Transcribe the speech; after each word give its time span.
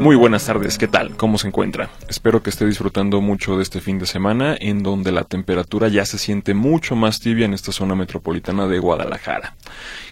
Muy 0.00 0.14
buenas 0.14 0.46
tardes, 0.46 0.78
¿qué 0.78 0.86
tal? 0.86 1.16
¿Cómo 1.16 1.38
se 1.38 1.48
encuentra? 1.48 1.90
Espero 2.08 2.42
que 2.42 2.50
esté 2.50 2.66
disfrutando 2.66 3.20
mucho 3.20 3.56
de 3.56 3.62
este 3.62 3.80
fin 3.80 3.98
de 3.98 4.06
semana 4.06 4.54
en 4.58 4.82
donde 4.82 5.10
la 5.10 5.24
temperatura 5.24 5.88
ya 5.88 6.04
se 6.04 6.18
siente 6.18 6.54
mucho 6.54 6.94
más 6.94 7.18
tibia 7.18 7.46
en 7.46 7.54
esta 7.54 7.72
zona 7.72 7.94
metropolitana 7.94 8.68
de 8.68 8.78
Guadalajara. 8.78 9.56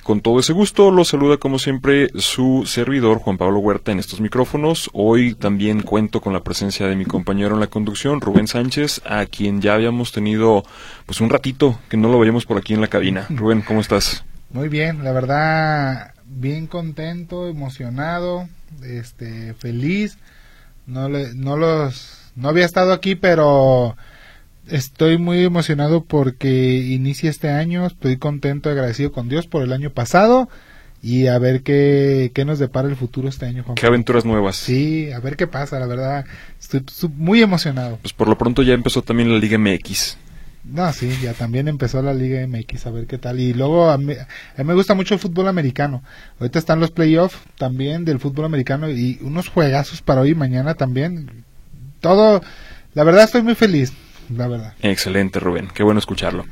Con 0.02 0.20
todo 0.20 0.40
ese 0.40 0.52
gusto, 0.52 0.90
lo 0.90 1.04
saluda 1.04 1.36
como 1.36 1.58
siempre 1.58 2.08
su 2.16 2.64
servidor 2.66 3.18
Juan 3.18 3.36
Pablo 3.36 3.60
Huerta 3.60 3.92
en 3.92 3.98
estos 3.98 4.20
micrófonos. 4.20 4.90
Hoy 4.94 5.34
también 5.34 5.82
cuento 5.82 6.20
con 6.20 6.32
la 6.32 6.42
presencia 6.42 6.88
de 6.88 6.96
mi 6.96 7.04
compañero 7.04 7.54
en 7.54 7.60
la 7.60 7.68
conducción, 7.68 8.20
Rubén 8.20 8.48
Sánchez, 8.48 9.02
a 9.04 9.26
quien 9.26 9.60
ya 9.60 9.74
habíamos 9.74 10.12
tenido 10.12 10.64
pues 11.06 11.20
un 11.20 11.30
ratito 11.30 11.78
que 11.88 11.96
no 11.96 12.08
lo 12.08 12.18
veíamos 12.18 12.46
por 12.46 12.56
aquí 12.56 12.74
en 12.74 12.80
la 12.80 12.88
cabina. 12.88 13.26
Rubén, 13.28 13.62
¿cómo 13.62 13.80
estás? 13.80 14.24
Muy 14.50 14.68
bien, 14.68 15.04
la 15.04 15.12
verdad, 15.12 16.13
bien 16.26 16.66
contento, 16.66 17.48
emocionado 17.48 18.48
este, 18.82 19.54
feliz. 19.54 20.18
No, 20.86 21.08
le, 21.08 21.34
no 21.34 21.56
los, 21.56 22.30
no 22.36 22.48
había 22.48 22.64
estado 22.64 22.92
aquí, 22.92 23.14
pero 23.14 23.96
estoy 24.68 25.18
muy 25.18 25.44
emocionado 25.44 26.04
porque 26.04 26.76
inicia 26.76 27.30
este 27.30 27.50
año. 27.50 27.86
Estoy 27.86 28.16
contento, 28.16 28.70
agradecido 28.70 29.12
con 29.12 29.28
Dios 29.28 29.46
por 29.46 29.62
el 29.62 29.72
año 29.72 29.90
pasado 29.90 30.48
y 31.02 31.26
a 31.26 31.38
ver 31.38 31.62
qué, 31.62 32.32
qué 32.34 32.46
nos 32.46 32.58
depara 32.58 32.88
el 32.88 32.96
futuro 32.96 33.28
este 33.28 33.44
año. 33.44 33.64
Qué 33.74 33.86
aventuras 33.86 34.24
nuevas. 34.24 34.56
Sí, 34.56 35.12
a 35.12 35.20
ver 35.20 35.36
qué 35.36 35.46
pasa, 35.46 35.78
la 35.78 35.86
verdad. 35.86 36.24
Estoy 36.58 36.82
muy 37.16 37.42
emocionado. 37.42 37.98
Pues 38.00 38.14
por 38.14 38.26
lo 38.26 38.38
pronto 38.38 38.62
ya 38.62 38.72
empezó 38.72 39.02
también 39.02 39.30
la 39.30 39.38
Liga 39.38 39.58
MX. 39.58 40.16
No, 40.64 40.90
sí, 40.94 41.14
ya 41.22 41.34
también 41.34 41.68
empezó 41.68 42.00
la 42.00 42.14
Liga 42.14 42.46
MX, 42.46 42.86
a 42.86 42.90
ver 42.90 43.06
qué 43.06 43.18
tal. 43.18 43.38
Y 43.38 43.52
luego 43.52 43.90
a 43.90 43.98
mí, 43.98 44.14
me 44.56 44.74
gusta 44.74 44.94
mucho 44.94 45.14
el 45.14 45.20
fútbol 45.20 45.48
americano. 45.48 46.02
Ahorita 46.40 46.58
están 46.58 46.80
los 46.80 46.90
playoffs 46.90 47.38
también 47.58 48.04
del 48.04 48.18
fútbol 48.18 48.46
americano 48.46 48.88
y 48.88 49.18
unos 49.20 49.48
juegazos 49.48 50.00
para 50.00 50.22
hoy 50.22 50.30
y 50.30 50.34
mañana 50.34 50.74
también. 50.74 51.44
Todo, 52.00 52.42
la 52.94 53.04
verdad 53.04 53.24
estoy 53.24 53.42
muy 53.42 53.54
feliz, 53.54 53.92
la 54.34 54.48
verdad. 54.48 54.72
Excelente, 54.80 55.38
Rubén, 55.38 55.68
qué 55.74 55.82
bueno 55.82 55.98
escucharlo. 55.98 56.46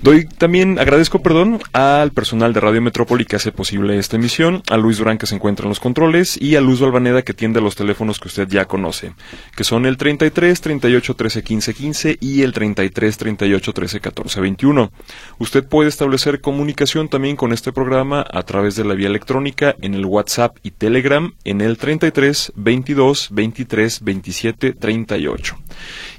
Doy 0.00 0.24
también, 0.24 0.78
agradezco, 0.78 1.22
perdón, 1.22 1.60
al 1.72 2.12
personal 2.12 2.52
de 2.52 2.60
Radio 2.60 2.82
Metrópoli 2.82 3.24
que 3.24 3.36
hace 3.36 3.52
posible 3.52 3.98
esta 3.98 4.16
emisión, 4.16 4.62
a 4.70 4.76
Luis 4.76 4.98
Durán 4.98 5.18
que 5.18 5.26
se 5.26 5.34
encuentra 5.34 5.64
en 5.64 5.70
los 5.70 5.80
controles 5.80 6.40
y 6.40 6.56
a 6.56 6.60
Luz 6.60 6.82
Albaneda 6.82 7.22
que 7.22 7.34
tiende 7.34 7.60
los 7.60 7.76
teléfonos 7.76 8.18
que 8.18 8.28
usted 8.28 8.48
ya 8.48 8.64
conoce, 8.64 9.14
que 9.56 9.64
son 9.64 9.86
el 9.86 9.96
33 9.96 10.60
38 10.60 11.14
13 11.14 11.42
15 11.42 11.74
15 11.74 12.18
y 12.20 12.42
el 12.42 12.52
33 12.52 13.16
38 13.16 13.72
13 13.72 14.00
14 14.00 14.40
21. 14.40 14.92
Usted 15.38 15.64
puede 15.64 15.88
establecer 15.88 16.40
comunicación 16.40 17.08
también 17.08 17.36
con 17.36 17.52
este 17.52 17.72
programa 17.72 18.24
a 18.30 18.42
través 18.42 18.76
de 18.76 18.84
la 18.84 18.94
vía 18.94 19.08
electrónica 19.08 19.76
en 19.80 19.94
el 19.94 20.06
WhatsApp 20.06 20.56
y 20.62 20.72
Telegram 20.72 21.32
en 21.44 21.60
el 21.60 21.78
33 21.78 22.52
22 22.56 23.28
23 23.30 24.02
27 24.02 24.72
38. 24.72 25.61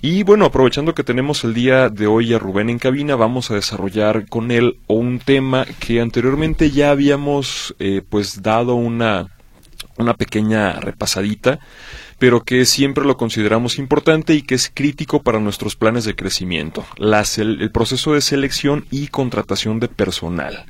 Y 0.02 0.23
bueno, 0.23 0.45
aprovechando 0.45 0.94
que 0.94 1.03
tenemos 1.03 1.44
el 1.44 1.53
día 1.53 1.89
de 1.89 2.08
hoy 2.08 2.33
a 2.33 2.39
Rubén 2.39 2.69
en 2.69 2.80
cabina, 2.80 3.16
vamos 3.16 3.52
a 3.52 3.56
desarrollar 3.56 4.28
con 4.28 4.52
él 4.52 4.78
un 4.88 5.20
tema 5.20 5.66
que 5.80 6.02
anteriormente 6.02 6.72
ya 6.72 6.92
habíamos 6.92 7.75
eh, 7.80 8.02
pues 8.08 8.42
dado 8.42 8.75
una, 8.75 9.28
una 9.97 10.14
pequeña 10.16 10.73
repasadita, 10.80 11.59
pero 12.20 12.43
que 12.43 12.65
siempre 12.65 13.05
lo 13.05 13.17
consideramos 13.17 13.80
importante 13.80 14.33
y 14.33 14.42
que 14.42 14.55
es 14.55 14.71
crítico 14.73 15.21
para 15.23 15.39
nuestros 15.39 15.76
planes 15.76 16.05
de 16.05 16.16
crecimiento, 16.16 16.86
el 16.98 17.71
proceso 17.71 18.14
de 18.14 18.21
selección 18.21 18.86
y 18.92 19.08
contratación 19.08 19.80
de 19.80 19.87
personal 19.87 20.66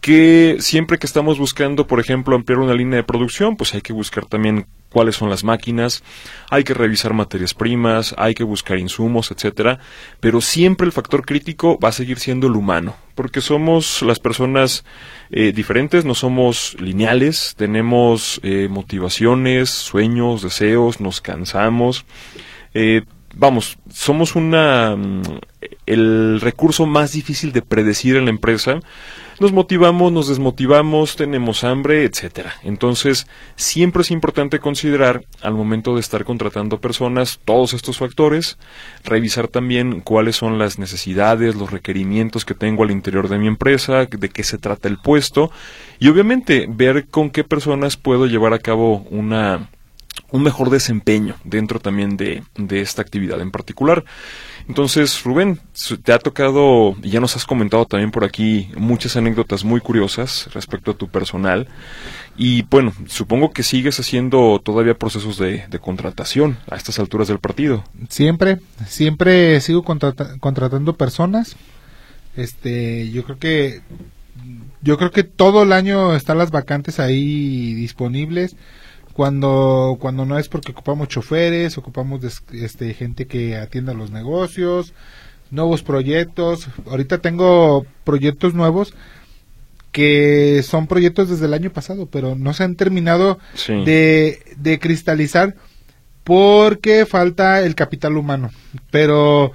que 0.00 0.56
siempre 0.60 0.98
que 0.98 1.06
estamos 1.06 1.38
buscando, 1.38 1.86
por 1.86 2.00
ejemplo, 2.00 2.36
ampliar 2.36 2.60
una 2.60 2.74
línea 2.74 2.96
de 2.96 3.04
producción, 3.04 3.56
pues 3.56 3.74
hay 3.74 3.80
que 3.80 3.92
buscar 3.92 4.26
también 4.26 4.66
cuáles 4.90 5.16
son 5.16 5.28
las 5.28 5.44
máquinas, 5.44 6.02
hay 6.50 6.64
que 6.64 6.74
revisar 6.74 7.12
materias 7.12 7.54
primas, 7.54 8.14
hay 8.16 8.34
que 8.34 8.44
buscar 8.44 8.78
insumos, 8.78 9.30
etcétera, 9.30 9.80
pero 10.20 10.40
siempre 10.40 10.86
el 10.86 10.92
factor 10.92 11.24
crítico 11.26 11.78
va 11.78 11.90
a 11.90 11.92
seguir 11.92 12.18
siendo 12.18 12.46
el 12.46 12.56
humano, 12.56 12.96
porque 13.14 13.40
somos 13.40 14.02
las 14.02 14.18
personas 14.18 14.84
eh, 15.30 15.52
diferentes, 15.52 16.04
no 16.04 16.14
somos 16.14 16.76
lineales, 16.80 17.54
tenemos 17.56 18.40
eh, 18.42 18.68
motivaciones, 18.70 19.68
sueños, 19.68 20.42
deseos, 20.42 21.00
nos 21.00 21.20
cansamos, 21.20 22.06
eh, 22.72 23.02
vamos, 23.34 23.78
somos 23.92 24.36
una 24.36 24.96
mm, 24.96 25.22
el 25.86 26.40
recurso 26.40 26.86
más 26.86 27.12
difícil 27.12 27.52
de 27.52 27.62
predecir 27.62 28.16
en 28.16 28.24
la 28.26 28.30
empresa. 28.30 28.80
Nos 29.40 29.52
motivamos, 29.52 30.10
nos 30.10 30.26
desmotivamos, 30.26 31.14
tenemos 31.14 31.62
hambre, 31.62 32.02
etcétera. 32.02 32.54
Entonces, 32.64 33.28
siempre 33.54 34.02
es 34.02 34.10
importante 34.10 34.58
considerar 34.58 35.22
al 35.42 35.54
momento 35.54 35.94
de 35.94 36.00
estar 36.00 36.24
contratando 36.24 36.80
personas 36.80 37.38
todos 37.44 37.72
estos 37.72 37.98
factores, 37.98 38.58
revisar 39.04 39.46
también 39.46 40.00
cuáles 40.00 40.34
son 40.34 40.58
las 40.58 40.80
necesidades, 40.80 41.54
los 41.54 41.70
requerimientos 41.70 42.44
que 42.44 42.54
tengo 42.54 42.82
al 42.82 42.90
interior 42.90 43.28
de 43.28 43.38
mi 43.38 43.46
empresa, 43.46 44.06
de 44.06 44.28
qué 44.28 44.42
se 44.42 44.58
trata 44.58 44.88
el 44.88 44.98
puesto 44.98 45.52
y 46.00 46.08
obviamente 46.08 46.66
ver 46.68 47.06
con 47.06 47.30
qué 47.30 47.44
personas 47.44 47.96
puedo 47.96 48.26
llevar 48.26 48.54
a 48.54 48.58
cabo 48.58 49.06
una 49.08 49.70
un 50.30 50.42
mejor 50.42 50.70
desempeño 50.70 51.36
dentro 51.44 51.80
también 51.80 52.16
de, 52.16 52.42
de, 52.56 52.80
esta 52.80 53.02
actividad 53.02 53.40
en 53.40 53.50
particular. 53.50 54.04
Entonces, 54.68 55.22
Rubén, 55.24 55.60
te 56.02 56.12
ha 56.12 56.18
tocado, 56.18 56.94
y 57.02 57.10
ya 57.10 57.20
nos 57.20 57.36
has 57.36 57.46
comentado 57.46 57.86
también 57.86 58.10
por 58.10 58.24
aquí 58.24 58.70
muchas 58.76 59.16
anécdotas 59.16 59.64
muy 59.64 59.80
curiosas 59.80 60.50
respecto 60.52 60.90
a 60.90 60.94
tu 60.94 61.08
personal. 61.08 61.68
Y 62.36 62.62
bueno, 62.62 62.92
supongo 63.06 63.52
que 63.52 63.62
sigues 63.62 63.98
haciendo 63.98 64.60
todavía 64.62 64.98
procesos 64.98 65.38
de, 65.38 65.64
de 65.68 65.78
contratación 65.78 66.58
a 66.70 66.76
estas 66.76 66.98
alturas 66.98 67.28
del 67.28 67.38
partido. 67.38 67.82
Siempre, 68.10 68.58
siempre 68.86 69.60
sigo 69.62 69.82
contratando 69.82 70.96
personas. 70.96 71.56
Este, 72.36 73.10
yo 73.10 73.24
creo 73.24 73.38
que, 73.38 73.80
yo 74.82 74.98
creo 74.98 75.10
que 75.10 75.24
todo 75.24 75.62
el 75.62 75.72
año 75.72 76.14
están 76.14 76.36
las 76.36 76.50
vacantes 76.50 77.00
ahí 77.00 77.74
disponibles 77.74 78.54
cuando 79.18 79.96
cuando 79.98 80.24
no 80.24 80.38
es 80.38 80.48
porque 80.48 80.70
ocupamos 80.70 81.08
choferes, 81.08 81.76
ocupamos 81.76 82.20
este 82.52 82.94
gente 82.94 83.26
que 83.26 83.56
atienda 83.56 83.92
los 83.92 84.12
negocios, 84.12 84.92
nuevos 85.50 85.82
proyectos. 85.82 86.68
Ahorita 86.88 87.18
tengo 87.18 87.84
proyectos 88.04 88.54
nuevos 88.54 88.94
que 89.90 90.62
son 90.62 90.86
proyectos 90.86 91.30
desde 91.30 91.46
el 91.46 91.54
año 91.54 91.70
pasado, 91.70 92.06
pero 92.06 92.36
no 92.36 92.54
se 92.54 92.62
han 92.62 92.76
terminado 92.76 93.40
de, 93.66 94.40
de 94.56 94.78
cristalizar 94.78 95.56
porque 96.22 97.04
falta 97.04 97.60
el 97.62 97.74
capital 97.74 98.16
humano. 98.16 98.52
Pero 98.92 99.50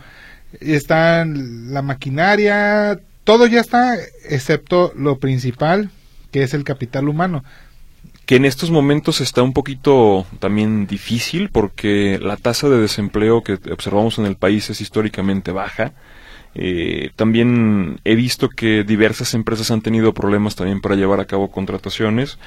está 0.59 1.23
la 1.25 1.81
maquinaria, 1.81 2.99
todo 3.23 3.47
ya 3.47 3.61
está, 3.61 3.95
excepto 4.25 4.91
lo 4.93 5.19
principal, 5.19 5.89
que 6.31 6.43
es 6.43 6.53
el 6.53 6.65
capital 6.65 7.07
humano 7.07 7.45
que 8.25 8.37
en 8.37 8.45
estos 8.45 8.71
momentos 8.71 9.21
está 9.21 9.43
un 9.43 9.53
poquito 9.53 10.25
también 10.39 10.87
difícil 10.87 11.49
porque 11.49 12.19
la 12.21 12.37
tasa 12.37 12.69
de 12.69 12.79
desempleo 12.79 13.43
que 13.43 13.59
observamos 13.71 14.17
en 14.17 14.25
el 14.25 14.35
país 14.35 14.69
es 14.69 14.81
históricamente 14.81 15.51
baja. 15.51 15.93
Eh, 16.55 17.09
también 17.15 17.99
he 18.03 18.13
visto 18.13 18.47
que 18.47 18.83
diversas 18.83 19.33
empresas 19.33 19.71
han 19.71 19.81
tenido 19.81 20.13
problemas 20.13 20.55
también 20.55 20.81
para 20.81 20.95
llevar 20.95 21.19
a 21.19 21.25
cabo 21.25 21.49
contrataciones 21.49 22.37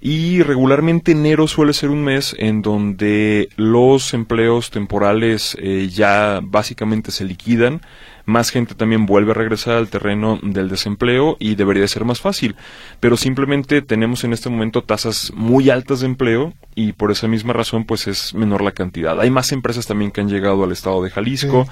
y 0.00 0.42
regularmente 0.42 1.12
enero 1.12 1.48
suele 1.48 1.72
ser 1.72 1.90
un 1.90 2.04
mes 2.04 2.36
en 2.38 2.62
donde 2.62 3.48
los 3.56 4.14
empleos 4.14 4.70
temporales 4.70 5.56
eh, 5.60 5.88
ya 5.92 6.38
básicamente 6.44 7.10
se 7.10 7.24
liquidan 7.24 7.80
más 8.26 8.50
gente 8.50 8.74
también 8.74 9.06
vuelve 9.06 9.30
a 9.30 9.34
regresar 9.34 9.76
al 9.76 9.88
terreno 9.88 10.38
del 10.42 10.68
desempleo 10.68 11.36
y 11.38 11.54
debería 11.54 11.86
ser 11.86 12.04
más 12.04 12.20
fácil. 12.20 12.56
Pero 13.00 13.16
simplemente 13.16 13.82
tenemos 13.82 14.24
en 14.24 14.32
este 14.32 14.50
momento 14.50 14.82
tasas 14.82 15.32
muy 15.34 15.70
altas 15.70 16.00
de 16.00 16.06
empleo 16.06 16.52
y 16.74 16.92
por 16.92 17.12
esa 17.12 17.28
misma 17.28 17.52
razón 17.52 17.84
pues 17.84 18.08
es 18.08 18.34
menor 18.34 18.62
la 18.62 18.72
cantidad. 18.72 19.18
Hay 19.20 19.30
más 19.30 19.52
empresas 19.52 19.86
también 19.86 20.10
que 20.10 20.20
han 20.20 20.28
llegado 20.28 20.64
al 20.64 20.72
estado 20.72 21.02
de 21.02 21.10
Jalisco. 21.10 21.66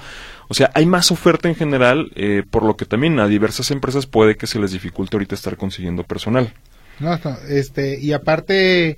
O 0.47 0.53
sea, 0.53 0.71
hay 0.73 0.85
más 0.85 1.11
oferta 1.11 1.49
en 1.49 1.55
general, 1.55 2.11
eh, 2.15 2.43
por 2.49 2.63
lo 2.63 2.77
que 2.77 2.85
también 2.85 3.19
a 3.19 3.27
diversas 3.27 3.69
empresas 3.71 4.05
puede 4.05 4.37
que 4.37 4.47
se 4.47 4.59
les 4.59 4.71
dificulte 4.71 5.17
ahorita 5.17 5.35
estar 5.35 5.57
consiguiendo 5.57 6.03
personal. 6.03 6.53
No, 6.99 7.19
este, 7.49 7.99
y 7.99 8.13
aparte, 8.13 8.97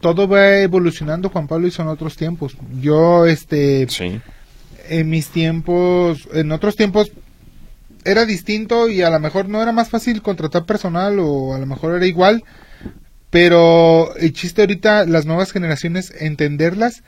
todo 0.00 0.28
va 0.28 0.58
evolucionando, 0.58 1.30
Juan 1.30 1.46
Pablo, 1.46 1.66
y 1.66 1.70
son 1.70 1.88
otros 1.88 2.16
tiempos. 2.16 2.56
Yo, 2.78 3.24
este, 3.24 3.86
sí 3.88 4.20
en 4.88 5.10
mis 5.10 5.28
tiempos, 5.28 6.28
en 6.32 6.52
otros 6.52 6.76
tiempos, 6.76 7.12
era 8.04 8.24
distinto 8.24 8.88
y 8.88 9.02
a 9.02 9.10
lo 9.10 9.20
mejor 9.20 9.48
no 9.48 9.62
era 9.62 9.72
más 9.72 9.90
fácil 9.90 10.22
contratar 10.22 10.64
personal 10.64 11.18
o 11.20 11.54
a 11.54 11.58
lo 11.58 11.66
mejor 11.66 11.96
era 11.96 12.06
igual, 12.06 12.44
pero 13.30 14.14
el 14.16 14.32
chiste 14.32 14.62
ahorita, 14.62 15.04
las 15.04 15.26
nuevas 15.26 15.52
generaciones, 15.52 16.12
entenderlas 16.18 17.02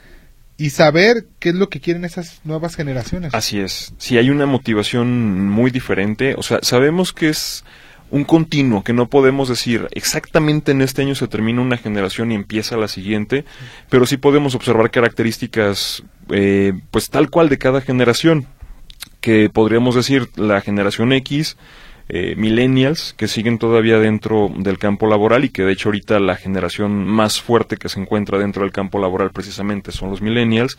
y 0.56 0.70
saber 0.70 1.26
qué 1.38 1.50
es 1.50 1.54
lo 1.54 1.70
que 1.70 1.80
quieren 1.80 2.04
esas 2.04 2.40
nuevas 2.44 2.76
generaciones. 2.76 3.32
Así 3.32 3.58
es. 3.58 3.94
Si 3.96 4.18
hay 4.18 4.28
una 4.28 4.44
motivación 4.44 5.48
muy 5.48 5.70
diferente, 5.70 6.34
o 6.36 6.42
sea, 6.42 6.58
sabemos 6.62 7.14
que 7.14 7.30
es 7.30 7.64
un 8.10 8.24
continuo, 8.24 8.82
que 8.82 8.92
no 8.92 9.08
podemos 9.08 9.48
decir 9.48 9.88
exactamente 9.92 10.72
en 10.72 10.82
este 10.82 11.02
año 11.02 11.14
se 11.14 11.28
termina 11.28 11.62
una 11.62 11.76
generación 11.76 12.32
y 12.32 12.34
empieza 12.34 12.76
la 12.76 12.88
siguiente, 12.88 13.44
pero 13.88 14.06
sí 14.06 14.16
podemos 14.16 14.54
observar 14.54 14.90
características, 14.90 16.02
eh, 16.30 16.72
pues 16.90 17.10
tal 17.10 17.30
cual 17.30 17.48
de 17.48 17.58
cada 17.58 17.80
generación, 17.80 18.46
que 19.20 19.50
podríamos 19.50 19.94
decir 19.94 20.28
la 20.36 20.60
generación 20.60 21.12
X, 21.12 21.56
eh, 22.12 22.34
millennials 22.36 23.14
que 23.16 23.28
siguen 23.28 23.58
todavía 23.58 24.00
dentro 24.00 24.50
del 24.52 24.78
campo 24.78 25.06
laboral 25.06 25.44
y 25.44 25.50
que 25.50 25.62
de 25.62 25.72
hecho 25.72 25.90
ahorita 25.90 26.18
la 26.18 26.34
generación 26.34 27.04
más 27.04 27.40
fuerte 27.40 27.76
que 27.76 27.88
se 27.88 28.00
encuentra 28.00 28.36
dentro 28.36 28.62
del 28.62 28.72
campo 28.72 28.98
laboral 28.98 29.30
precisamente 29.30 29.92
son 29.92 30.10
los 30.10 30.20
millennials. 30.20 30.76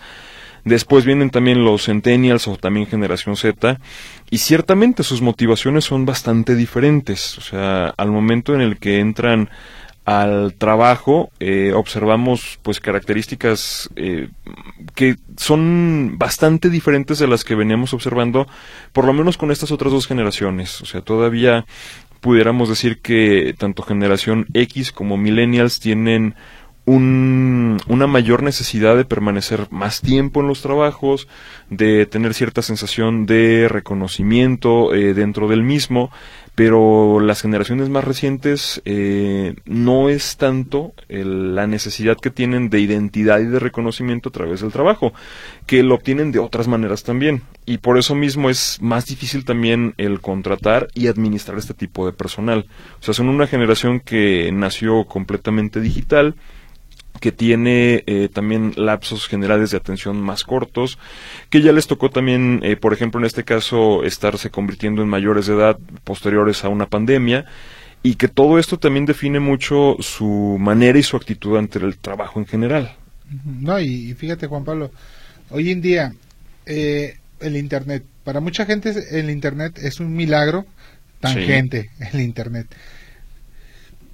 Después 0.66 1.06
vienen 1.06 1.30
también 1.30 1.64
los 1.64 1.86
centennials 1.86 2.50
o 2.50 2.58
también 2.58 2.86
generación 2.86 3.38
Z 3.38 3.80
y 4.32 4.38
ciertamente 4.38 5.04
sus 5.04 5.22
motivaciones 5.22 5.84
son 5.84 6.06
bastante 6.06 6.56
diferentes. 6.56 7.38
O 7.38 7.42
sea, 7.42 7.94
al 7.98 8.10
momento 8.10 8.56
en 8.56 8.62
el 8.62 8.78
que 8.78 9.00
entran 9.00 9.50
al 10.06 10.56
trabajo 10.56 11.30
eh, 11.40 11.74
observamos 11.76 12.58
pues 12.64 12.80
características 12.80 13.90
eh, 13.96 14.30
que 14.96 15.18
son 15.38 16.18
bastante 16.18 16.72
diferentes 16.72 17.20
de 17.20 17.28
las 17.28 17.44
que 17.44 17.54
veníamos 17.54 17.94
observando 17.94 18.48
por 18.94 19.06
lo 19.06 19.14
menos 19.14 19.38
con 19.38 19.52
estas 19.52 19.72
otras 19.72 19.92
dos 19.94 20.08
generaciones 20.08 20.82
o 20.82 20.86
sea 20.86 21.02
todavía 21.02 21.66
pudiéramos 22.20 22.68
decir 22.68 23.00
que 23.00 23.54
tanto 23.60 23.84
generación 23.84 24.48
X 24.56 24.92
como 24.92 25.18
millennials 25.18 25.80
tienen 25.80 26.34
una 26.86 28.08
mayor 28.08 28.44
necesidad 28.44 28.98
de 28.98 29.06
permanecer 29.06 29.68
más 29.70 30.02
tiempo 30.02 30.42
en 30.42 30.48
los 30.48 30.62
trabajos, 30.62 31.28
de 31.70 32.06
tener 32.06 32.34
cierta 32.34 32.62
sensación 32.62 33.26
de 33.26 33.68
reconocimiento 33.70 34.94
eh, 34.94 35.14
dentro 35.14 35.48
del 35.48 35.64
mismo, 35.64 36.12
pero 36.56 37.20
las 37.20 37.42
generaciones 37.42 37.90
más 37.90 38.04
recientes 38.04 38.82
eh, 38.84 39.56
no 39.66 40.10
es 40.10 40.38
tanto 40.38 40.94
la 41.08 41.66
necesidad 41.66 42.18
que 42.18 42.30
tienen 42.30 42.70
de 42.70 42.82
identidad 42.82 43.40
y 43.40 43.46
de 43.46 43.60
reconocimiento 43.60 44.30
a 44.30 44.32
través 44.34 44.62
del 44.62 44.72
trabajo, 44.72 45.14
que 45.66 45.82
lo 45.84 45.96
obtienen 45.96 46.32
de 46.32 46.40
otras 46.40 46.68
maneras 46.68 47.04
también. 47.04 47.44
Y 47.66 47.78
por 47.78 47.98
eso 47.98 48.16
mismo 48.16 48.50
es 48.50 48.80
más 48.82 49.06
difícil 49.06 49.46
también 49.46 49.94
el 49.98 50.20
contratar 50.20 50.88
y 50.94 51.08
administrar 51.08 51.58
este 51.58 51.74
tipo 51.74 52.06
de 52.06 52.14
personal. 52.14 52.66
O 53.00 53.04
sea, 53.04 53.14
son 53.14 53.30
una 53.30 53.48
generación 53.48 54.00
que 54.02 54.52
nació 54.52 55.06
completamente 55.06 55.80
digital, 55.80 56.36
que 57.22 57.32
tiene 57.32 58.04
eh, 58.08 58.30
también 58.34 58.74
lapsos 58.76 59.28
generales 59.28 59.72
de 59.72 59.78
atención 59.78 60.20
más 60.20 60.44
cortos, 60.44 60.98
que 61.50 61.62
ya 61.62 61.72
les 61.72 61.88
tocó 61.88 62.10
también, 62.10 62.60
eh, 62.64 62.76
por 62.76 62.94
ejemplo, 62.94 63.22
en 63.22 63.28
este 63.28 63.44
caso, 63.44 64.04
estarse 64.04 64.50
convirtiendo 64.50 65.04
en 65.04 65.08
mayores 65.08 65.46
de 65.46 65.54
edad 65.54 65.78
posteriores 66.04 66.66
a 66.66 66.70
una 66.70 66.88
pandemia, 66.88 67.46
y 68.04 68.16
que 68.16 68.28
todo 68.28 68.58
esto 68.58 68.80
también 68.80 69.06
define 69.06 69.40
mucho 69.40 69.96
su 70.00 70.58
manera 70.60 70.98
y 70.98 71.04
su 71.04 71.16
actitud 71.16 71.58
ante 71.58 71.78
el 71.78 71.98
trabajo 71.98 72.40
en 72.40 72.48
general. 72.48 72.96
No, 73.46 73.80
y, 73.80 74.14
fíjate, 74.16 74.48
Juan 74.48 74.66
Pablo, 74.66 74.92
hoy 75.52 75.70
en 75.70 75.82
día 75.82 76.14
eh, 76.66 77.18
el 77.40 77.56
Internet, 77.56 78.04
para 78.24 78.40
mucha 78.40 78.66
gente 78.66 78.94
el 79.12 79.30
Internet 79.30 79.78
es 79.78 80.00
un 80.00 80.16
milagro 80.16 80.66
tangente, 81.20 81.92
el 82.12 82.22
Internet. 82.22 82.66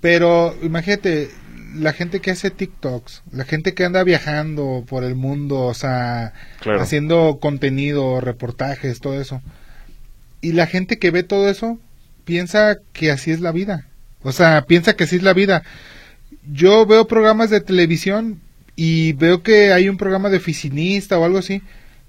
Pero 0.02 0.56
imagínate, 0.62 1.30
la 1.76 1.94
gente 1.94 2.20
que 2.20 2.32
hace 2.32 2.52
TikToks, 2.52 3.24
la 3.32 3.44
gente 3.44 3.74
que 3.74 3.86
anda 3.86 4.04
viajando 4.04 4.84
por 4.88 5.04
el 5.04 5.16
mundo, 5.16 5.60
o 5.62 5.74
sea, 5.74 6.34
haciendo 6.80 7.40
contenido, 7.40 8.22
reportajes, 8.22 9.00
todo 9.00 9.20
eso. 9.20 9.42
Y 10.42 10.54
la 10.54 10.68
gente 10.68 11.00
que 11.00 11.12
ve 11.12 11.24
todo 11.24 11.50
eso 11.50 11.80
piensa 12.26 12.78
que 12.94 13.12
así 13.12 13.32
es 13.32 13.42
la 13.42 13.52
vida. 13.52 13.88
O 14.24 14.32
sea, 14.32 14.66
piensa 14.66 14.96
que 14.96 15.06
así 15.06 15.18
es 15.18 15.24
la 15.24 15.34
vida. 15.34 15.64
Yo 16.52 16.86
veo 16.86 17.08
programas 17.08 17.50
de 17.50 17.62
televisión 17.62 18.42
y 18.76 19.14
veo 19.14 19.44
que 19.44 19.74
hay 19.74 19.90
un 19.90 19.98
programa 19.98 20.30
de 20.30 20.38
oficinista 20.38 21.18
o 21.18 21.26
algo 21.26 21.40
así, 21.40 21.62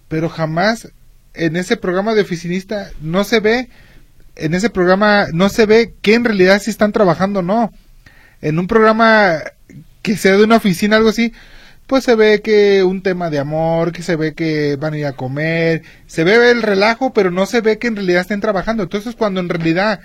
pero 0.08 0.28
jamás 0.28 0.88
en 1.34 1.56
ese 1.56 1.76
programa 1.76 2.14
de 2.14 2.22
oficinista 2.22 2.90
no 3.00 3.25
se 3.25 3.40
ve, 3.40 3.69
en 4.37 4.55
ese 4.55 4.70
programa 4.70 5.26
no 5.32 5.49
se 5.49 5.66
ve 5.66 5.94
que 6.02 6.14
en 6.14 6.25
realidad 6.25 6.60
si 6.60 6.70
están 6.70 6.93
trabajando 6.93 7.40
o 7.40 7.43
no. 7.43 7.72
En 8.40 8.58
un 8.58 8.67
programa 8.67 9.38
que 10.02 10.17
sea 10.17 10.37
de 10.37 10.44
una 10.44 10.56
oficina, 10.56 10.96
algo 10.96 11.11
así, 11.11 11.32
pues 11.87 12.05
se 12.05 12.14
ve 12.14 12.43
que 12.43 12.85
un 12.85 13.02
tema 13.02 13.31
de 13.31 13.38
amor, 13.38 13.93
que 13.93 14.02
se 14.02 14.14
ve 14.14 14.35
que 14.35 14.76
van 14.76 14.93
a 14.93 14.99
ir 14.99 15.06
a 15.06 15.14
comer, 15.14 15.82
se 16.06 16.23
ve 16.23 16.50
el 16.50 16.62
relajo, 16.62 17.12
pero 17.14 17.31
no 17.31 17.46
se 17.46 17.62
ve 17.62 17.79
que 17.79 17.87
en 17.87 17.96
realidad 17.96 18.20
estén 18.20 18.40
trabajando. 18.40 18.82
Entonces, 18.82 19.17
cuando 19.17 19.40
en 19.40 19.49
realidad 19.49 20.00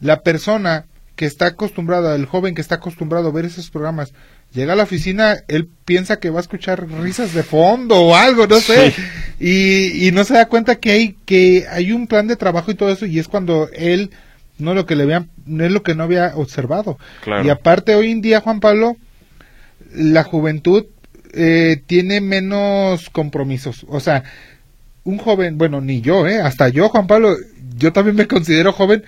la 0.00 0.22
persona 0.22 0.86
que 1.16 1.26
está 1.26 1.46
acostumbrada, 1.46 2.14
el 2.14 2.26
joven 2.26 2.54
que 2.54 2.60
está 2.60 2.76
acostumbrado 2.76 3.28
a 3.28 3.32
ver 3.32 3.44
esos 3.44 3.70
programas, 3.70 4.12
llega 4.52 4.72
a 4.72 4.76
la 4.76 4.84
oficina, 4.84 5.38
él 5.48 5.68
piensa 5.84 6.20
que 6.20 6.30
va 6.30 6.38
a 6.38 6.42
escuchar 6.42 6.88
risas 6.88 7.34
de 7.34 7.42
fondo 7.42 8.00
o 8.00 8.14
algo, 8.14 8.46
no 8.46 8.60
sé, 8.60 8.94
y, 9.40 10.06
y, 10.06 10.12
no 10.12 10.24
se 10.24 10.34
da 10.34 10.46
cuenta 10.46 10.76
que 10.76 10.92
hay, 10.92 11.16
que 11.24 11.66
hay 11.70 11.92
un 11.92 12.06
plan 12.06 12.28
de 12.28 12.36
trabajo 12.36 12.70
y 12.70 12.74
todo 12.74 12.90
eso, 12.90 13.06
y 13.06 13.18
es 13.18 13.28
cuando 13.28 13.68
él 13.72 14.10
no 14.58 14.74
lo 14.74 14.86
que 14.86 14.96
le 14.96 15.06
vean, 15.06 15.30
no 15.46 15.64
es 15.64 15.72
lo 15.72 15.82
que 15.82 15.94
no 15.94 16.04
había 16.04 16.32
observado. 16.36 16.98
Y 17.44 17.48
aparte 17.48 17.94
hoy 17.94 18.10
en 18.10 18.20
día, 18.20 18.40
Juan 18.40 18.60
Pablo, 18.60 18.96
la 19.92 20.24
juventud 20.24 20.86
eh, 21.32 21.82
tiene 21.86 22.20
menos 22.20 23.10
compromisos. 23.10 23.84
O 23.88 24.00
sea, 24.00 24.24
un 25.04 25.18
joven, 25.18 25.58
bueno, 25.58 25.80
ni 25.80 26.00
yo, 26.00 26.26
¿eh? 26.26 26.40
Hasta 26.40 26.68
yo, 26.68 26.88
Juan 26.88 27.06
Pablo, 27.06 27.36
yo 27.76 27.92
también 27.92 28.16
me 28.16 28.26
considero 28.26 28.72
joven, 28.72 29.04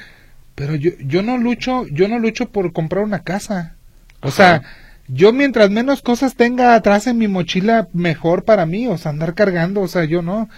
pero 0.55 0.75
yo, 0.75 0.93
yo 1.01 1.23
no 1.23 1.39
lucho, 1.39 1.87
yo 1.87 2.09
no 2.09 2.19
lucho 2.19 2.51
por 2.51 2.73
comprar 2.73 3.05
una 3.05 3.23
casa. 3.23 3.77
O 4.23 4.31
sea, 4.31 4.63
yo 5.09 5.33
mientras 5.33 5.71
menos 5.71 6.03
cosas 6.03 6.35
tenga 6.35 6.75
atrás 6.75 7.07
en 7.07 7.19
mi 7.19 7.29
mochila, 7.29 7.89
mejor 7.93 8.45
para 8.45 8.67
mí, 8.67 8.89
o 8.89 8.99
sea, 8.99 9.13
andar 9.13 9.35
cargando, 9.35 9.83
o 9.83 9.89
sea, 9.89 10.05
yo 10.05 10.23
no. 10.23 10.49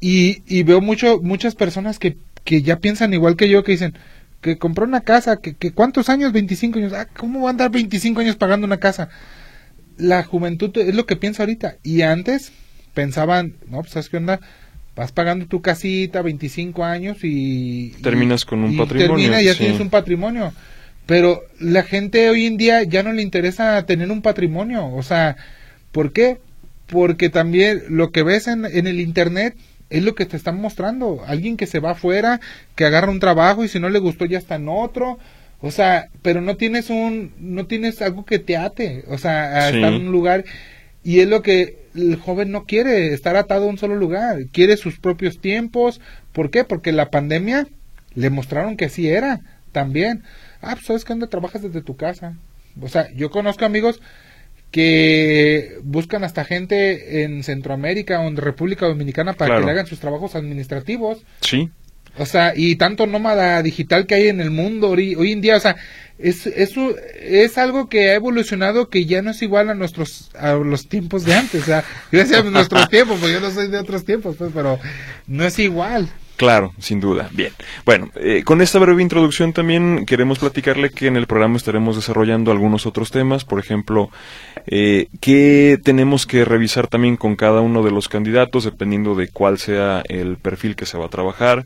Y, 0.00 0.42
y 0.46 0.62
veo 0.62 0.80
mucho, 0.80 1.20
muchas 1.22 1.54
personas 1.54 1.98
que, 1.98 2.16
que 2.46 2.62
ya 2.62 2.78
piensan 2.78 3.12
igual 3.12 3.36
que 3.36 3.50
yo, 3.50 3.62
que 3.62 3.72
dicen, 3.72 3.92
que 4.40 4.56
compró 4.56 4.86
una 4.86 5.02
casa, 5.02 5.36
que, 5.36 5.52
que 5.52 5.72
cuántos 5.72 6.08
años, 6.08 6.32
25 6.32 6.78
años, 6.78 6.92
ah, 6.94 7.06
¿cómo 7.14 7.42
va 7.42 7.48
a 7.48 7.50
andar 7.50 7.70
25 7.70 8.20
años 8.20 8.36
pagando 8.36 8.66
una 8.66 8.78
casa? 8.78 9.10
la 9.98 10.22
juventud 10.22 10.70
es 10.76 10.94
lo 10.94 11.06
que 11.06 11.16
piensa 11.16 11.42
ahorita. 11.42 11.76
Y 11.82 12.02
antes 12.02 12.52
pensaban, 12.94 13.54
no, 13.68 13.80
pues 13.80 13.92
¿sabes 13.92 14.08
qué 14.08 14.16
onda? 14.18 14.40
Vas 14.94 15.12
pagando 15.12 15.46
tu 15.46 15.60
casita, 15.60 16.22
25 16.22 16.84
años 16.84 17.18
y... 17.22 17.90
Terminas 18.02 18.44
con 18.44 18.64
un 18.64 18.76
patrimonio. 18.76 19.16
Termina, 19.16 19.42
ya 19.42 19.54
tienes 19.54 19.80
un 19.80 19.90
patrimonio. 19.90 20.52
Pero 21.04 21.42
la 21.60 21.82
gente 21.82 22.30
hoy 22.30 22.46
en 22.46 22.56
día 22.56 22.82
ya 22.82 23.02
no 23.02 23.12
le 23.12 23.22
interesa 23.22 23.84
tener 23.84 24.10
un 24.10 24.22
patrimonio. 24.22 24.86
O 24.86 25.02
sea, 25.02 25.36
¿por 25.92 26.12
qué? 26.12 26.38
Porque 26.86 27.28
también 27.28 27.82
lo 27.88 28.10
que 28.10 28.22
ves 28.22 28.48
en, 28.48 28.64
en 28.64 28.86
el 28.86 29.00
Internet 29.00 29.54
es 29.90 30.02
lo 30.02 30.14
que 30.14 30.26
te 30.26 30.36
están 30.36 30.60
mostrando. 30.60 31.22
Alguien 31.26 31.56
que 31.56 31.66
se 31.66 31.80
va 31.80 31.92
afuera, 31.92 32.40
que 32.74 32.84
agarra 32.84 33.10
un 33.10 33.20
trabajo 33.20 33.64
y 33.64 33.68
si 33.68 33.80
no 33.80 33.88
le 33.88 33.98
gustó 33.98 34.24
ya 34.24 34.38
está 34.38 34.56
en 34.56 34.68
otro 34.68 35.18
o 35.60 35.70
sea, 35.70 36.08
pero 36.22 36.40
no 36.40 36.56
tienes 36.56 36.90
un, 36.90 37.32
no 37.38 37.66
tienes 37.66 38.02
algo 38.02 38.24
que 38.24 38.38
te 38.38 38.56
ate, 38.56 39.04
o 39.08 39.18
sea, 39.18 39.46
a 39.46 39.68
estar 39.70 39.92
en 39.92 40.06
un 40.06 40.12
lugar. 40.12 40.44
Y 41.02 41.20
es 41.20 41.28
lo 41.28 41.42
que 41.42 41.78
el 41.94 42.16
joven 42.16 42.50
no 42.50 42.64
quiere, 42.64 43.14
estar 43.14 43.36
atado 43.36 43.64
a 43.64 43.68
un 43.68 43.78
solo 43.78 43.96
lugar, 43.96 44.46
quiere 44.52 44.76
sus 44.76 44.98
propios 44.98 45.40
tiempos. 45.40 46.00
¿Por 46.32 46.50
qué? 46.50 46.64
Porque 46.64 46.92
la 46.92 47.10
pandemia 47.10 47.66
le 48.14 48.30
mostraron 48.30 48.76
que 48.76 48.86
así 48.86 49.08
era 49.08 49.40
también. 49.72 50.24
Ah, 50.60 50.74
pues 50.74 50.86
sabes 50.86 51.04
que 51.04 51.12
anda, 51.12 51.28
trabajas 51.28 51.62
desde 51.62 51.82
tu 51.82 51.96
casa. 51.96 52.34
O 52.80 52.88
sea, 52.88 53.10
yo 53.14 53.30
conozco 53.30 53.64
amigos 53.64 54.00
que 54.70 55.78
buscan 55.82 56.24
hasta 56.24 56.44
gente 56.44 57.22
en 57.22 57.42
Centroamérica 57.42 58.20
o 58.20 58.28
en 58.28 58.36
República 58.36 58.86
Dominicana 58.86 59.32
para 59.32 59.58
que 59.58 59.64
le 59.64 59.70
hagan 59.70 59.86
sus 59.86 60.00
trabajos 60.00 60.34
administrativos. 60.34 61.24
Sí. 61.40 61.70
O 62.18 62.24
sea, 62.24 62.54
y 62.56 62.76
tanto 62.76 63.06
nómada 63.06 63.62
digital 63.62 64.06
que 64.06 64.14
hay 64.14 64.28
en 64.28 64.40
el 64.40 64.50
mundo 64.50 64.90
hoy, 64.90 65.32
en 65.32 65.40
día, 65.42 65.56
o 65.56 65.60
sea, 65.60 65.76
es, 66.18 66.46
es, 66.46 66.74
es 67.20 67.58
algo 67.58 67.90
que 67.90 68.10
ha 68.10 68.14
evolucionado 68.14 68.88
que 68.88 69.04
ya 69.04 69.20
no 69.20 69.32
es 69.32 69.42
igual 69.42 69.68
a 69.68 69.74
nuestros 69.74 70.30
a 70.34 70.54
los 70.54 70.88
tiempos 70.88 71.24
de 71.24 71.34
antes, 71.34 71.62
o 71.62 71.66
sea, 71.66 71.84
gracias 72.12 72.40
a 72.40 72.50
nuestros 72.50 72.88
tiempos, 72.88 73.18
porque 73.20 73.34
yo 73.34 73.40
no 73.40 73.50
soy 73.50 73.68
de 73.68 73.78
otros 73.78 74.04
tiempos, 74.04 74.36
pues, 74.38 74.50
pero 74.54 74.78
no 75.26 75.44
es 75.44 75.58
igual. 75.58 76.08
Claro, 76.36 76.74
sin 76.78 77.00
duda. 77.00 77.30
Bien. 77.32 77.52
Bueno, 77.86 78.10
eh, 78.16 78.42
con 78.44 78.60
esta 78.60 78.78
breve 78.78 79.02
introducción 79.02 79.54
también 79.54 80.04
queremos 80.04 80.38
platicarle 80.38 80.90
que 80.90 81.06
en 81.06 81.16
el 81.16 81.26
programa 81.26 81.56
estaremos 81.56 81.96
desarrollando 81.96 82.52
algunos 82.52 82.84
otros 82.84 83.10
temas, 83.10 83.44
por 83.44 83.58
ejemplo, 83.58 84.10
eh, 84.66 85.08
que 85.20 85.78
tenemos 85.82 86.26
que 86.26 86.44
revisar 86.44 86.88
también 86.88 87.16
con 87.16 87.36
cada 87.36 87.62
uno 87.62 87.82
de 87.82 87.90
los 87.90 88.08
candidatos, 88.08 88.64
dependiendo 88.64 89.14
de 89.14 89.28
cuál 89.28 89.58
sea 89.58 90.02
el 90.08 90.36
perfil 90.36 90.76
que 90.76 90.84
se 90.84 90.98
va 90.98 91.06
a 91.06 91.10
trabajar. 91.10 91.64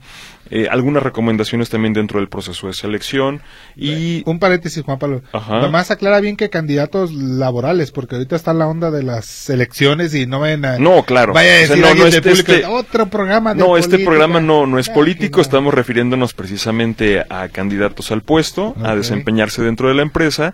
Eh, 0.50 0.66
algunas 0.70 1.02
recomendaciones 1.02 1.70
también 1.70 1.92
dentro 1.94 2.18
del 2.18 2.28
proceso 2.28 2.66
de 2.66 2.72
selección 2.74 3.40
y... 3.76 4.22
Un 4.26 4.38
paréntesis, 4.38 4.82
Juan 4.84 4.98
Pablo. 4.98 5.22
Ajá. 5.32 5.60
Nomás 5.60 5.90
aclara 5.90 6.20
bien 6.20 6.36
que 6.36 6.50
candidatos 6.50 7.12
laborales, 7.12 7.92
porque 7.92 8.16
ahorita 8.16 8.36
está 8.36 8.52
la 8.52 8.66
onda 8.66 8.90
de 8.90 9.02
las 9.02 9.48
elecciones 9.50 10.14
y 10.14 10.26
no 10.26 10.40
vayan 10.40 10.64
a... 10.64 10.78
No, 10.78 11.04
claro. 11.04 11.32
Vaya 11.32 11.50
a 11.50 11.54
O 11.64 11.66
sea, 11.66 11.68
decir 11.68 11.82
no, 11.82 11.86
alguien 11.88 12.04
no, 12.04 12.08
este- 12.08 12.30
público, 12.30 12.52
este- 12.52 12.66
otro 12.66 13.06
programa 13.06 13.54
de 13.54 13.60
No, 13.60 13.76
este 13.76 13.90
política". 13.90 14.10
programa 14.10 14.40
no, 14.40 14.66
no 14.66 14.78
es 14.78 14.88
Ah, 14.88 14.94
político, 14.94 15.36
no. 15.38 15.42
estamos 15.42 15.72
refiriéndonos 15.74 16.34
precisamente 16.34 17.24
a 17.28 17.48
candidatos 17.48 18.10
al 18.10 18.22
puesto, 18.22 18.74
a 18.82 18.94
desempeñarse 18.96 19.62
dentro 19.62 19.88
de 19.88 19.94
la 19.94 20.02
empresa 20.02 20.52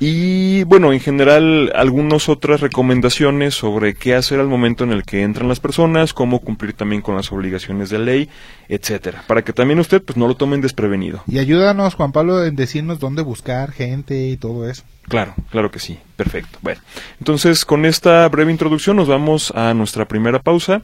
y 0.00 0.64
bueno, 0.64 0.92
en 0.92 1.00
general 1.00 1.72
algunas 1.74 2.28
otras 2.28 2.60
recomendaciones 2.60 3.54
sobre 3.54 3.94
qué 3.94 4.14
hacer 4.14 4.40
al 4.40 4.48
momento 4.48 4.84
en 4.84 4.92
el 4.92 5.04
que 5.04 5.22
entran 5.22 5.48
las 5.48 5.60
personas, 5.60 6.12
cómo 6.12 6.40
cumplir 6.40 6.72
también 6.72 7.02
con 7.02 7.16
las 7.16 7.30
obligaciones 7.32 7.90
de 7.90 7.98
ley, 7.98 8.28
etcétera, 8.68 9.24
para 9.26 9.42
que 9.42 9.52
también 9.52 9.78
usted 9.78 10.02
pues 10.02 10.16
no 10.16 10.26
lo 10.26 10.36
tomen 10.36 10.60
desprevenido. 10.60 11.22
Y 11.26 11.38
ayúdanos, 11.38 11.94
Juan 11.94 12.12
Pablo, 12.12 12.44
en 12.44 12.56
decirnos 12.56 12.98
dónde 12.98 13.22
buscar 13.22 13.72
gente 13.72 14.28
y 14.28 14.36
todo 14.36 14.68
eso. 14.68 14.82
Claro, 15.08 15.34
claro 15.50 15.70
que 15.70 15.78
sí. 15.78 15.98
Perfecto. 16.16 16.58
Bueno, 16.62 16.80
entonces 17.18 17.64
con 17.64 17.84
esta 17.84 18.28
breve 18.28 18.52
introducción 18.52 18.96
nos 18.96 19.08
vamos 19.08 19.52
a 19.54 19.74
nuestra 19.74 20.06
primera 20.06 20.40
pausa. 20.40 20.82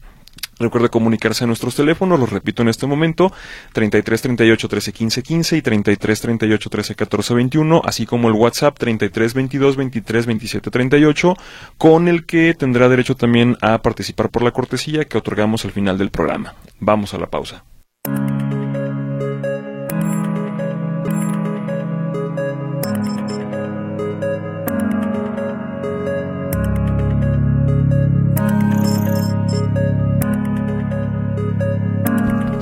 Recuerde 0.61 0.91
comunicarse 0.91 1.45
a 1.45 1.47
nuestros 1.47 1.75
teléfonos, 1.75 2.21
los 2.21 2.31
repito 2.31 2.61
en 2.61 2.69
este 2.69 2.87
momento, 2.87 3.33
33 3.73 4.23
38 4.23 4.69
13 4.69 4.93
15 4.93 5.23
15 5.23 5.57
y 5.57 5.63
33 5.63 6.21
38 6.21 6.71
13 6.71 6.95
14 6.95 7.35
21, 7.35 7.83
así 7.85 8.05
como 8.05 8.29
el 8.29 8.35
WhatsApp 8.35 8.79
33 8.79 9.35
22 9.35 9.77
23 9.77 10.27
27 10.27 10.71
38, 10.71 11.35
con 11.79 12.09
el 12.09 12.27
que 12.27 12.55
tendrá 12.55 12.91
derecho 12.91 13.17
también 13.17 13.57
a 13.63 13.81
participar 13.81 14.29
por 14.29 14.43
la 14.43 14.51
cortesía 14.51 15.07
que 15.07 15.17
otorgamos 15.17 15.65
al 15.65 15.73
final 15.73 15.97
del 15.97 16.11
programa. 16.11 16.55
Vamos 16.79 17.15
a 17.15 17.19
la 17.19 17.27
pausa. 17.27 17.65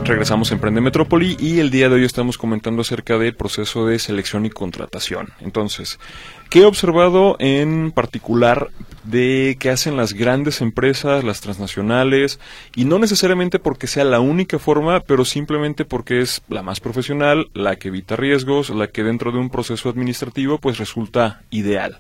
Regresamos 0.09 0.51
a 0.51 0.55
Emprende 0.55 0.81
Metrópoli 0.81 1.37
y 1.39 1.59
el 1.59 1.71
día 1.71 1.91
de 1.91 1.97
hoy 1.97 2.05
estamos 2.07 2.39
comentando 2.39 2.81
acerca 2.81 3.19
del 3.19 3.35
proceso 3.35 3.85
de 3.85 3.99
selección 3.99 4.47
y 4.47 4.51
contratación. 4.51 5.35
Entonces, 5.39 6.01
¿qué 6.49 6.61
he 6.61 6.65
observado 6.65 7.37
en 7.41 7.93
particular 7.93 8.71
de 9.05 9.59
qué 9.61 9.69
hacen 9.69 9.99
las 9.99 10.15
grandes 10.15 10.63
empresas, 10.63 11.25
las 11.25 11.43
transnacionales? 11.43 12.41
Y 12.75 12.87
no 12.87 12.99
necesariamente 12.99 13.59
porque 13.59 13.87
sea 13.87 14.05
la 14.05 14.19
única 14.19 14.59
forma, 14.59 15.01
pero 15.01 15.27
simplemente 15.27 15.85
porque 15.85 16.23
es 16.23 16.41
la 16.49 16.63
más 16.63 16.81
profesional, 16.81 17.51
la 17.53 17.77
que 17.77 17.89
evita 17.89 18.17
riesgos, 18.17 18.71
la 18.71 18.87
que 18.87 19.03
dentro 19.03 19.31
de 19.31 19.39
un 19.41 19.51
proceso 19.51 19.91
administrativo 19.91 20.57
pues 20.57 20.79
resulta 20.79 21.43
ideal. 21.51 21.99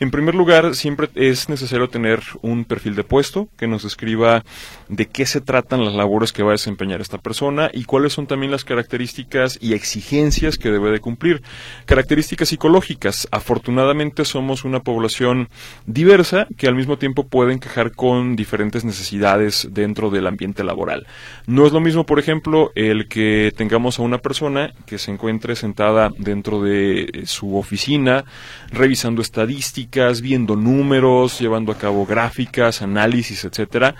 En 0.00 0.10
primer 0.10 0.34
lugar, 0.34 0.74
siempre 0.74 1.10
es 1.14 1.50
necesario 1.50 1.90
tener 1.90 2.20
un 2.40 2.64
perfil 2.64 2.94
de 2.94 3.04
puesto 3.04 3.50
que 3.58 3.66
nos 3.66 3.82
describa 3.82 4.44
de 4.88 5.04
qué 5.04 5.26
se 5.26 5.42
tratan 5.42 5.84
las 5.84 5.92
labores 5.92 6.32
que 6.32 6.42
va 6.42 6.52
a 6.52 6.52
desempeñar 6.52 7.02
esta 7.02 7.18
persona 7.18 7.70
y 7.70 7.84
cuáles 7.84 8.14
son 8.14 8.26
también 8.26 8.50
las 8.50 8.64
características 8.64 9.58
y 9.60 9.74
exigencias 9.74 10.56
que 10.56 10.70
debe 10.70 10.90
de 10.90 11.00
cumplir. 11.00 11.42
Características 11.84 12.48
psicológicas. 12.48 13.28
Afortunadamente 13.30 14.24
somos 14.24 14.64
una 14.64 14.80
población 14.80 15.50
diversa 15.84 16.46
que 16.56 16.66
al 16.66 16.76
mismo 16.76 16.96
tiempo 16.96 17.26
puede 17.26 17.52
encajar 17.52 17.92
con 17.92 18.36
diferentes 18.36 18.86
necesidades 18.86 19.68
dentro 19.70 20.08
del 20.08 20.26
ambiente 20.26 20.64
laboral. 20.64 21.06
No 21.46 21.66
es 21.66 21.74
lo 21.74 21.80
mismo, 21.80 22.06
por 22.06 22.18
ejemplo, 22.18 22.72
el 22.74 23.06
que 23.06 23.52
tengamos 23.54 23.98
a 23.98 24.02
una 24.02 24.16
persona 24.16 24.72
que 24.86 24.96
se 24.96 25.10
encuentre 25.10 25.56
sentada 25.56 26.10
dentro 26.16 26.62
de 26.62 27.24
su 27.26 27.58
oficina 27.58 28.24
revisando 28.72 29.20
estadísticas, 29.20 29.89
viendo 30.20 30.56
números, 30.56 31.38
llevando 31.38 31.72
a 31.72 31.78
cabo 31.78 32.06
gráficas, 32.06 32.82
análisis, 32.82 33.44
etcétera, 33.44 33.94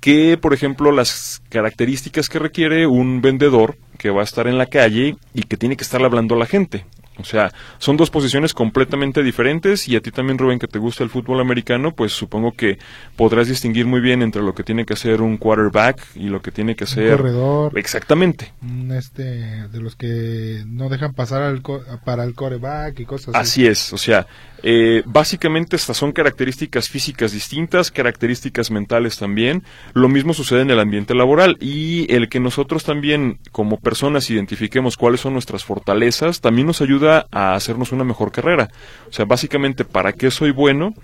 que 0.00 0.36
por 0.36 0.52
ejemplo 0.54 0.92
las 0.92 1.42
características 1.48 2.28
que 2.28 2.38
requiere 2.38 2.86
un 2.86 3.20
vendedor 3.20 3.76
que 3.98 4.10
va 4.10 4.20
a 4.20 4.24
estar 4.24 4.46
en 4.46 4.58
la 4.58 4.66
calle 4.66 5.16
y 5.34 5.42
que 5.42 5.56
tiene 5.56 5.76
que 5.76 5.84
estar 5.84 6.02
hablando 6.02 6.34
a 6.34 6.38
la 6.38 6.46
gente. 6.46 6.84
O 7.18 7.24
sea, 7.24 7.50
son 7.78 7.96
dos 7.96 8.10
posiciones 8.10 8.52
completamente 8.52 9.22
diferentes 9.22 9.88
y 9.88 9.96
a 9.96 10.00
ti 10.00 10.10
también, 10.10 10.36
Rubén, 10.38 10.58
que 10.58 10.68
te 10.68 10.78
gusta 10.78 11.02
el 11.02 11.10
fútbol 11.10 11.40
americano, 11.40 11.92
pues 11.92 12.12
supongo 12.12 12.52
que 12.52 12.78
podrás 13.16 13.48
distinguir 13.48 13.86
muy 13.86 14.00
bien 14.00 14.20
entre 14.22 14.42
lo 14.42 14.54
que 14.54 14.62
tiene 14.62 14.84
que 14.84 14.92
hacer 14.92 15.22
un 15.22 15.36
quarterback 15.38 16.00
y 16.14 16.28
lo 16.28 16.42
que 16.42 16.50
tiene 16.50 16.74
que 16.76 16.84
Un 16.84 16.90
hacer... 16.90 17.16
corredor, 17.16 17.78
Exactamente. 17.78 18.52
un 18.62 18.92
este, 18.92 19.22
de 19.68 19.80
los 19.80 19.96
que 19.96 20.62
no 20.66 20.88
dejan 20.88 21.14
pasar 21.14 21.42
al 21.42 21.62
co- 21.62 21.82
para 22.04 22.24
el 22.24 22.34
coreback 22.34 23.00
y 23.00 23.06
cosas 23.06 23.28
así. 23.34 23.62
Así 23.62 23.66
es, 23.66 23.92
o 23.92 23.98
sea, 23.98 24.26
eh, 24.62 25.02
básicamente 25.06 25.76
estas 25.76 25.96
son 25.96 26.12
características 26.12 26.88
físicas 26.88 27.32
distintas, 27.32 27.90
características 27.90 28.70
mentales 28.70 29.16
también. 29.18 29.62
Lo 29.94 30.08
mismo 30.08 30.34
sucede 30.34 30.62
en 30.62 30.70
el 30.70 30.80
ambiente 30.80 31.14
laboral 31.14 31.56
y 31.60 32.12
el 32.12 32.28
que 32.28 32.40
nosotros 32.40 32.84
también 32.84 33.38
como 33.52 33.78
personas 33.78 34.28
identifiquemos 34.30 34.96
cuáles 34.96 35.20
son 35.20 35.32
nuestras 35.32 35.64
fortalezas 35.64 36.40
también 36.40 36.66
nos 36.66 36.80
ayuda 36.80 37.05
a 37.06 37.54
hacernos 37.54 37.92
una 37.92 38.04
mejor 38.04 38.32
carrera. 38.32 38.68
O 39.08 39.12
sea, 39.12 39.24
básicamente, 39.24 39.84
¿para 39.84 40.12
qué 40.12 40.30
soy 40.30 40.50
bueno? 40.50 40.94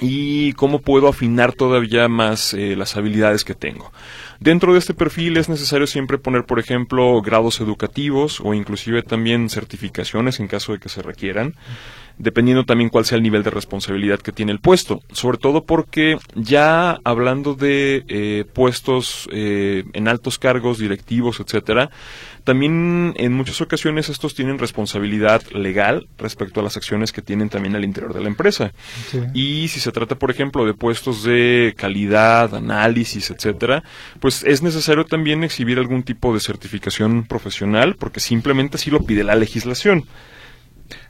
y 0.00 0.52
cómo 0.54 0.80
puedo 0.80 1.08
afinar 1.08 1.52
todavía 1.52 2.08
más 2.08 2.52
eh, 2.54 2.74
las 2.76 2.96
habilidades 2.96 3.44
que 3.44 3.54
tengo. 3.54 3.92
Dentro 4.40 4.72
de 4.72 4.78
este 4.78 4.94
perfil 4.94 5.36
es 5.36 5.48
necesario 5.48 5.86
siempre 5.86 6.18
poner, 6.18 6.44
por 6.44 6.58
ejemplo, 6.58 7.20
grados 7.22 7.60
educativos 7.60 8.40
o 8.40 8.54
inclusive 8.54 9.02
también 9.02 9.48
certificaciones 9.48 10.40
en 10.40 10.48
caso 10.48 10.72
de 10.72 10.80
que 10.80 10.88
se 10.88 11.02
requieran, 11.02 11.54
dependiendo 12.18 12.64
también 12.64 12.90
cuál 12.90 13.04
sea 13.04 13.16
el 13.16 13.22
nivel 13.22 13.42
de 13.42 13.50
responsabilidad 13.50 14.20
que 14.20 14.32
tiene 14.32 14.52
el 14.52 14.60
puesto. 14.60 15.00
Sobre 15.12 15.38
todo 15.38 15.64
porque 15.64 16.16
ya 16.34 16.98
hablando 17.04 17.54
de 17.54 18.04
eh, 18.08 18.44
puestos 18.52 19.28
eh, 19.32 19.84
en 19.92 20.08
altos 20.08 20.38
cargos, 20.38 20.78
directivos, 20.78 21.40
etcétera, 21.40 21.90
también 22.44 23.14
en 23.16 23.32
muchas 23.32 23.60
ocasiones 23.62 24.10
estos 24.10 24.34
tienen 24.34 24.58
responsabilidad 24.58 25.42
legal 25.52 26.06
respecto 26.18 26.60
a 26.60 26.62
las 26.62 26.76
acciones 26.76 27.10
que 27.10 27.22
tienen 27.22 27.48
también 27.48 27.74
al 27.74 27.84
interior 27.84 28.12
de 28.12 28.20
la 28.20 28.28
empresa. 28.28 28.72
Sí. 29.10 29.20
Y 29.32 29.68
si 29.68 29.80
se 29.80 29.92
trata, 29.92 30.16
por 30.16 30.30
ejemplo, 30.30 30.66
de 30.66 30.74
puestos 30.74 31.24
de 31.24 31.74
calidad, 31.76 32.54
análisis, 32.54 33.30
etcétera, 33.30 33.82
pues 34.20 34.44
es 34.44 34.62
necesario 34.62 35.04
también 35.04 35.42
exhibir 35.42 35.78
algún 35.78 36.02
tipo 36.02 36.34
de 36.34 36.40
certificación 36.40 37.24
profesional, 37.24 37.96
porque 37.96 38.20
simplemente 38.20 38.76
así 38.76 38.90
lo 38.90 39.00
pide 39.00 39.24
la 39.24 39.34
legislación. 39.34 40.04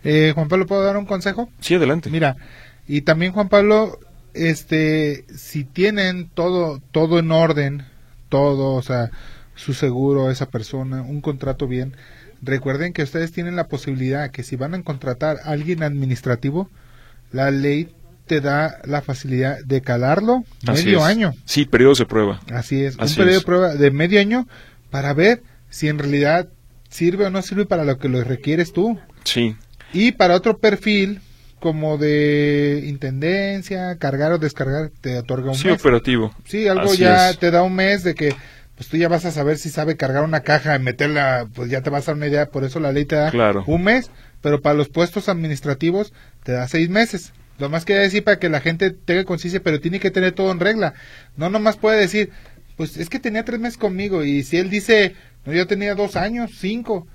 Eh, 0.04 0.32
Juan 0.34 0.48
Pablo, 0.48 0.66
¿puedo 0.66 0.82
dar 0.82 0.96
un 0.96 1.06
consejo? 1.06 1.48
Sí, 1.60 1.74
adelante. 1.74 2.10
Mira, 2.10 2.36
y 2.86 3.02
también 3.02 3.32
Juan 3.32 3.48
Pablo, 3.48 3.98
este, 4.34 5.24
si 5.34 5.64
tienen 5.64 6.28
todo, 6.34 6.80
todo 6.92 7.18
en 7.18 7.30
orden, 7.32 7.84
todo, 8.28 8.74
o 8.74 8.82
sea, 8.82 9.10
su 9.54 9.74
seguro, 9.74 10.30
esa 10.30 10.46
persona, 10.48 11.02
un 11.02 11.20
contrato 11.20 11.66
bien, 11.68 11.96
recuerden 12.42 12.92
que 12.92 13.02
ustedes 13.02 13.32
tienen 13.32 13.56
la 13.56 13.68
posibilidad 13.68 14.30
que 14.30 14.42
si 14.42 14.56
van 14.56 14.74
a 14.74 14.82
contratar 14.82 15.38
a 15.44 15.50
alguien 15.50 15.82
administrativo, 15.82 16.68
la 17.32 17.50
ley 17.50 17.88
te 18.26 18.40
da 18.40 18.78
la 18.84 19.02
facilidad 19.02 19.58
de 19.64 19.82
calarlo 19.82 20.44
Así 20.66 20.86
medio 20.86 20.98
es. 20.98 21.04
año. 21.04 21.34
Sí, 21.44 21.66
periodos 21.66 21.98
de 21.98 22.06
prueba. 22.06 22.40
Así 22.52 22.82
es, 22.84 22.96
Así 22.98 23.12
un 23.12 23.16
periodo 23.18 23.36
es. 23.38 23.42
de 23.42 23.46
prueba 23.46 23.74
de 23.74 23.90
medio 23.90 24.20
año 24.20 24.46
para 24.90 25.12
ver 25.14 25.42
si 25.68 25.88
en 25.88 25.98
realidad 25.98 26.48
sirve 26.88 27.26
o 27.26 27.30
no 27.30 27.42
sirve 27.42 27.66
para 27.66 27.84
lo 27.84 27.98
que 27.98 28.08
lo 28.08 28.22
requieres 28.24 28.72
tú. 28.72 28.98
Sí, 29.24 29.56
Y 29.94 30.12
para 30.12 30.34
otro 30.34 30.58
perfil, 30.58 31.20
como 31.60 31.96
de 31.98 32.84
intendencia, 32.86 33.96
cargar 33.96 34.32
o 34.32 34.38
descargar, 34.38 34.90
te 35.00 35.16
otorga 35.18 35.50
un 35.50 35.56
sí, 35.56 35.68
mes. 35.68 35.80
operativo. 35.80 36.34
Sí, 36.44 36.68
algo 36.68 36.90
Así 36.90 36.98
ya 36.98 37.30
es. 37.30 37.38
te 37.38 37.50
da 37.50 37.62
un 37.62 37.74
mes 37.74 38.02
de 38.04 38.14
que 38.14 38.34
pues 38.76 38.88
tú 38.88 38.96
ya 38.96 39.08
vas 39.08 39.24
a 39.24 39.30
saber 39.30 39.56
si 39.56 39.70
sabe 39.70 39.96
cargar 39.96 40.24
una 40.24 40.40
caja 40.40 40.74
y 40.74 40.80
meterla, 40.80 41.46
pues 41.54 41.70
ya 41.70 41.80
te 41.82 41.90
vas 41.90 42.02
a 42.02 42.06
dar 42.10 42.16
una 42.16 42.26
idea, 42.26 42.46
por 42.50 42.64
eso 42.64 42.80
la 42.80 42.90
ley 42.90 43.04
te 43.04 43.14
da 43.14 43.30
Claro. 43.30 43.62
un 43.68 43.84
mes, 43.84 44.10
pero 44.42 44.60
para 44.62 44.74
los 44.74 44.88
puestos 44.88 45.28
administrativos 45.28 46.12
te 46.42 46.50
da 46.52 46.66
seis 46.66 46.88
meses. 46.90 47.32
Lo 47.58 47.68
más 47.70 47.84
quería 47.84 48.02
decir 48.02 48.24
para 48.24 48.40
que 48.40 48.48
la 48.48 48.60
gente 48.60 48.90
tenga 48.90 49.24
conciencia, 49.24 49.62
pero 49.62 49.80
tiene 49.80 50.00
que 50.00 50.10
tener 50.10 50.32
todo 50.32 50.50
en 50.50 50.58
regla. 50.58 50.94
No 51.36 51.50
nomás 51.50 51.76
puede 51.76 52.00
decir, 52.00 52.30
pues 52.76 52.96
es 52.96 53.08
que 53.08 53.20
tenía 53.20 53.44
tres 53.44 53.60
meses 53.60 53.78
conmigo 53.78 54.24
y 54.24 54.42
si 54.42 54.56
él 54.56 54.70
dice, 54.70 55.14
no, 55.46 55.52
yo 55.52 55.68
tenía 55.68 55.94
dos 55.94 56.16
años, 56.16 56.50
cinco, 56.58 57.06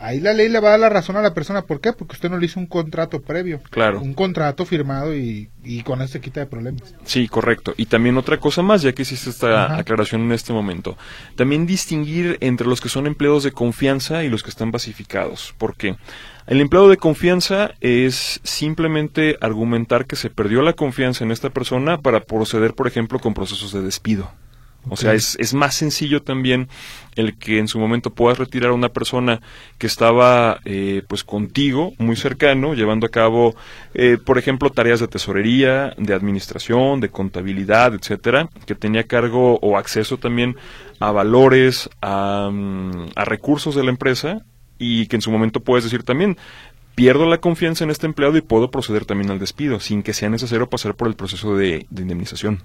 ahí 0.00 0.20
la 0.20 0.32
ley 0.32 0.48
le 0.48 0.60
va 0.60 0.68
a 0.68 0.70
dar 0.72 0.80
la 0.80 0.88
razón 0.88 1.16
a 1.16 1.22
la 1.22 1.34
persona. 1.34 1.62
¿Por 1.62 1.80
qué? 1.80 1.92
Porque 1.92 2.14
usted 2.14 2.30
no 2.30 2.38
le 2.38 2.46
hizo 2.46 2.58
un 2.58 2.66
contrato 2.66 3.20
previo. 3.20 3.60
Claro. 3.70 4.00
Un 4.00 4.14
contrato 4.14 4.64
firmado 4.64 5.14
y, 5.14 5.50
y 5.62 5.82
con 5.82 6.00
eso 6.02 6.14
se 6.14 6.20
quita 6.20 6.40
de 6.40 6.46
problemas. 6.46 6.94
Sí, 7.04 7.28
correcto. 7.28 7.74
Y 7.76 7.86
también 7.86 8.16
otra 8.16 8.38
cosa 8.38 8.62
más, 8.62 8.82
ya 8.82 8.92
que 8.92 9.02
hiciste 9.02 9.30
esta 9.30 9.66
Ajá. 9.66 9.76
aclaración 9.78 10.22
en 10.22 10.32
este 10.32 10.52
momento. 10.52 10.96
También 11.36 11.66
distinguir 11.66 12.38
entre 12.40 12.66
los 12.66 12.80
que 12.80 12.88
son 12.88 13.06
empleados 13.06 13.44
de 13.44 13.52
confianza 13.52 14.24
y 14.24 14.28
los 14.28 14.42
que 14.42 14.50
están 14.50 14.70
basificados. 14.70 15.54
¿Por 15.58 15.76
qué? 15.76 15.96
El 16.46 16.60
empleado 16.60 16.88
de 16.88 16.96
confianza 16.96 17.72
es 17.80 18.40
simplemente 18.42 19.36
argumentar 19.40 20.06
que 20.06 20.16
se 20.16 20.30
perdió 20.30 20.62
la 20.62 20.72
confianza 20.72 21.22
en 21.22 21.30
esta 21.30 21.50
persona 21.50 21.98
para 21.98 22.20
proceder, 22.20 22.74
por 22.74 22.88
ejemplo, 22.88 23.20
con 23.20 23.34
procesos 23.34 23.72
de 23.72 23.82
despido. 23.82 24.32
O 24.88 24.96
sea, 24.96 25.12
es, 25.12 25.36
es 25.38 25.52
más 25.52 25.74
sencillo 25.74 26.22
también 26.22 26.68
el 27.14 27.36
que 27.36 27.58
en 27.58 27.68
su 27.68 27.78
momento 27.78 28.10
puedas 28.10 28.38
retirar 28.38 28.70
a 28.70 28.74
una 28.74 28.88
persona 28.88 29.40
que 29.78 29.86
estaba 29.86 30.60
eh, 30.64 31.02
pues 31.06 31.22
contigo, 31.22 31.92
muy 31.98 32.16
cercano, 32.16 32.74
llevando 32.74 33.06
a 33.06 33.10
cabo, 33.10 33.54
eh, 33.94 34.16
por 34.24 34.38
ejemplo, 34.38 34.70
tareas 34.70 35.00
de 35.00 35.08
tesorería, 35.08 35.94
de 35.98 36.14
administración, 36.14 37.00
de 37.00 37.10
contabilidad, 37.10 37.94
etcétera, 37.94 38.48
que 38.66 38.74
tenía 38.74 39.04
cargo 39.04 39.58
o 39.60 39.76
acceso 39.76 40.16
también 40.18 40.56
a 40.98 41.12
valores, 41.12 41.90
a, 42.00 42.48
mm, 42.50 43.10
a 43.16 43.24
recursos 43.24 43.74
de 43.74 43.84
la 43.84 43.90
empresa 43.90 44.44
y 44.78 45.06
que 45.06 45.16
en 45.16 45.22
su 45.22 45.30
momento 45.30 45.60
puedes 45.60 45.84
decir 45.84 46.04
también, 46.04 46.38
pierdo 46.94 47.26
la 47.26 47.38
confianza 47.38 47.84
en 47.84 47.90
este 47.90 48.06
empleado 48.06 48.36
y 48.36 48.42
puedo 48.42 48.70
proceder 48.70 49.04
también 49.04 49.30
al 49.30 49.38
despido, 49.38 49.80
sin 49.80 50.02
que 50.02 50.12
sea 50.12 50.28
necesario 50.28 50.68
pasar 50.68 50.94
por 50.94 51.08
el 51.08 51.14
proceso 51.14 51.56
de, 51.56 51.86
de 51.90 52.02
indemnización. 52.02 52.62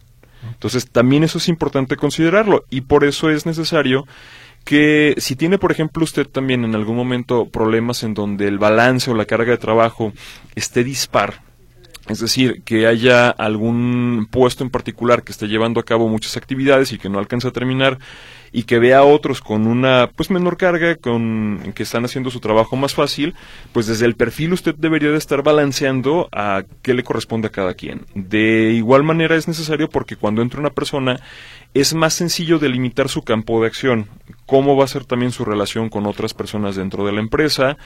Entonces, 0.51 0.89
también 0.89 1.23
eso 1.23 1.37
es 1.37 1.47
importante 1.47 1.95
considerarlo 1.95 2.65
y 2.69 2.81
por 2.81 3.03
eso 3.03 3.29
es 3.29 3.45
necesario 3.45 4.05
que 4.65 5.13
si 5.17 5.35
tiene, 5.35 5.59
por 5.59 5.71
ejemplo, 5.71 6.03
usted 6.03 6.27
también 6.27 6.65
en 6.65 6.75
algún 6.75 6.95
momento 6.95 7.47
problemas 7.49 8.03
en 8.03 8.15
donde 8.15 8.47
el 8.47 8.57
balance 8.57 9.11
o 9.11 9.15
la 9.15 9.25
carga 9.25 9.51
de 9.51 9.57
trabajo 9.57 10.11
esté 10.55 10.83
dispar, 10.83 11.41
es 12.07 12.19
decir, 12.19 12.63
que 12.63 12.87
haya 12.87 13.29
algún 13.29 14.27
puesto 14.29 14.63
en 14.63 14.71
particular 14.71 15.23
que 15.23 15.31
esté 15.31 15.47
llevando 15.47 15.79
a 15.79 15.85
cabo 15.85 16.07
muchas 16.07 16.35
actividades 16.35 16.91
y 16.91 16.97
que 16.97 17.09
no 17.09 17.19
alcanza 17.19 17.49
a 17.49 17.51
terminar 17.51 17.99
y 18.55 18.63
que 18.63 18.79
vea 18.79 18.99
a 18.99 19.03
otros 19.03 19.41
con 19.41 19.67
una 19.67 20.09
pues 20.15 20.31
menor 20.31 20.55
carga, 20.55 20.95
con 20.95 21.73
que 21.75 21.83
están 21.83 22.05
haciendo 22.05 22.31
su 22.31 22.39
trabajo 22.39 22.77
más 22.77 22.93
fácil, 22.93 23.35
pues 23.73 23.85
desde 23.85 24.05
el 24.05 24.15
perfil 24.15 24.53
usted 24.53 24.73
debería 24.73 25.11
de 25.11 25.17
estar 25.17 25.43
balanceando 25.43 26.29
a 26.31 26.63
qué 26.81 26.93
le 26.93 27.03
corresponde 27.03 27.49
a 27.49 27.51
cada 27.51 27.73
quien. 27.73 28.05
De 28.15 28.71
igual 28.71 29.03
manera 29.03 29.35
es 29.35 29.49
necesario 29.49 29.89
porque 29.89 30.15
cuando 30.15 30.41
entra 30.41 30.61
una 30.61 30.69
persona 30.69 31.19
es 31.73 31.93
más 31.93 32.13
sencillo 32.13 32.57
delimitar 32.57 33.09
su 33.09 33.23
campo 33.23 33.59
de 33.59 33.67
acción, 33.67 34.07
cómo 34.45 34.75
va 34.75 34.85
a 34.85 34.87
ser 34.87 35.05
también 35.05 35.31
su 35.31 35.45
relación 35.45 35.89
con 35.89 36.05
otras 36.05 36.33
personas 36.33 36.75
dentro 36.75 37.05
de 37.05 37.11
la 37.11 37.19
empresa, 37.19 37.77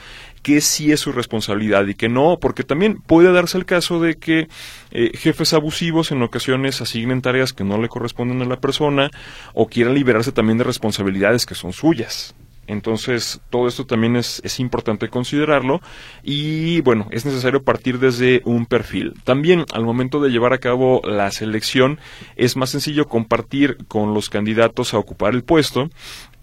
qué 0.42 0.60
sí 0.60 0.92
es 0.92 1.00
su 1.00 1.12
responsabilidad 1.12 1.86
y 1.86 1.94
qué 1.94 2.08
no, 2.08 2.38
porque 2.40 2.64
también 2.64 3.00
puede 3.00 3.32
darse 3.32 3.58
el 3.58 3.64
caso 3.64 4.00
de 4.00 4.16
que 4.16 4.48
eh, 4.90 5.12
jefes 5.14 5.52
abusivos 5.52 6.12
en 6.12 6.22
ocasiones 6.22 6.80
asignen 6.80 7.22
tareas 7.22 7.52
que 7.52 7.64
no 7.64 7.80
le 7.80 7.88
corresponden 7.88 8.42
a 8.42 8.46
la 8.46 8.60
persona 8.60 9.10
o 9.54 9.66
quieran 9.66 9.94
liberarse 9.94 10.32
también 10.32 10.58
de 10.58 10.64
responsabilidades 10.64 11.46
que 11.46 11.54
son 11.54 11.72
suyas. 11.72 12.34
Entonces, 12.70 13.40
todo 13.50 13.66
esto 13.66 13.84
también 13.84 14.14
es, 14.14 14.40
es, 14.44 14.60
importante 14.60 15.08
considerarlo 15.08 15.80
y, 16.22 16.80
bueno, 16.82 17.08
es 17.10 17.26
necesario 17.26 17.64
partir 17.64 17.98
desde 17.98 18.42
un 18.44 18.64
perfil. 18.64 19.14
También, 19.24 19.64
al 19.72 19.84
momento 19.84 20.20
de 20.20 20.30
llevar 20.30 20.52
a 20.52 20.58
cabo 20.58 21.00
la 21.02 21.32
selección, 21.32 21.98
es 22.36 22.56
más 22.56 22.70
sencillo 22.70 23.08
compartir 23.08 23.76
con 23.88 24.14
los 24.14 24.30
candidatos 24.30 24.94
a 24.94 24.98
ocupar 24.98 25.34
el 25.34 25.42
puesto 25.42 25.90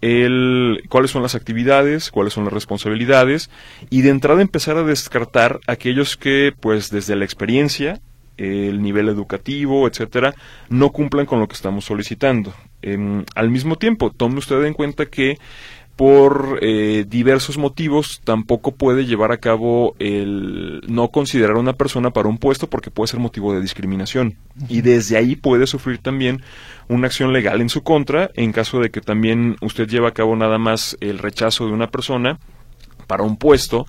el, 0.02 0.84
cuáles 0.90 1.12
son 1.12 1.24
las 1.24 1.36
actividades, 1.36 2.12
cuáles 2.12 2.34
son 2.34 2.44
las 2.44 2.54
responsabilidades 2.54 3.50
y 3.90 4.02
de 4.02 4.10
entrada 4.10 4.42
empezar 4.42 4.78
a 4.78 4.84
descartar 4.84 5.60
aquellos 5.68 6.18
que, 6.18 6.54
pues, 6.60 6.90
desde 6.90 7.16
la 7.16 7.26
experiencia, 7.26 8.00
el 8.38 8.82
nivel 8.82 9.10
educativo, 9.10 9.88
etcétera, 9.88 10.36
no 10.70 10.92
cumplan 10.92 11.26
con 11.26 11.40
lo 11.40 11.48
que 11.48 11.56
estamos 11.56 11.86
solicitando. 11.86 12.54
Eh, 12.82 13.24
al 13.36 13.50
mismo 13.50 13.78
tiempo, 13.78 14.12
tome 14.12 14.38
usted 14.38 14.64
en 14.64 14.74
cuenta 14.74 15.08
que 15.08 15.38
por 15.98 16.60
eh, 16.62 17.06
diversos 17.10 17.58
motivos 17.58 18.22
tampoco 18.24 18.76
puede 18.76 19.08
llevar 19.08 19.32
a 19.32 19.40
cabo 19.40 19.96
el 19.98 20.82
no 20.88 21.10
considerar 21.10 21.58
a 21.58 21.60
una 21.60 21.74
persona 21.74 22.12
para 22.12 22.30
un 22.30 22.38
puesto 22.38 22.70
porque 22.70 22.92
puede 22.92 23.08
ser 23.08 23.20
motivo 23.20 23.52
de 23.52 23.62
discriminación 23.62 24.36
y 24.70 24.82
desde 24.82 25.18
ahí 25.18 25.36
puede 25.36 25.66
sufrir 25.66 25.98
también 25.98 26.44
una 26.88 27.08
acción 27.08 27.34
legal 27.34 27.62
en 27.62 27.70
su 27.70 27.84
contra 27.84 28.30
en 28.36 28.52
caso 28.52 28.80
de 28.80 28.90
que 28.90 29.02
también 29.02 29.58
usted 29.62 29.88
lleve 29.88 30.08
a 30.08 30.14
cabo 30.14 30.36
nada 30.36 30.58
más 30.58 30.98
el 31.02 31.20
rechazo 31.20 31.66
de 31.66 31.74
una 31.74 31.88
persona 31.88 32.40
para 33.08 33.24
un 33.24 33.38
puesto 33.38 33.86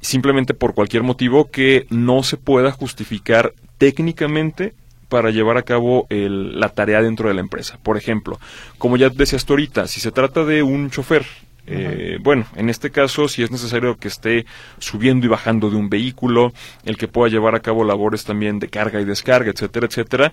simplemente 0.00 0.54
por 0.54 0.74
cualquier 0.74 1.02
motivo 1.02 1.50
que 1.50 1.86
no 1.90 2.22
se 2.22 2.36
pueda 2.36 2.70
justificar 2.70 3.52
técnicamente 3.78 4.74
para 5.08 5.30
llevar 5.30 5.56
a 5.56 5.62
cabo 5.62 6.06
el, 6.10 6.60
la 6.60 6.68
tarea 6.68 7.00
dentro 7.02 7.28
de 7.28 7.34
la 7.34 7.40
empresa. 7.40 7.78
Por 7.82 7.96
ejemplo, 7.96 8.38
como 8.76 8.96
ya 8.96 9.08
decías 9.08 9.44
tú 9.44 9.54
ahorita, 9.54 9.86
si 9.86 10.00
se 10.00 10.12
trata 10.12 10.44
de 10.44 10.62
un 10.62 10.90
chofer, 10.90 11.24
eh, 11.70 12.18
bueno, 12.22 12.46
en 12.56 12.70
este 12.70 12.90
caso, 12.90 13.28
si 13.28 13.42
es 13.42 13.50
necesario 13.50 13.98
que 13.98 14.08
esté 14.08 14.46
subiendo 14.78 15.26
y 15.26 15.28
bajando 15.28 15.68
de 15.68 15.76
un 15.76 15.90
vehículo, 15.90 16.52
el 16.84 16.96
que 16.96 17.08
pueda 17.08 17.30
llevar 17.30 17.54
a 17.54 17.60
cabo 17.60 17.84
labores 17.84 18.24
también 18.24 18.58
de 18.58 18.68
carga 18.68 19.00
y 19.00 19.04
descarga, 19.04 19.50
etcétera, 19.50 19.86
etcétera, 19.86 20.32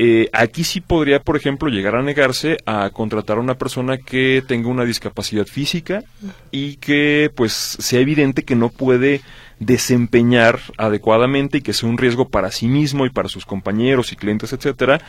eh, 0.00 0.30
aquí 0.32 0.62
sí 0.62 0.80
podría, 0.80 1.18
por 1.18 1.36
ejemplo, 1.36 1.68
llegar 1.68 1.96
a 1.96 2.02
negarse 2.02 2.58
a 2.66 2.90
contratar 2.90 3.38
a 3.38 3.40
una 3.40 3.56
persona 3.56 3.98
que 3.98 4.44
tenga 4.46 4.68
una 4.68 4.84
discapacidad 4.84 5.44
física 5.44 6.04
y 6.52 6.76
que, 6.76 7.32
pues, 7.34 7.52
sea 7.52 7.98
evidente 7.98 8.44
que 8.44 8.54
no 8.54 8.68
puede 8.68 9.22
desempeñar 9.58 10.60
adecuadamente 10.76 11.58
y 11.58 11.62
que 11.62 11.72
sea 11.72 11.88
un 11.88 11.98
riesgo 11.98 12.28
para 12.28 12.52
sí 12.52 12.68
mismo 12.68 13.06
y 13.06 13.10
para 13.10 13.28
sus 13.28 13.44
compañeros 13.44 14.12
y 14.12 14.16
clientes, 14.16 14.52
etcétera, 14.52 15.00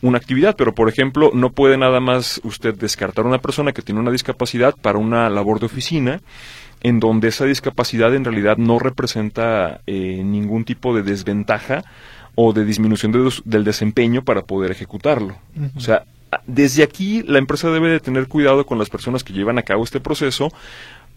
una 0.00 0.18
actividad, 0.18 0.56
pero 0.58 0.74
por 0.74 0.88
ejemplo, 0.88 1.30
no 1.32 1.50
puede 1.50 1.78
nada 1.78 2.00
más 2.00 2.40
usted 2.42 2.74
descartar 2.74 3.24
a 3.24 3.28
una 3.28 3.38
persona 3.38 3.70
que 3.70 3.82
tiene 3.82 4.00
una 4.00 4.10
discapacidad 4.10 4.74
para 4.74 4.98
una 4.98 5.30
labor 5.30 5.60
de 5.60 5.66
oficina 5.66 6.20
en 6.82 6.98
donde 6.98 7.28
esa 7.28 7.44
discapacidad 7.44 8.12
en 8.12 8.24
realidad 8.24 8.56
no 8.56 8.80
representa 8.80 9.82
eh, 9.86 10.22
ningún 10.24 10.64
tipo 10.64 10.96
de 10.96 11.04
desventaja 11.04 11.84
o 12.34 12.52
de 12.52 12.64
disminución 12.64 13.12
de, 13.12 13.30
del 13.44 13.64
desempeño 13.64 14.22
para 14.22 14.42
poder 14.42 14.70
ejecutarlo. 14.70 15.36
Uh 15.56 15.62
-huh. 15.62 15.70
O 15.76 15.80
sea, 15.80 16.04
desde 16.46 16.82
aquí 16.82 17.22
la 17.22 17.38
empresa 17.38 17.70
debe 17.70 17.90
de 17.90 18.00
tener 18.00 18.26
cuidado 18.28 18.64
con 18.64 18.78
las 18.78 18.88
personas 18.88 19.22
que 19.22 19.32
llevan 19.32 19.58
a 19.58 19.62
cabo 19.62 19.84
este 19.84 20.00
proceso 20.00 20.48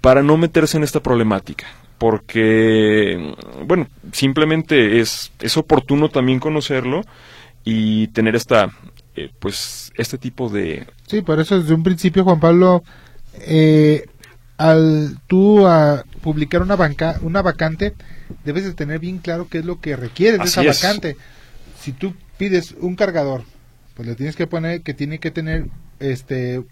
para 0.02 0.22
no 0.24 0.38
meterse 0.38 0.78
en 0.78 0.84
esta 0.84 1.00
problemática 1.00 1.66
porque, 1.98 3.34
bueno, 3.66 3.88
simplemente 4.12 5.00
es, 5.00 5.32
es 5.40 5.58
oportuno 5.58 6.10
también 6.10 6.40
conocerlo 6.40 7.02
y 7.64 8.08
tener 8.08 8.36
esta, 8.36 8.70
eh, 9.16 9.32
pues, 9.40 9.92
este 9.96 10.18
tipo 10.18 10.50
de... 10.50 10.88
Sí, 11.08 11.22
por 11.22 11.40
eso 11.40 11.60
desde 11.60 11.74
un 11.74 11.84
principio, 11.84 12.24
Juan 12.24 12.40
Pablo, 12.40 12.84
eh, 13.42 14.06
al 14.58 15.18
tú 15.28 15.66
a 15.68 16.04
publicar 16.22 16.62
una, 16.62 16.76
banca, 16.76 17.18
una 17.22 17.42
vacante, 17.42 17.94
debes 18.44 18.64
de 18.66 18.74
tener 18.74 19.00
bien 19.00 19.20
claro 19.20 19.48
qué 19.50 19.60
es 19.60 19.66
lo 19.66 19.80
que 19.80 19.96
requiere 19.96 20.40
de 20.40 20.48
esa 20.48 20.64
es. 20.64 20.82
vacante. 20.82 21.18
Si 21.80 21.94
tú 21.94 22.16
pides 22.38 22.74
un 22.80 22.96
cargador, 22.96 23.44
pues 23.94 24.08
le 24.08 24.16
tienes 24.16 24.36
que 24.36 24.48
poner 24.48 24.82
que 24.82 24.94
tiene 24.94 25.20
que 25.20 25.32
tener 25.32 25.68
este 26.00 26.64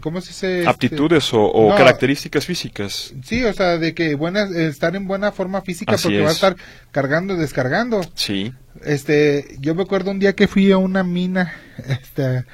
¿cómo 0.00 0.20
se 0.20 0.28
dice? 0.28 0.68
Este, 0.68 0.68
aptitudes 0.68 1.32
o, 1.34 1.42
o 1.44 1.70
no, 1.70 1.74
características 1.74 2.44
físicas. 2.46 3.14
Sí, 3.24 3.44
o 3.44 3.52
sea, 3.52 3.78
de 3.78 3.94
que 3.94 4.14
buenas, 4.14 4.50
estar 4.50 4.96
en 4.96 5.06
buena 5.06 5.32
forma 5.32 5.62
física 5.62 5.96
Así 5.96 6.02
porque 6.02 6.20
va 6.20 6.30
a 6.30 6.32
es. 6.32 6.34
estar 6.34 6.56
cargando 6.90 7.34
y 7.34 7.38
descargando. 7.38 8.00
Sí, 8.14 8.52
Este, 8.84 9.56
yo 9.60 9.74
me 9.74 9.82
acuerdo 9.82 10.10
un 10.10 10.18
día 10.18 10.34
que 10.34 10.48
fui 10.48 10.72
a 10.72 10.78
una 10.78 11.04
mina, 11.04 11.54
este, 11.86 12.44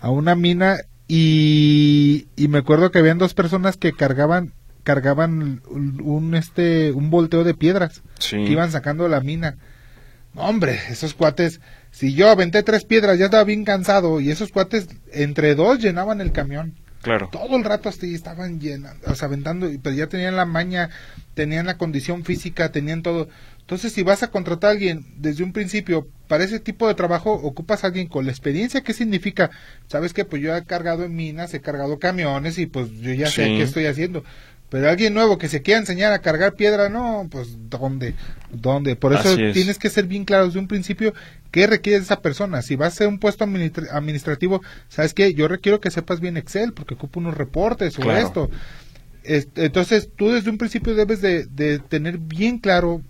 a 0.00 0.10
una 0.10 0.34
mina 0.34 0.78
y, 1.08 2.28
y 2.36 2.48
me 2.48 2.58
acuerdo 2.58 2.90
que 2.90 2.98
habían 2.98 3.18
dos 3.18 3.34
personas 3.34 3.76
que 3.76 3.94
cargaban, 3.94 4.52
cargaban 4.82 5.60
un, 5.68 6.00
un, 6.02 6.34
este, 6.34 6.92
un 6.92 7.10
volteo 7.10 7.44
de 7.44 7.54
piedras 7.54 8.02
sí. 8.18 8.36
que 8.36 8.52
iban 8.52 8.70
sacando 8.72 9.04
de 9.04 9.10
la 9.10 9.20
mina. 9.20 9.56
Hombre, 10.36 10.78
esos 10.90 11.14
cuates, 11.14 11.60
si 11.90 12.14
yo 12.14 12.30
aventé 12.30 12.62
tres 12.62 12.84
piedras 12.84 13.18
ya 13.18 13.24
estaba 13.26 13.44
bien 13.44 13.64
cansado 13.64 14.20
y 14.20 14.30
esos 14.30 14.52
cuates 14.52 14.86
entre 15.12 15.54
dos 15.56 15.80
llenaban 15.80 16.20
el 16.20 16.30
camión 16.32 16.74
Claro. 17.02 17.30
todo 17.32 17.56
el 17.56 17.64
rato 17.64 17.88
así 17.88 18.14
estaban 18.14 18.60
llenando, 18.60 19.06
o 19.10 19.14
sea, 19.14 19.26
aventando, 19.26 19.68
pero 19.82 19.96
ya 19.96 20.06
tenían 20.06 20.36
la 20.36 20.44
maña, 20.44 20.90
tenían 21.34 21.64
la 21.66 21.78
condición 21.78 22.24
física, 22.24 22.70
tenían 22.72 23.02
todo. 23.02 23.28
Entonces, 23.60 23.92
si 23.92 24.02
vas 24.02 24.22
a 24.22 24.30
contratar 24.30 24.68
a 24.68 24.72
alguien 24.72 25.06
desde 25.16 25.42
un 25.42 25.52
principio 25.54 26.06
para 26.28 26.44
ese 26.44 26.60
tipo 26.60 26.86
de 26.88 26.94
trabajo, 26.94 27.32
ocupas 27.32 27.82
a 27.84 27.86
alguien 27.86 28.06
con 28.08 28.26
la 28.26 28.32
experiencia. 28.32 28.82
¿Qué 28.82 28.92
significa? 28.92 29.50
Sabes 29.86 30.12
que 30.12 30.24
pues 30.26 30.42
yo 30.42 30.54
he 30.54 30.64
cargado 30.64 31.04
en 31.04 31.14
minas, 31.14 31.54
he 31.54 31.60
cargado 31.60 31.98
camiones 31.98 32.58
y 32.58 32.66
pues 32.66 32.90
yo 32.90 33.14
ya 33.14 33.28
sé 33.28 33.44
Sí. 33.46 33.56
qué 33.56 33.62
estoy 33.62 33.86
haciendo. 33.86 34.22
Pero 34.70 34.88
alguien 34.88 35.14
nuevo 35.14 35.36
que 35.36 35.48
se 35.48 35.62
quiera 35.62 35.80
enseñar 35.80 36.12
a 36.12 36.20
cargar 36.20 36.54
piedra, 36.54 36.88
no, 36.88 37.26
pues 37.30 37.56
¿dónde? 37.68 38.14
¿Dónde? 38.52 38.94
Por 38.96 39.12
eso 39.12 39.30
es. 39.38 39.52
tienes 39.52 39.78
que 39.78 39.90
ser 39.90 40.06
bien 40.06 40.24
claro 40.24 40.46
desde 40.46 40.60
un 40.60 40.68
principio 40.68 41.12
qué 41.50 41.66
requiere 41.66 41.98
de 41.98 42.04
esa 42.04 42.20
persona. 42.20 42.62
Si 42.62 42.76
vas 42.76 42.92
a 42.92 42.96
ser 42.98 43.08
un 43.08 43.18
puesto 43.18 43.44
administra- 43.44 43.88
administrativo, 43.92 44.62
¿sabes 44.88 45.12
qué? 45.12 45.34
Yo 45.34 45.48
requiero 45.48 45.80
que 45.80 45.90
sepas 45.90 46.20
bien 46.20 46.36
Excel 46.36 46.72
porque 46.72 46.94
ocupo 46.94 47.18
unos 47.18 47.36
reportes 47.36 47.98
o 47.98 48.02
Claro. 48.02 48.24
esto. 48.26 48.50
Este, 49.24 49.66
entonces, 49.66 50.08
tú 50.16 50.30
desde 50.30 50.50
un 50.50 50.56
principio 50.58 50.94
debes 50.94 51.20
de, 51.20 51.46
de 51.46 51.78
tener 51.80 52.18
bien 52.18 52.58
claro, 52.58 53.02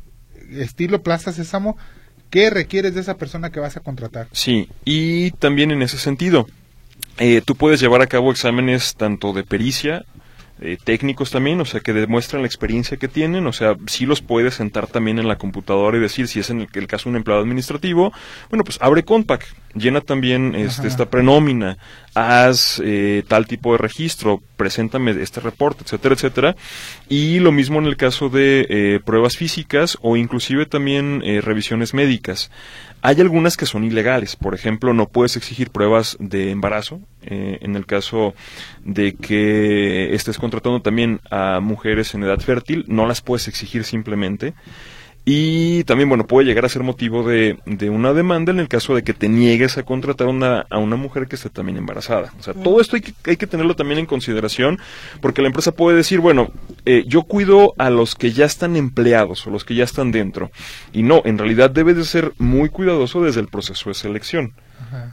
estilo 0.50 1.02
Plaza 1.02 1.30
Sésamo, 1.32 1.76
qué 2.30 2.48
requieres 2.50 2.94
de 2.94 3.00
esa 3.02 3.16
persona 3.18 3.50
que 3.50 3.60
vas 3.60 3.76
a 3.76 3.80
contratar. 3.80 4.28
Sí, 4.32 4.68
y 4.86 5.30
también 5.32 5.70
en 5.70 5.82
ese 5.82 5.98
sentido, 5.98 6.48
eh, 7.18 7.42
tú 7.44 7.54
puedes 7.54 7.80
llevar 7.80 8.00
a 8.02 8.06
cabo 8.06 8.30
exámenes 8.32 8.94
tanto 8.96 9.32
de 9.34 9.44
pericia, 9.44 10.04
eh, 10.60 10.76
técnicos 10.82 11.30
también, 11.30 11.60
o 11.60 11.64
sea, 11.64 11.80
que 11.80 11.92
demuestran 11.92 12.42
la 12.42 12.46
experiencia 12.46 12.96
que 12.96 13.08
tienen, 13.08 13.46
o 13.46 13.52
sea, 13.52 13.76
sí 13.86 14.06
los 14.06 14.20
puedes 14.20 14.54
sentar 14.54 14.86
también 14.86 15.18
en 15.18 15.28
la 15.28 15.36
computadora 15.36 15.96
y 15.96 16.00
decir, 16.00 16.28
si 16.28 16.40
es 16.40 16.50
en 16.50 16.60
el, 16.62 16.68
el 16.72 16.86
caso 16.86 17.04
de 17.04 17.10
un 17.10 17.16
empleado 17.16 17.42
administrativo, 17.42 18.12
bueno, 18.50 18.64
pues 18.64 18.78
abre 18.80 19.04
Compact, 19.04 19.46
llena 19.74 20.00
también 20.00 20.54
este, 20.54 20.88
esta 20.88 21.08
prenómina, 21.08 21.78
haz 22.14 22.80
eh, 22.84 23.22
tal 23.28 23.46
tipo 23.46 23.72
de 23.72 23.78
registro, 23.78 24.42
preséntame 24.56 25.12
este 25.12 25.40
reporte, 25.40 25.84
etcétera, 25.84 26.14
etcétera. 26.14 26.56
Y 27.08 27.38
lo 27.38 27.52
mismo 27.52 27.78
en 27.78 27.86
el 27.86 27.96
caso 27.96 28.28
de 28.28 28.66
eh, 28.68 29.00
pruebas 29.04 29.36
físicas 29.36 29.96
o 30.00 30.16
inclusive 30.16 30.66
también 30.66 31.22
eh, 31.24 31.40
revisiones 31.40 31.94
médicas. 31.94 32.50
Hay 33.02 33.20
algunas 33.20 33.56
que 33.56 33.66
son 33.66 33.84
ilegales, 33.84 34.36
por 34.36 34.54
ejemplo, 34.54 34.92
no 34.92 35.08
puedes 35.08 35.36
exigir 35.36 35.70
pruebas 35.70 36.16
de 36.20 36.50
embarazo, 36.50 37.00
en 37.22 37.76
el 37.76 37.86
caso 37.86 38.34
de 38.84 39.14
que 39.14 40.14
estés 40.14 40.38
contratando 40.38 40.82
también 40.82 41.20
a 41.30 41.60
mujeres 41.60 42.14
en 42.14 42.24
edad 42.24 42.40
fértil, 42.40 42.84
no 42.88 43.06
las 43.06 43.22
puedes 43.22 43.48
exigir 43.48 43.84
simplemente. 43.84 44.54
Y 45.24 45.84
también, 45.84 46.08
bueno, 46.08 46.26
puede 46.26 46.46
llegar 46.46 46.64
a 46.64 46.68
ser 46.70 46.82
motivo 46.82 47.28
de, 47.28 47.58
de, 47.66 47.90
una 47.90 48.14
demanda 48.14 48.52
en 48.52 48.58
el 48.58 48.68
caso 48.68 48.94
de 48.94 49.02
que 49.02 49.12
te 49.12 49.28
niegues 49.28 49.76
a 49.76 49.82
contratar 49.82 50.28
una, 50.28 50.66
a 50.70 50.78
una 50.78 50.96
mujer 50.96 51.28
que 51.28 51.36
esté 51.36 51.50
también 51.50 51.76
embarazada. 51.76 52.32
O 52.38 52.42
sea, 52.42 52.54
todo 52.54 52.80
esto 52.80 52.96
hay 52.96 53.02
que, 53.02 53.12
hay 53.26 53.36
que 53.36 53.46
tenerlo 53.46 53.76
también 53.76 54.00
en 54.00 54.06
consideración 54.06 54.78
porque 55.20 55.42
la 55.42 55.48
empresa 55.48 55.72
puede 55.72 55.98
decir, 55.98 56.20
bueno, 56.20 56.50
eh, 56.86 57.04
yo 57.06 57.22
cuido 57.24 57.74
a 57.76 57.90
los 57.90 58.14
que 58.14 58.32
ya 58.32 58.46
están 58.46 58.76
empleados 58.76 59.46
o 59.46 59.50
los 59.50 59.64
que 59.64 59.74
ya 59.74 59.84
están 59.84 60.10
dentro. 60.10 60.50
Y 60.92 61.02
no, 61.02 61.20
en 61.26 61.36
realidad 61.36 61.70
debe 61.70 61.92
de 61.92 62.04
ser 62.04 62.32
muy 62.38 62.70
cuidadoso 62.70 63.22
desde 63.22 63.40
el 63.40 63.48
proceso 63.48 63.90
de 63.90 63.94
selección. 63.94 64.54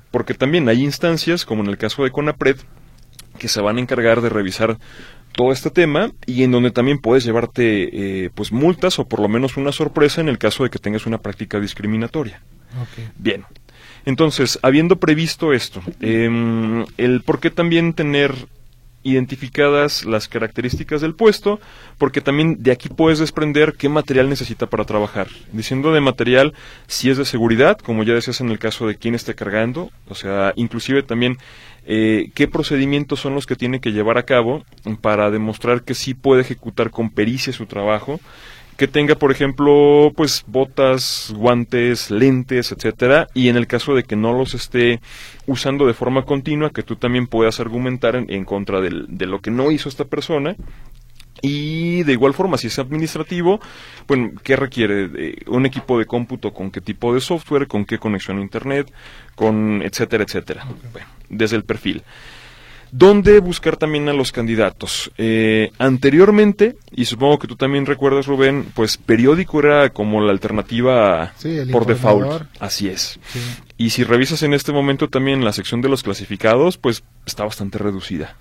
Porque 0.09 0.33
también 0.33 0.69
hay 0.69 0.83
instancias, 0.83 1.45
como 1.45 1.61
en 1.61 1.69
el 1.69 1.77
caso 1.77 2.03
de 2.03 2.11
Conapred, 2.11 2.57
que 3.37 3.47
se 3.47 3.61
van 3.61 3.77
a 3.77 3.81
encargar 3.81 4.21
de 4.21 4.29
revisar 4.29 4.77
todo 5.37 5.51
este 5.51 5.69
tema 5.69 6.11
y 6.25 6.41
en 6.41 6.51
donde 6.51 6.71
también 6.71 6.97
puedes 6.97 7.23
llevarte 7.23 8.25
eh, 8.25 8.29
pues 8.33 8.51
multas 8.51 8.97
o 8.97 9.07
por 9.07 9.19
lo 9.19 9.29
menos 9.29 9.55
una 9.55 9.71
sorpresa 9.71 10.19
en 10.19 10.29
el 10.29 10.39
caso 10.39 10.63
de 10.63 10.71
que 10.71 10.79
tengas 10.79 11.05
una 11.05 11.19
práctica 11.19 11.59
discriminatoria. 11.59 12.41
Bien. 13.17 13.45
Entonces, 14.03 14.57
habiendo 14.63 14.95
previsto 14.95 15.53
esto, 15.53 15.81
eh, 16.01 16.85
el 16.97 17.21
por 17.21 17.39
qué 17.39 17.51
también 17.51 17.93
tener 17.93 18.33
identificadas 19.11 20.05
las 20.05 20.27
características 20.27 21.01
del 21.01 21.15
puesto, 21.15 21.59
porque 21.97 22.21
también 22.21 22.61
de 22.61 22.71
aquí 22.71 22.89
puedes 22.89 23.19
desprender 23.19 23.73
qué 23.77 23.89
material 23.89 24.29
necesita 24.29 24.67
para 24.67 24.85
trabajar. 24.85 25.27
Diciendo 25.51 25.93
de 25.93 26.01
material, 26.01 26.53
si 26.87 27.09
es 27.09 27.17
de 27.17 27.25
seguridad, 27.25 27.77
como 27.77 28.03
ya 28.03 28.13
decías 28.13 28.41
en 28.41 28.49
el 28.49 28.59
caso 28.59 28.87
de 28.87 28.95
quién 28.95 29.15
esté 29.15 29.35
cargando, 29.35 29.91
o 30.09 30.15
sea, 30.15 30.53
inclusive 30.55 31.03
también 31.03 31.37
eh, 31.85 32.31
qué 32.35 32.49
procedimientos 32.49 33.21
son 33.21 33.33
los 33.33 33.45
que 33.45 33.55
tiene 33.55 33.79
que 33.79 33.93
llevar 33.93 34.17
a 34.17 34.23
cabo 34.23 34.65
para 35.01 35.31
demostrar 35.31 35.83
que 35.83 35.93
sí 35.93 36.13
puede 36.13 36.41
ejecutar 36.41 36.89
con 36.89 37.09
pericia 37.09 37.53
su 37.53 37.65
trabajo, 37.65 38.19
que 38.77 38.87
tenga, 38.87 39.15
por 39.15 39.31
ejemplo, 39.31 40.11
pues 40.15 40.43
botas, 40.47 41.33
guantes, 41.35 42.11
lentes, 42.11 42.71
etcétera, 42.71 43.27
y 43.33 43.49
en 43.49 43.57
el 43.57 43.67
caso 43.67 43.95
de 43.95 44.03
que 44.03 44.15
no 44.15 44.33
los 44.33 44.53
esté 44.53 45.01
usando 45.47 45.87
de 45.87 45.93
forma 45.93 46.23
continua, 46.23 46.69
que 46.69 46.83
tú 46.83 46.95
también 46.95 47.27
puedas 47.27 47.59
argumentar 47.59 48.15
en, 48.15 48.45
contra 48.45 48.79
de 48.81 49.25
lo 49.25 49.39
que 49.39 49.51
no 49.51 49.71
hizo 49.71 49.89
esta 49.89 50.05
persona 50.05 50.55
y 51.41 52.03
de 52.03 52.13
igual 52.13 52.33
forma, 52.33 52.57
si 52.57 52.67
es 52.67 52.79
administrativo, 52.79 53.59
bueno, 54.07 54.31
¿qué 54.43 54.55
requiere? 54.55 55.35
un 55.47 55.65
equipo 55.65 55.99
de 55.99 56.05
cómputo 56.05 56.53
con 56.53 56.71
qué 56.71 56.81
tipo 56.81 57.13
de 57.13 57.21
software, 57.21 57.67
con 57.67 57.85
qué 57.85 57.97
conexión 57.99 58.37
a 58.37 58.41
Internet, 58.41 58.91
con 59.35 59.81
etcétera, 59.83 60.23
etcétera. 60.23 60.65
Bueno, 60.91 61.07
desde 61.29 61.55
el 61.55 61.63
perfil. 61.63 62.03
¿Dónde 62.91 63.39
buscar 63.39 63.77
también 63.77 64.09
a 64.09 64.13
los 64.13 64.31
candidatos? 64.31 65.11
Eh, 65.17 65.71
anteriormente, 65.77 66.77
y 66.91 67.05
supongo 67.05 67.39
que 67.39 67.47
tú 67.47 67.55
también 67.55 67.85
recuerdas, 67.85 68.27
Rubén, 68.27 68.67
pues 68.73 68.97
periódico 68.97 69.59
era 69.59 69.89
como 69.89 70.21
la 70.21 70.31
alternativa 70.31 71.33
por 71.71 71.85
default. 71.85 72.43
Así 72.59 72.87
es. 72.87 73.19
Y 73.77 73.91
si 73.91 74.03
revisas 74.03 74.43
en 74.43 74.53
este 74.53 74.71
momento 74.71 75.09
también 75.09 75.43
la 75.43 75.53
sección 75.53 75.81
de 75.81 75.89
los 75.89 76.03
clasificados, 76.03 76.77
pues 76.77 77.03
está 77.25 77.43
bastante 77.43 77.77
reducida 77.77 78.35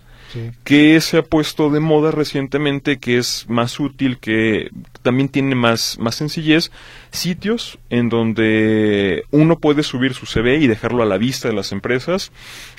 que 0.65 1.01
se 1.01 1.19
ha 1.19 1.23
puesto 1.23 1.71
de 1.71 1.81
moda 1.81 2.11
recientemente, 2.11 2.99
que 2.99 3.19
es 3.19 3.47
más 3.49 3.79
útil, 3.81 4.19
que 4.19 4.71
también 5.03 5.29
tiene 5.29 5.55
más, 5.55 5.99
más 5.99 6.17
sencillez, 6.17 6.71
sitios 7.11 7.79
en 7.91 8.09
donde 8.09 9.25
uno 9.31 9.59
puede 9.59 9.83
subir 9.83 10.15
su 10.15 10.27
CV 10.27 10.57
y 10.57 10.67
dejarlo 10.67 11.03
a 11.03 11.07
la 11.07 11.19
vista 11.19 11.49
de 11.49 11.55
las 11.55 11.73
empresas, 11.73 12.33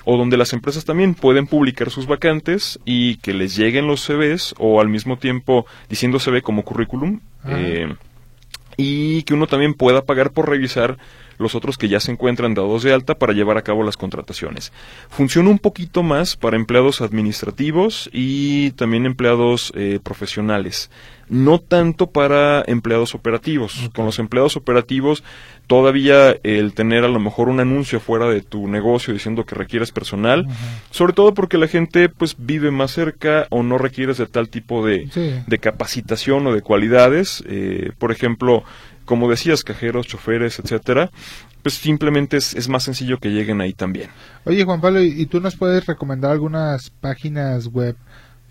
o 0.06 0.18
donde 0.18 0.38
las 0.38 0.54
empresas 0.54 0.86
también 0.86 1.16
pueden 1.16 1.48
publicar 1.48 1.90
sus 1.90 2.06
vacantes 2.06 2.80
y 2.86 3.18
que 3.18 3.34
les 3.34 3.56
lleguen 3.56 3.88
los 3.88 4.06
CVs, 4.06 4.56
o 4.58 4.82
al 4.82 4.90
mismo 4.90 5.18
tiempo 5.18 5.66
diciendo 5.90 6.20
CV 6.20 6.42
como 6.42 6.64
currículum, 6.64 7.20
eh, 7.48 7.94
y 8.78 9.24
que 9.24 9.34
uno 9.34 9.48
también 9.48 9.74
pueda 9.74 10.04
pagar 10.04 10.32
por 10.32 10.50
revisar 10.50 10.98
los 11.38 11.56
otros 11.56 11.78
que 11.78 11.90
ya 11.90 12.00
se 12.00 12.12
encuentran 12.12 12.54
dados 12.54 12.84
de 12.84 12.94
alta 12.94 13.16
para 13.16 13.34
llevar 13.34 13.58
a 13.58 13.64
cabo 13.64 13.84
las 13.84 13.98
contrataciones. 13.98 14.72
Funciona 15.10 15.50
un 15.50 15.60
poquito 15.60 16.04
más 16.04 16.36
para 16.36 16.56
empleados 16.56 17.02
administrativos 17.02 18.10
y 18.14 18.72
también 18.72 19.06
empleados 19.06 19.72
eh, 19.76 20.00
profesionales 20.02 20.90
no 21.30 21.60
tanto 21.60 22.08
para 22.08 22.64
empleados 22.68 23.14
operativos. 23.16 23.90
Con 23.94 24.06
los 24.06 24.20
empleados 24.20 24.56
operativos, 24.56 25.24
todavía 25.68 26.38
el 26.44 26.74
tener 26.74 27.04
a 27.04 27.10
lo 27.10 27.20
mejor 27.20 27.50
un 27.50 27.60
anuncio 27.60 28.00
fuera 28.00 28.28
de 28.28 28.42
tu 28.42 28.68
negocio 28.68 29.14
diciendo 29.14 29.46
que 29.46 29.56
requieres 29.56 29.92
personal, 29.92 30.48
sobre 30.90 31.14
todo 31.14 31.34
porque 31.34 31.58
la 31.58 31.68
gente 31.68 32.10
pues 32.10 32.36
vive 32.38 32.72
más 32.72 32.92
cerca 32.92 33.48
o 33.50 33.64
no 33.64 33.78
requieres 33.78 34.18
de 34.18 34.28
tal 34.28 34.50
tipo 34.50 34.86
de, 34.86 35.44
de 35.46 35.60
capacitación 35.60 36.48
o 36.48 36.54
de 36.54 36.62
cualidades. 36.62 37.44
Eh, 37.48 37.92
por 37.98 38.12
ejemplo, 38.12 38.64
como 39.08 39.30
decías, 39.30 39.64
cajeros, 39.64 40.06
choferes, 40.06 40.60
etcétera, 40.60 41.10
pues 41.64 41.76
simplemente 41.76 42.38
es, 42.38 42.70
más 42.70 42.84
sencillo 42.84 43.18
que 43.18 43.30
lleguen 43.30 43.62
ahí 43.62 43.74
también. 43.74 44.10
Oye, 44.44 44.64
Juan 44.66 44.82
Pablo, 44.82 45.02
¿y 45.02 45.26
tú 45.26 45.40
nos 45.40 45.56
puedes 45.56 45.86
recomendar 45.86 46.32
algunas 46.32 46.92
páginas 46.92 47.68
web 47.68 47.96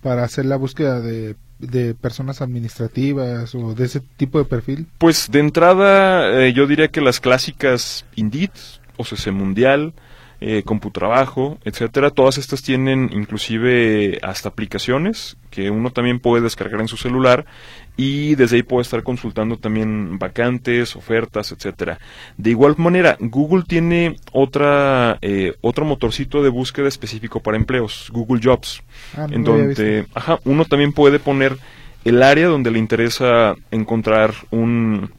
para 0.03 0.25
hacer 0.25 0.47
la 0.47 0.57
búsqueda 0.57 1.01
de, 1.01 1.37
de 1.59 1.95
personas 1.95 2.41
administrativas 2.41 3.55
o 3.55 3.75
de 3.75 3.85
ese 3.85 4.01
tipo 4.01 4.39
de 4.39 4.47
perfil? 4.47 4.87
Pues 4.99 5.31
de 5.31 5.41
entrada, 5.41 6.43
eh, 6.43 6.53
yo 6.55 6.67
diría 6.67 6.89
que 6.89 7.03
las 7.03 7.21
clásicas 7.21 8.07
Indeed, 8.15 8.51
OCC 8.97 9.29
Mundial, 9.33 9.93
eh, 10.41 10.63
Computrabajo, 10.65 11.59
etcétera. 11.65 12.11
Todas 12.11 12.37
estas 12.37 12.63
tienen 12.63 13.11
inclusive 13.13 14.19
hasta 14.23 14.51
aplicaciones 14.51 15.37
que 15.51 15.71
uno 15.71 15.91
también 15.91 16.21
puede 16.21 16.43
descargar 16.43 16.81
en 16.81 16.89
su 16.89 16.99
celular 16.99 17.47
y 17.97 18.35
desde 18.35 18.57
ahí 18.57 18.63
puede 18.63 18.83
estar 18.83 19.03
consultando 19.03 19.57
también 19.57 20.19
vacantes, 20.19 20.97
ofertas, 20.97 21.53
etcétera. 21.53 21.99
De 22.37 22.51
igual 22.51 22.75
manera, 22.77 23.17
Google 23.21 23.65
tiene 23.67 24.17
otra 24.33 25.19
eh, 25.23 25.55
otro 25.63 25.85
motorcito 25.85 26.43
de 26.43 26.51
búsqueda 26.51 26.89
específico 26.89 27.41
para 27.41 27.57
empleos, 27.57 28.11
Google 28.13 28.41
Jobs, 28.43 28.83
ah, 29.17 29.27
en 29.31 29.45
donde, 29.45 30.07
ajá, 30.15 30.39
uno 30.45 30.65
también 30.65 30.93
puede 30.93 31.19
poner 31.19 31.57
el 32.05 32.23
área 32.23 32.47
donde 32.49 32.71
le 32.71 32.79
interesa 32.79 33.55
encontrar 33.71 34.33
un, 34.51 35.11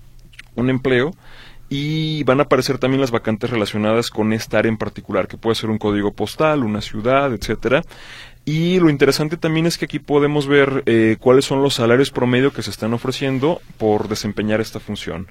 un 0.56 0.70
empleo 0.70 1.13
y 1.70 2.24
van 2.24 2.40
a 2.40 2.44
aparecer 2.44 2.78
también 2.78 3.02
las 3.02 3.12
vacantes 3.12 3.50
relacionadas 3.50 4.10
con 4.10 4.32
esta 4.32 4.60
área 4.60 4.70
en 4.70 4.78
particular, 4.78 5.28
que 5.28 5.38
puede 5.38 5.56
ser 5.56 5.70
un 5.70 5.78
código 5.78 6.13
postal, 6.13 6.63
una 6.63 6.82
ciudad, 6.82 7.34
etcétera. 7.34 7.82
Y 8.47 8.79
lo 8.79 8.89
interesante 8.89 9.36
también 9.36 9.65
es 9.65 9.77
que 9.77 9.83
aquí 9.83 9.99
podemos 9.99 10.47
ver 10.47 10.81
eh, 10.86 11.17
cuáles 11.19 11.43
son 11.43 11.62
los 11.62 11.73
salarios 11.73 12.12
promedio 12.12 12.53
que 12.53 12.62
se 12.63 12.69
están 12.69 12.93
ofreciendo 12.93 13.60
por 13.77 14.07
desempeñar 14.07 14.62
esta 14.62 14.79
función. 14.79 15.27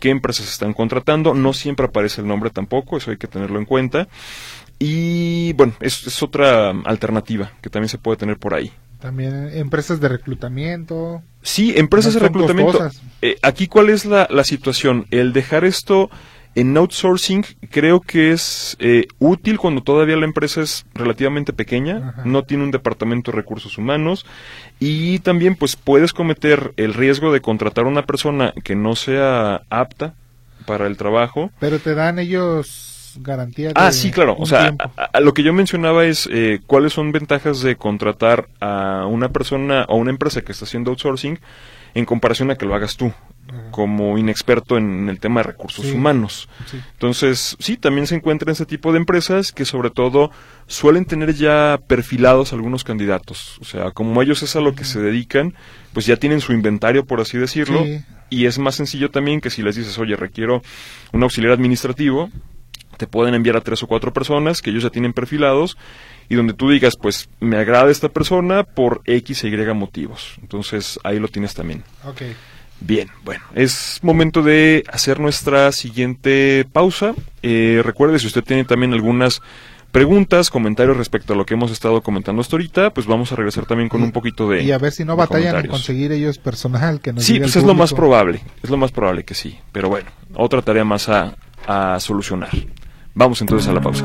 ¿Qué 0.00 0.10
empresas 0.10 0.48
están 0.48 0.72
contratando? 0.72 1.32
No 1.32 1.52
siempre 1.52 1.86
aparece 1.86 2.22
el 2.22 2.26
nombre 2.26 2.50
tampoco, 2.50 2.96
eso 2.96 3.12
hay 3.12 3.18
que 3.18 3.28
tenerlo 3.28 3.60
en 3.60 3.66
cuenta. 3.66 4.08
Y 4.80 5.52
bueno, 5.52 5.74
es, 5.78 6.08
es 6.08 6.20
otra 6.24 6.70
alternativa 6.70 7.52
que 7.60 7.70
también 7.70 7.88
se 7.88 7.98
puede 7.98 8.16
tener 8.16 8.36
por 8.36 8.52
ahí. 8.52 8.72
También 8.98 9.48
empresas 9.52 10.00
de 10.00 10.08
reclutamiento. 10.08 11.22
Sí, 11.42 11.72
empresas 11.76 12.14
de 12.14 12.18
reclutamiento. 12.18 12.90
Eh, 13.22 13.36
aquí, 13.42 13.68
¿cuál 13.68 13.90
es 13.90 14.04
la, 14.06 14.26
la, 14.28 14.42
situación? 14.42 15.06
El 15.12 15.32
dejar 15.32 15.64
esto 15.64 16.10
en 16.56 16.74
outsourcing 16.76 17.44
creo 17.70 18.00
que 18.00 18.32
es 18.32 18.76
eh, 18.80 19.06
útil 19.18 19.58
cuando 19.58 19.82
todavía 19.82 20.16
la 20.16 20.24
empresa 20.24 20.62
es 20.62 20.86
relativamente 20.94 21.52
pequeña, 21.52 22.14
no 22.24 22.44
tiene 22.44 22.64
un 22.64 22.70
departamento 22.70 23.30
de 23.30 23.36
recursos 23.36 23.76
humanos 23.76 24.24
y 24.80 25.18
también 25.18 25.54
pues 25.54 25.76
puedes 25.76 26.14
cometer 26.14 26.72
el 26.78 26.94
riesgo 26.94 27.30
de 27.30 27.42
contratar 27.42 27.84
a 27.84 27.88
una 27.88 28.06
persona 28.06 28.54
que 28.64 28.74
no 28.74 28.96
sea 28.96 29.62
apta 29.68 30.14
para 30.64 30.86
el 30.86 30.96
trabajo. 30.96 31.50
Pero 31.60 31.78
te 31.78 31.94
dan 31.94 32.18
ellos 32.18 33.18
garantía. 33.20 33.72
ah, 33.74 33.92
sí, 33.92 34.10
claro. 34.10 34.34
O 34.38 34.46
sea, 34.46 34.74
lo 35.20 35.34
que 35.34 35.42
yo 35.42 35.52
mencionaba 35.52 36.06
es 36.06 36.26
eh, 36.32 36.60
cuáles 36.66 36.94
son 36.94 37.12
ventajas 37.12 37.60
de 37.60 37.76
contratar 37.76 38.48
a 38.60 39.06
una 39.06 39.28
persona 39.28 39.84
o 39.88 39.96
una 39.96 40.10
empresa 40.10 40.40
que 40.40 40.52
está 40.52 40.64
haciendo 40.64 40.90
outsourcing 40.90 41.38
en 41.92 42.04
comparación 42.06 42.50
a 42.50 42.56
que 42.56 42.64
lo 42.64 42.74
hagas 42.74 42.96
tú 42.96 43.12
como 43.70 44.18
inexperto 44.18 44.76
en 44.76 45.08
el 45.08 45.20
tema 45.20 45.40
de 45.40 45.48
recursos 45.48 45.86
humanos. 45.92 46.48
Entonces, 46.92 47.56
sí, 47.58 47.76
también 47.76 48.06
se 48.06 48.16
encuentra 48.16 48.52
ese 48.52 48.66
tipo 48.66 48.92
de 48.92 48.98
empresas 48.98 49.52
que 49.52 49.64
sobre 49.64 49.90
todo 49.90 50.30
suelen 50.66 51.04
tener 51.04 51.34
ya 51.34 51.78
perfilados 51.86 52.52
algunos 52.52 52.84
candidatos. 52.84 53.58
O 53.60 53.64
sea, 53.64 53.90
como 53.90 54.22
ellos 54.22 54.42
es 54.42 54.56
a 54.56 54.60
lo 54.60 54.74
que 54.74 54.84
se 54.84 55.00
dedican, 55.00 55.54
pues 55.92 56.06
ya 56.06 56.16
tienen 56.16 56.40
su 56.40 56.52
inventario, 56.52 57.04
por 57.04 57.20
así 57.20 57.38
decirlo, 57.38 57.84
y 58.30 58.46
es 58.46 58.58
más 58.58 58.74
sencillo 58.74 59.10
también 59.10 59.40
que 59.40 59.50
si 59.50 59.62
les 59.62 59.76
dices, 59.76 59.98
oye, 59.98 60.16
requiero 60.16 60.62
un 61.12 61.22
auxiliar 61.22 61.52
administrativo, 61.52 62.30
te 62.96 63.06
pueden 63.06 63.34
enviar 63.34 63.56
a 63.56 63.60
tres 63.60 63.82
o 63.82 63.86
cuatro 63.86 64.12
personas 64.12 64.62
que 64.62 64.70
ellos 64.70 64.82
ya 64.82 64.90
tienen 64.90 65.12
perfilados 65.12 65.76
y 66.28 66.34
donde 66.34 66.54
tú 66.54 66.70
digas, 66.70 66.94
pues 67.00 67.28
me 67.40 67.56
agrada 67.56 67.90
esta 67.90 68.08
persona 68.08 68.64
por 68.64 69.02
X 69.04 69.44
e 69.44 69.48
Y 69.48 69.74
motivos. 69.74 70.36
Entonces 70.40 70.98
ahí 71.04 71.18
lo 71.18 71.28
tienes 71.28 71.54
también. 71.54 71.84
Bien, 72.80 73.08
bueno, 73.24 73.42
es 73.54 73.98
momento 74.02 74.42
de 74.42 74.84
hacer 74.92 75.18
nuestra 75.18 75.72
siguiente 75.72 76.66
pausa. 76.72 77.14
Eh, 77.42 77.80
recuerde, 77.84 78.18
si 78.18 78.26
usted 78.26 78.44
tiene 78.44 78.64
también 78.64 78.92
algunas 78.92 79.40
preguntas, 79.92 80.50
comentarios 80.50 80.96
respecto 80.96 81.32
a 81.32 81.36
lo 81.36 81.46
que 81.46 81.54
hemos 81.54 81.70
estado 81.72 82.02
comentando 82.02 82.42
hasta 82.42 82.54
ahorita, 82.56 82.90
pues 82.90 83.06
vamos 83.06 83.32
a 83.32 83.36
regresar 83.36 83.64
también 83.64 83.88
con 83.88 84.02
Y- 84.02 84.04
un 84.04 84.12
poquito 84.12 84.48
de... 84.50 84.62
Y 84.62 84.72
a 84.72 84.78
ver 84.78 84.92
si 84.92 85.04
no 85.06 85.16
batallan 85.16 85.56
en 85.56 85.66
conseguir 85.68 86.12
ellos 86.12 86.36
personal 86.38 87.00
que 87.00 87.14
nos 87.14 87.24
Sí, 87.24 87.38
pues 87.40 87.56
es 87.56 87.64
lo 87.64 87.74
más 87.74 87.94
probable, 87.94 88.42
es 88.62 88.68
lo 88.68 88.76
más 88.76 88.92
probable 88.92 89.24
que 89.24 89.34
sí, 89.34 89.58
pero 89.72 89.88
bueno, 89.88 90.10
otra 90.34 90.60
tarea 90.60 90.84
más 90.84 91.08
a, 91.08 91.34
a 91.66 91.98
solucionar. 91.98 92.50
Vamos 93.14 93.40
entonces 93.40 93.68
a 93.68 93.72
la 93.72 93.80
pausa. 93.80 94.04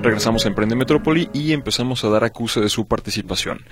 Regresamos 0.00 0.44
a 0.44 0.48
Emprende 0.48 0.76
Metrópoli 0.76 1.28
y 1.32 1.52
empezamos 1.52 2.04
a 2.04 2.08
dar 2.08 2.24
acuse 2.24 2.60
de 2.60 2.68
su 2.68 2.86
participación. 2.86 3.62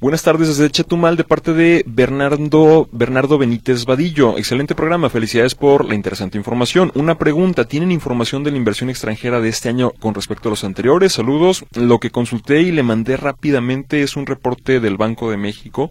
Buenas 0.00 0.22
tardes 0.22 0.48
desde 0.48 0.70
Chetumal 0.70 1.16
de 1.16 1.24
parte 1.24 1.52
de 1.52 1.82
Bernardo, 1.86 2.88
Bernardo 2.92 3.36
Benítez 3.36 3.84
Vadillo. 3.84 4.38
Excelente 4.38 4.76
programa, 4.76 5.10
felicidades 5.10 5.56
por 5.56 5.84
la 5.84 5.96
interesante 5.96 6.38
información. 6.38 6.92
Una 6.94 7.18
pregunta, 7.18 7.64
¿tienen 7.64 7.90
información 7.90 8.44
de 8.44 8.52
la 8.52 8.56
inversión 8.56 8.90
extranjera 8.90 9.40
de 9.40 9.48
este 9.48 9.68
año 9.68 9.90
con 9.98 10.14
respecto 10.14 10.48
a 10.48 10.50
los 10.50 10.62
anteriores? 10.62 11.14
Saludos. 11.14 11.64
Lo 11.74 11.98
que 11.98 12.10
consulté 12.10 12.62
y 12.62 12.70
le 12.70 12.84
mandé 12.84 13.16
rápidamente 13.16 14.02
es 14.02 14.16
un 14.16 14.26
reporte 14.26 14.78
del 14.78 14.96
Banco 14.96 15.30
de 15.30 15.36
México 15.36 15.90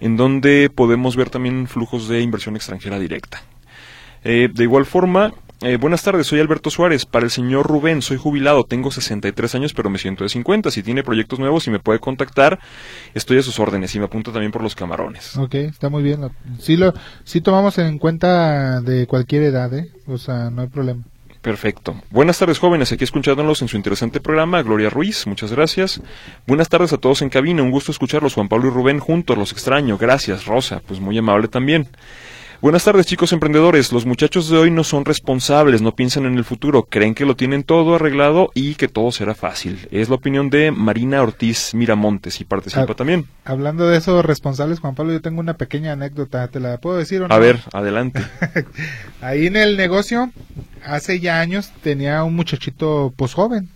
en 0.00 0.16
donde 0.16 0.70
podemos 0.74 1.14
ver 1.14 1.30
también 1.30 1.66
flujos 1.68 2.08
de 2.08 2.20
inversión 2.20 2.56
extranjera 2.56 2.98
directa. 2.98 3.42
Eh, 4.24 4.48
de 4.52 4.62
igual 4.64 4.86
forma, 4.86 5.34
eh, 5.64 5.76
buenas 5.76 6.02
tardes, 6.02 6.26
soy 6.26 6.40
Alberto 6.40 6.70
Suárez. 6.70 7.06
Para 7.06 7.24
el 7.24 7.30
señor 7.30 7.66
Rubén, 7.66 8.02
soy 8.02 8.16
jubilado, 8.16 8.64
tengo 8.64 8.90
63 8.90 9.54
años, 9.54 9.74
pero 9.74 9.90
me 9.90 9.98
siento 9.98 10.24
de 10.24 10.30
50. 10.30 10.70
Si 10.70 10.82
tiene 10.82 11.02
proyectos 11.02 11.38
nuevos 11.38 11.66
y 11.66 11.70
me 11.70 11.80
puede 11.80 11.98
contactar, 11.98 12.58
estoy 13.14 13.38
a 13.38 13.42
sus 13.42 13.58
órdenes 13.58 13.94
y 13.94 13.98
me 13.98 14.04
apunto 14.04 14.32
también 14.32 14.52
por 14.52 14.62
los 14.62 14.74
camarones. 14.74 15.36
Ok, 15.36 15.54
está 15.54 15.88
muy 15.88 16.02
bien. 16.02 16.30
Sí, 16.58 16.76
lo, 16.76 16.92
sí 17.24 17.40
tomamos 17.40 17.78
en 17.78 17.98
cuenta 17.98 18.80
de 18.80 19.06
cualquier 19.06 19.42
edad, 19.44 19.72
¿eh? 19.74 19.90
O 20.06 20.18
sea, 20.18 20.50
no 20.50 20.62
hay 20.62 20.68
problema. 20.68 21.02
Perfecto. 21.44 21.94
Buenas 22.10 22.38
tardes, 22.38 22.58
jóvenes. 22.58 22.90
Aquí 22.90 23.04
escuchándolos 23.04 23.60
en 23.60 23.68
su 23.68 23.76
interesante 23.76 24.18
programa. 24.18 24.62
Gloria 24.62 24.88
Ruiz, 24.88 25.26
muchas 25.26 25.52
gracias. 25.52 26.00
Buenas 26.46 26.70
tardes 26.70 26.94
a 26.94 26.96
todos 26.96 27.20
en 27.20 27.28
cabina. 27.28 27.62
Un 27.62 27.70
gusto 27.70 27.92
escucharlos. 27.92 28.32
Juan 28.32 28.48
Pablo 28.48 28.68
y 28.68 28.70
Rubén 28.70 28.98
juntos. 28.98 29.36
Los 29.36 29.52
extraño. 29.52 29.98
Gracias, 29.98 30.46
Rosa. 30.46 30.80
Pues 30.86 31.00
muy 31.00 31.18
amable 31.18 31.48
también. 31.48 31.88
Buenas 32.60 32.84
tardes, 32.84 33.06
chicos 33.06 33.32
emprendedores. 33.32 33.92
Los 33.92 34.06
muchachos 34.06 34.48
de 34.48 34.56
hoy 34.56 34.70
no 34.70 34.84
son 34.84 35.04
responsables, 35.04 35.82
no 35.82 35.94
piensan 35.94 36.24
en 36.24 36.36
el 36.36 36.44
futuro, 36.44 36.84
creen 36.84 37.14
que 37.14 37.26
lo 37.26 37.36
tienen 37.36 37.62
todo 37.62 37.96
arreglado 37.96 38.50
y 38.54 38.74
que 38.74 38.88
todo 38.88 39.12
será 39.12 39.34
fácil. 39.34 39.86
Es 39.90 40.08
la 40.08 40.14
opinión 40.14 40.48
de 40.48 40.70
Marina 40.70 41.22
Ortiz 41.22 41.74
Miramontes 41.74 42.40
y 42.40 42.44
participa 42.44 42.94
también. 42.94 43.26
Hablando 43.44 43.86
de 43.86 43.98
esos 43.98 44.24
responsables, 44.24 44.80
Juan 44.80 44.94
Pablo, 44.94 45.12
yo 45.12 45.20
tengo 45.20 45.40
una 45.40 45.54
pequeña 45.54 45.92
anécdota. 45.92 46.48
¿Te 46.48 46.60
la 46.60 46.78
puedo 46.78 46.96
decir 46.96 47.22
o 47.22 47.28
no? 47.28 47.34
A 47.34 47.38
ver, 47.38 47.60
adelante. 47.72 48.22
Ahí 49.20 49.46
en 49.46 49.56
el 49.56 49.76
negocio, 49.76 50.32
hace 50.84 51.20
ya 51.20 51.40
años, 51.40 51.70
tenía 51.82 52.24
un 52.24 52.34
muchachito 52.34 53.12
pues 53.16 53.34
joven. 53.34 53.68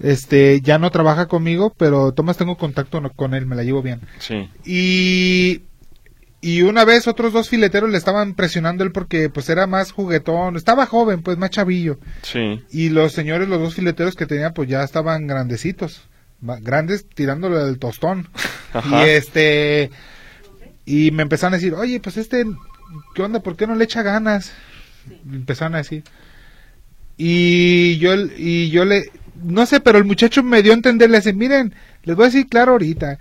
Este, 0.00 0.60
ya 0.60 0.78
no 0.78 0.90
trabaja 0.90 1.26
conmigo, 1.26 1.72
pero 1.76 2.12
Tomás 2.12 2.36
tengo 2.36 2.56
contacto 2.56 3.02
con 3.14 3.34
él, 3.34 3.46
me 3.46 3.56
la 3.56 3.62
llevo 3.62 3.82
bien. 3.82 4.00
Sí, 4.18 4.48
Y, 4.64 5.62
y 6.46 6.62
una 6.62 6.84
vez 6.84 7.08
otros 7.08 7.32
dos 7.32 7.48
fileteros 7.48 7.90
le 7.90 7.98
estaban 7.98 8.34
presionando 8.34 8.84
él 8.84 8.92
porque 8.92 9.28
pues 9.28 9.48
era 9.48 9.66
más 9.66 9.90
juguetón, 9.90 10.54
estaba 10.54 10.86
joven, 10.86 11.20
pues 11.22 11.36
más 11.38 11.50
chavillo. 11.50 11.98
sí, 12.22 12.62
Y 12.70 12.90
los 12.90 13.10
señores, 13.10 13.48
los 13.48 13.58
dos 13.58 13.74
fileteros 13.74 14.14
que 14.14 14.26
tenía, 14.26 14.54
pues 14.54 14.68
ya 14.68 14.84
estaban 14.84 15.26
grandecitos. 15.26 16.08
Grandes 16.40 17.08
tirándole 17.08 17.56
del 17.64 17.80
tostón. 17.80 18.28
Ajá. 18.72 19.04
Y 19.04 19.08
este. 19.08 19.90
Y 20.84 21.10
me 21.10 21.24
empezaron 21.24 21.54
a 21.54 21.56
decir, 21.56 21.74
oye, 21.74 21.98
pues 21.98 22.16
este. 22.16 22.44
¿Qué 23.16 23.22
onda? 23.22 23.40
¿Por 23.40 23.56
qué 23.56 23.66
no 23.66 23.74
le 23.74 23.82
echa 23.82 24.02
ganas? 24.02 24.52
Me 25.24 25.38
Empezaron 25.38 25.74
a 25.74 25.78
decir. 25.78 26.04
Y 27.16 27.98
yo, 27.98 28.14
y 28.14 28.70
yo 28.70 28.84
le. 28.84 29.10
No 29.42 29.66
sé, 29.66 29.80
pero 29.80 29.98
el 29.98 30.04
muchacho 30.04 30.44
me 30.44 30.62
dio 30.62 30.70
a 30.70 30.76
entender, 30.76 31.10
le 31.10 31.16
dice, 31.16 31.32
miren, 31.32 31.74
les 32.04 32.14
voy 32.14 32.26
a 32.26 32.28
decir 32.28 32.46
claro 32.46 32.70
ahorita. 32.70 33.18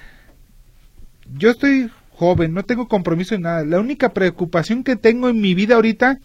Yo 1.34 1.50
estoy 1.50 1.90
joven, 2.16 2.54
no 2.54 2.64
tengo 2.64 2.88
compromiso 2.88 3.36
en 3.36 3.42
nada. 3.42 3.64
La 3.66 3.80
única 3.80 4.14
preocupación 4.14 4.84
que 4.84 4.96
tengo 4.96 5.30
en 5.30 5.42
mi 5.42 5.54
vida 5.54 5.76
ahorita 5.76 6.20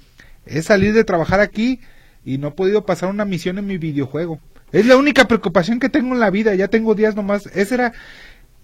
es 0.46 0.66
salir 0.66 0.94
de 0.94 1.04
trabajar 1.04 1.40
aquí 1.40 1.80
y 2.24 2.38
no 2.38 2.48
he 2.48 2.52
podido 2.52 2.86
pasar 2.86 3.08
una 3.10 3.24
misión 3.24 3.58
en 3.58 3.66
mi 3.66 3.78
videojuego. 3.78 4.40
Es 4.72 4.86
la 4.86 4.96
única 4.96 5.26
preocupación 5.26 5.80
que 5.80 5.88
tengo 5.88 6.14
en 6.14 6.20
la 6.20 6.30
vida, 6.30 6.54
ya 6.54 6.68
tengo 6.68 6.94
días 6.94 7.16
nomás. 7.16 7.46
Esa 7.54 7.74
era... 7.74 7.92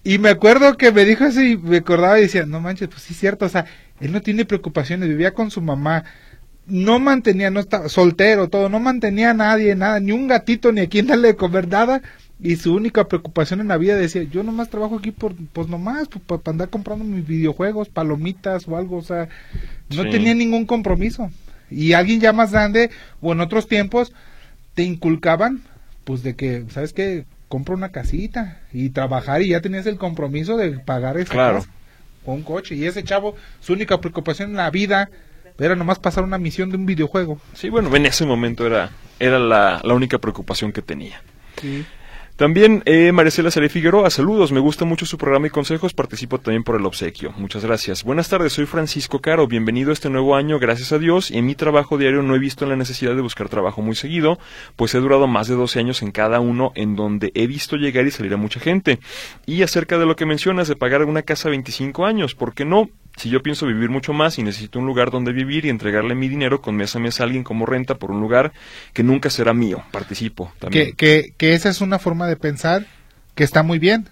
Y 0.05 0.19
me 0.19 0.29
acuerdo 0.29 0.77
que 0.77 0.93
me 0.93 1.05
dijo 1.05 1.25
eso 1.25 1.43
y 1.43 1.57
me 1.57 1.79
acordaba 1.79 2.17
y 2.21 2.23
decía, 2.23 2.47
no 2.47 2.61
manches, 2.61 2.87
pues 2.87 3.03
sí 3.03 3.13
es 3.13 3.19
cierto, 3.19 3.45
o 3.45 3.49
sea, 3.49 3.67
él 3.99 4.13
no 4.13 4.23
tiene 4.23 4.45
preocupaciones, 4.45 5.09
vivía 5.09 5.35
con 5.35 5.51
su 5.51 5.61
mamá, 5.61 6.05
no 6.67 7.01
mantenía, 7.01 7.51
no 7.51 7.59
estaba 7.59 7.89
soltero, 7.89 8.49
todo, 8.49 8.69
no 8.69 8.79
mantenía 8.79 9.31
a 9.31 9.35
nadie, 9.35 9.75
nada, 9.75 9.99
ni 9.99 10.13
un 10.13 10.29
gatito, 10.29 10.71
ni 10.71 10.83
a 10.83 10.89
quien 10.89 11.09
darle 11.09 11.29
de 11.29 11.37
comer, 11.37 11.67
nada. 11.67 12.03
Y 12.39 12.57
su 12.57 12.75
única 12.75 13.09
preocupación 13.09 13.61
en 13.61 13.69
la 13.69 13.79
vida 13.79 13.97
decía, 13.97 14.23
yo 14.25 14.43
nomás 14.43 14.69
trabajo 14.69 14.97
aquí 14.99 15.11
por, 15.11 15.35
pues 15.55 15.69
nomás, 15.69 16.09
para 16.27 16.43
andar 16.47 16.69
comprando 16.69 17.05
mis 17.05 17.27
videojuegos, 17.27 17.89
palomitas 17.89 18.69
o 18.69 18.77
algo, 18.77 18.99
o 18.99 19.03
sea, 19.03 19.29
no 19.95 20.03
Sí. 20.03 20.11
tenía 20.11 20.35
ningún 20.35 20.67
compromiso. 20.67 21.31
Y 21.71 21.95
alguien 21.95 22.21
ya 22.21 22.33
más 22.35 22.53
grande, 22.53 22.91
o 23.23 23.33
en 23.33 23.41
otros 23.41 23.69
tiempos, 23.69 24.13
te 24.75 24.83
inculcaban, 24.83 25.63
pues 26.05 26.23
de 26.23 26.37
que, 26.37 26.65
¿sabes 26.71 26.93
qué? 26.93 27.25
Compra 27.49 27.75
una 27.75 27.89
casita 27.91 28.61
y 28.73 28.91
trabajar 28.91 29.41
y 29.41 29.49
ya 29.49 29.61
tenías 29.63 29.87
el 29.87 29.97
compromiso 29.97 30.57
de 30.59 30.73
pagar 30.79 31.17
esa 31.17 31.33
Claro. 31.33 31.59
casa 31.61 31.71
o 32.27 32.33
un 32.35 32.43
coche. 32.43 32.75
Y 32.75 32.85
ese 32.85 33.03
chavo, 33.03 33.35
su 33.61 33.73
única 33.73 33.99
preocupación 34.01 34.51
en 34.51 34.57
la 34.57 34.71
vida 34.71 35.09
era 35.59 35.75
nomás 35.75 35.99
pasar 35.99 36.23
una 36.25 36.37
misión 36.39 36.69
de 36.71 36.77
un 36.77 36.85
videojuego. 36.85 37.41
sí, 37.55 37.71
bueno, 37.71 37.95
en 37.97 38.05
ese 38.05 38.27
momento 38.27 38.67
era, 38.67 38.91
era 39.19 39.39
la, 39.39 39.81
la 39.83 39.95
única 39.95 40.19
preocupación 40.19 40.71
que 40.73 40.83
tenía. 40.83 41.23
Sí. 41.61 41.87
También 42.37 42.83
eh, 42.85 43.13
Maricela 43.13 43.51
Figueroa, 43.51 44.11
saludos, 44.11 44.53
me 44.53 44.61
gusta 44.61 44.85
mucho 44.85 45.07
su 45.07 45.17
programa 45.17 45.47
y 45.47 45.51
consejos, 45.51 45.95
participo 45.95 46.39
también 46.39 46.65
por 46.65 46.77
el 46.77 46.85
obsequio. 46.85 47.33
Muchas 47.39 47.65
gracias. 47.65 48.05
Buenas 48.05 48.29
tardes, 48.29 48.53
soy 48.53 48.67
Francisco 48.67 49.23
Caro, 49.23 49.47
bienvenido 49.47 49.89
a 49.89 49.95
este 49.95 50.11
nuevo 50.11 50.37
año, 50.37 50.59
gracias 50.59 50.93
a 50.93 50.99
Dios. 50.99 51.31
En 51.31 51.47
mi 51.47 51.55
trabajo 51.55 51.97
diario 51.97 52.23
no 52.23 52.35
he 52.35 52.39
visto 52.39 52.67
la 52.67 52.77
necesidad 52.77 53.17
de 53.17 53.23
buscar 53.23 53.49
trabajo 53.49 53.81
muy 53.81 53.97
seguido, 53.97 54.39
pues 54.77 54.95
he 54.95 54.99
durado 54.99 55.27
más 55.27 55.49
de 55.49 55.55
12 55.55 55.79
años 55.79 56.03
en 56.03 56.13
cada 56.13 56.39
uno 56.41 56.73
en 56.75 56.95
donde 56.95 57.33
he 57.35 57.47
visto 57.47 57.77
llegar 57.77 58.07
y 58.07 58.11
salir 58.11 58.35
a 58.35 58.37
mucha 58.37 58.61
gente. 58.61 58.99
Y 59.47 59.63
acerca 59.63 59.97
de 59.97 60.05
lo 60.05 60.15
que 60.15 60.27
mencionas 60.27 60.69
de 60.69 60.77
pagar 60.77 61.03
una 61.05 61.23
casa 61.23 61.49
a 61.49 61.53
25 61.53 62.05
años, 62.05 62.35
¿por 62.35 62.53
qué 62.53 62.67
no? 62.67 62.91
Si 63.17 63.31
yo 63.31 63.43
pienso 63.43 63.67
vivir 63.67 63.89
mucho 63.89 64.13
más 64.13 64.39
y 64.39 64.43
necesito 64.43 64.79
un 64.79 64.87
lugar 64.87 65.11
donde 65.11 65.33
vivir 65.33 65.65
y 65.65 65.71
entregarle 65.71 66.15
mi 66.15 66.29
dinero 66.29 66.61
con 66.61 66.77
mes 66.77 66.95
a 66.95 66.99
mes 66.99 67.19
a 67.21 67.25
alguien 67.25 67.45
como 67.45 67.65
renta 67.67 67.95
por 67.97 68.11
un 68.11 68.21
lugar 68.21 68.53
que 68.93 69.03
nunca 69.03 69.31
será 69.31 69.55
mío, 69.55 69.83
participo 69.91 70.53
también. 70.59 70.89
Que, 70.89 70.93
que, 70.95 71.33
que 71.37 71.55
esa 71.55 71.71
es 71.71 71.81
una 71.81 71.99
forma 71.99 72.27
de 72.27 72.37
pensar 72.37 72.87
que 73.35 73.43
está 73.45 73.63
muy 73.63 73.79
bien. 73.79 74.09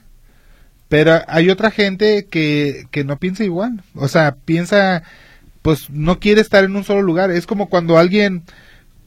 Pero 0.88 1.21
hay 1.29 1.51
otra 1.51 1.71
gente 1.71 2.27
que, 2.31 2.87
que 2.90 3.05
no 3.05 3.19
piensa 3.19 3.45
igual. 3.45 3.83
O 3.95 4.09
sea, 4.09 4.37
piensa, 4.45 5.03
pues 5.62 5.90
no 5.90 6.19
quiere 6.21 6.40
estar 6.40 6.64
en 6.64 6.77
un 6.77 6.85
solo 6.85 7.03
lugar. 7.03 7.31
Es 7.31 7.47
como 7.47 7.69
cuando 7.69 7.99
alguien 7.99 8.43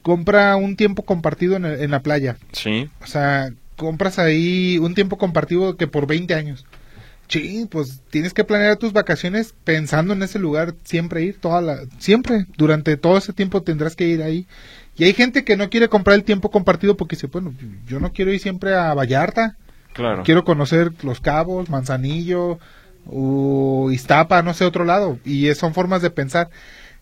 compra 0.01 0.55
un 0.55 0.75
tiempo 0.75 1.03
compartido 1.03 1.55
en, 1.55 1.65
el- 1.65 1.81
en 1.81 1.91
la 1.91 2.01
playa. 2.01 2.37
Sí, 2.51 2.89
O 3.01 3.07
sea, 3.07 3.51
compras 3.75 4.19
ahí 4.19 4.77
un 4.79 4.95
tiempo 4.95 5.17
compartido 5.17 5.77
que 5.77 5.87
por 5.87 6.07
20 6.07 6.33
años. 6.33 6.65
Sí, 7.27 7.67
pues 7.69 8.01
tienes 8.09 8.33
que 8.33 8.45
planear 8.45 8.77
tus 8.77 8.93
vacaciones 8.93 9.53
pensando 9.65 10.13
en 10.13 10.23
ese 10.23 10.39
lugar, 10.39 10.75
siempre 10.83 11.23
ir, 11.23 11.39
toda 11.39 11.61
la, 11.61 11.79
siempre, 11.99 12.45
durante 12.57 12.95
todo 12.95 13.17
ese 13.17 13.33
tiempo 13.33 13.63
tendrás 13.63 13.95
que 13.95 14.07
ir 14.07 14.23
ahí. 14.23 14.47
Y 14.95 15.03
hay 15.03 15.13
gente 15.13 15.43
que 15.43 15.57
no 15.57 15.69
quiere 15.69 15.89
comprar 15.89 16.15
el 16.15 16.23
tiempo 16.23 16.49
compartido 16.49 16.95
porque 16.95 17.15
dice, 17.15 17.27
bueno, 17.27 17.53
yo 17.85 17.99
no 17.99 18.13
quiero 18.13 18.31
ir 18.31 18.39
siempre 18.39 18.75
a 18.75 18.93
Vallarta, 18.93 19.57
claro. 19.93 20.23
quiero 20.23 20.45
conocer 20.45 20.91
Los 21.03 21.19
Cabos, 21.19 21.69
Manzanillo, 21.69 22.59
o 23.05 23.89
Iztapa, 23.91 24.41
no 24.41 24.53
sé, 24.53 24.65
otro 24.65 24.85
lado. 24.85 25.19
Y 25.25 25.53
son 25.53 25.73
formas 25.73 26.01
de 26.01 26.09
pensar. 26.09 26.49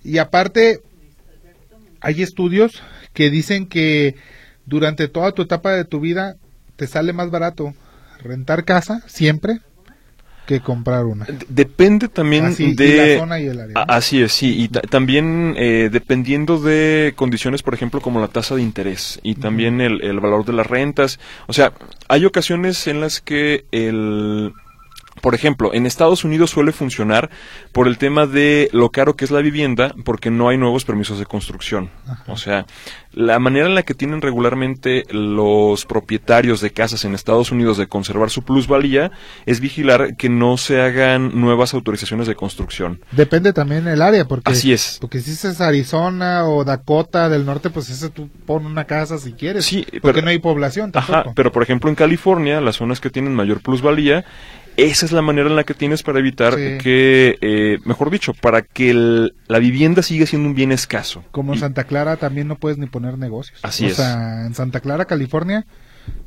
Y 0.03 0.17
aparte, 0.17 0.81
hay 2.01 2.23
estudios 2.23 2.81
que 3.13 3.29
dicen 3.29 3.67
que 3.67 4.15
durante 4.65 5.07
toda 5.07 5.31
tu 5.31 5.43
etapa 5.43 5.71
de 5.71 5.85
tu 5.85 5.99
vida 5.99 6.35
te 6.75 6.88
sale 6.88 7.13
más 7.13 7.29
barato 7.29 7.73
rentar 8.19 8.65
casa 8.65 9.01
siempre 9.05 9.61
que 10.45 10.60
comprar 10.62 11.05
una. 11.05 11.25
Depende 11.49 12.08
también 12.08 12.45
Así, 12.45 12.65
y 12.65 12.75
de... 12.75 13.13
la 13.15 13.19
zona 13.19 13.39
y 13.39 13.47
el 13.47 13.60
área. 13.60 13.81
Así 13.88 14.21
es, 14.21 14.31
sí, 14.34 14.62
y 14.62 14.67
ta- 14.69 14.81
también 14.81 15.53
eh, 15.58 15.89
dependiendo 15.91 16.60
de 16.60 17.13
condiciones, 17.15 17.63
por 17.63 17.73
ejemplo, 17.73 18.01
como 18.01 18.19
la 18.19 18.27
tasa 18.27 18.55
de 18.55 18.62
interés 18.62 19.19
y 19.23 19.36
también 19.36 19.81
el, 19.81 20.01
el 20.03 20.19
valor 20.19 20.45
de 20.45 20.53
las 20.53 20.67
rentas. 20.67 21.19
O 21.47 21.53
sea, 21.53 21.73
hay 22.08 22.25
ocasiones 22.25 22.88
en 22.88 23.01
las 23.01 23.21
que 23.21 23.65
el 23.71 24.53
Por 25.25 25.33
ejemplo, 25.33 25.73
en 25.73 25.88
Estados 25.88 26.23
Unidos 26.23 26.51
suele 26.51 26.71
funcionar 26.71 27.31
por 27.71 27.88
el 27.88 27.97
tema 27.97 28.27
de 28.27 28.69
lo 28.73 28.91
caro 28.91 29.15
que 29.15 29.25
es 29.25 29.31
la 29.31 29.41
vivienda, 29.41 29.95
porque 30.03 30.29
no 30.29 30.49
hay 30.49 30.59
nuevos 30.59 30.85
permisos 30.85 31.17
de 31.17 31.25
construcción. 31.25 31.89
O 32.27 32.38
sea, 32.38 32.67
la 33.11 33.39
manera 33.39 33.65
en 33.65 33.73
la 33.73 33.81
que 33.81 33.95
tienen 33.95 34.21
regularmente 34.21 35.03
los 35.09 35.88
propietarios 35.88 36.61
de 36.61 36.69
casas 36.69 37.05
en 37.05 37.15
Estados 37.15 37.51
Unidos 37.51 37.77
de 37.77 37.88
conservar 37.88 38.29
su 38.29 38.43
plusvalía 38.43 39.09
es 39.47 39.61
vigilar 39.61 40.15
que 40.15 40.29
no 40.29 40.57
se 40.57 40.79
hagan 40.79 41.41
nuevas 41.41 41.73
autorizaciones 41.73 42.27
de 42.27 42.35
construcción. 42.35 43.01
Depende 43.11 43.51
también 43.51 43.88
el 43.88 44.03
área, 44.03 44.25
porque 44.25 44.51
Así 44.51 44.73
es. 44.73 44.99
Porque 45.01 45.21
si 45.21 45.31
es 45.31 45.59
Arizona 45.59 46.47
o 46.47 46.63
Dakota 46.63 47.29
del 47.29 47.47
Norte, 47.47 47.71
pues 47.71 47.89
ese 47.89 48.11
tú 48.11 48.29
pon 48.45 48.67
una 48.67 48.83
casa 48.85 49.17
si 49.17 49.33
quieres. 49.33 49.65
Sí, 49.65 49.88
porque 50.03 50.17
pero- 50.17 50.21
no 50.25 50.29
hay 50.29 50.38
población 50.38 50.91
tampoco. 50.91 51.17
Ajá, 51.17 51.31
pero 51.35 51.51
por 51.51 51.63
ejemplo 51.63 51.89
en 51.89 51.95
California, 51.95 52.61
las 52.61 52.75
zonas 52.75 53.01
que 53.01 53.09
tienen 53.09 53.33
mayor 53.33 53.61
plusvalía, 53.61 54.23
esa 54.77 55.05
es 55.05 55.11
la 55.11 55.21
manera 55.21 55.49
en 55.49 55.55
la 55.55 55.63
que 55.63 55.73
tienes 55.73 56.03
para 56.03 56.19
evitar 56.19 56.53
Sí. 56.55 56.77
que, 56.81 57.38
eh, 57.41 57.79
mejor 57.85 58.09
dicho, 58.11 58.33
para 58.33 58.61
que 58.61 58.89
el- 58.91 59.35
la 59.47 59.59
vivienda 59.59 60.01
siga 60.01 60.25
siendo 60.25 60.47
un 60.49 60.55
bien 60.55 60.71
escaso. 60.71 61.23
Como 61.31 61.53
en 61.53 61.59
Santa 61.59 61.85
Clara 61.85 62.17
también 62.17 62.47
no 62.47 62.55
puedes 62.57 62.77
ni 62.77 62.85
poner 62.88 63.17
negocios. 63.17 63.59
Así 63.63 63.85
o 63.85 63.88
es. 63.89 63.95
sea, 63.95 64.45
en 64.45 64.53
Santa 64.53 64.79
Clara, 64.81 65.05
California, 65.05 65.65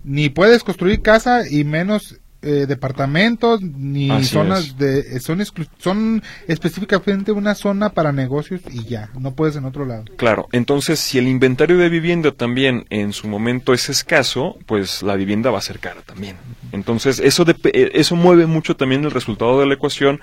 ni 0.04 0.28
puedes 0.28 0.64
construir 0.64 1.02
casa 1.02 1.42
y 1.48 1.64
menos 1.64 2.18
eh, 2.42 2.66
departamentos 2.68 3.60
ni 3.62 4.10
Así 4.10 4.26
zonas 4.26 4.66
es. 4.68 4.78
de 4.78 5.00
eh, 5.00 5.20
son 5.20 5.42
son 5.78 6.22
específicamente 6.46 7.32
una 7.32 7.54
zona 7.54 7.90
para 7.90 8.12
negocios 8.12 8.60
y 8.72 8.84
ya, 8.84 9.10
no 9.18 9.34
puedes 9.34 9.56
en 9.56 9.64
otro 9.64 9.84
lado. 9.84 10.04
Claro, 10.16 10.46
entonces 10.52 11.00
si 11.00 11.18
el 11.18 11.26
inventario 11.28 11.78
de 11.78 11.88
vivienda 11.88 12.30
también 12.32 12.86
en 12.90 13.12
su 13.12 13.26
momento 13.28 13.72
es 13.74 13.88
escaso, 13.88 14.56
pues 14.66 15.02
la 15.02 15.16
vivienda 15.16 15.50
va 15.50 15.58
a 15.58 15.62
ser 15.62 15.78
cara 15.80 16.00
también. 16.02 16.36
Entonces 16.72 17.18
eso 17.18 17.44
dep- 17.44 17.70
eh, 17.72 17.90
eso 17.94 18.14
mueve 18.14 18.46
mucho 18.46 18.76
también 18.76 19.04
el 19.04 19.10
resultado 19.10 19.58
de 19.60 19.66
la 19.66 19.74
ecuación 19.74 20.20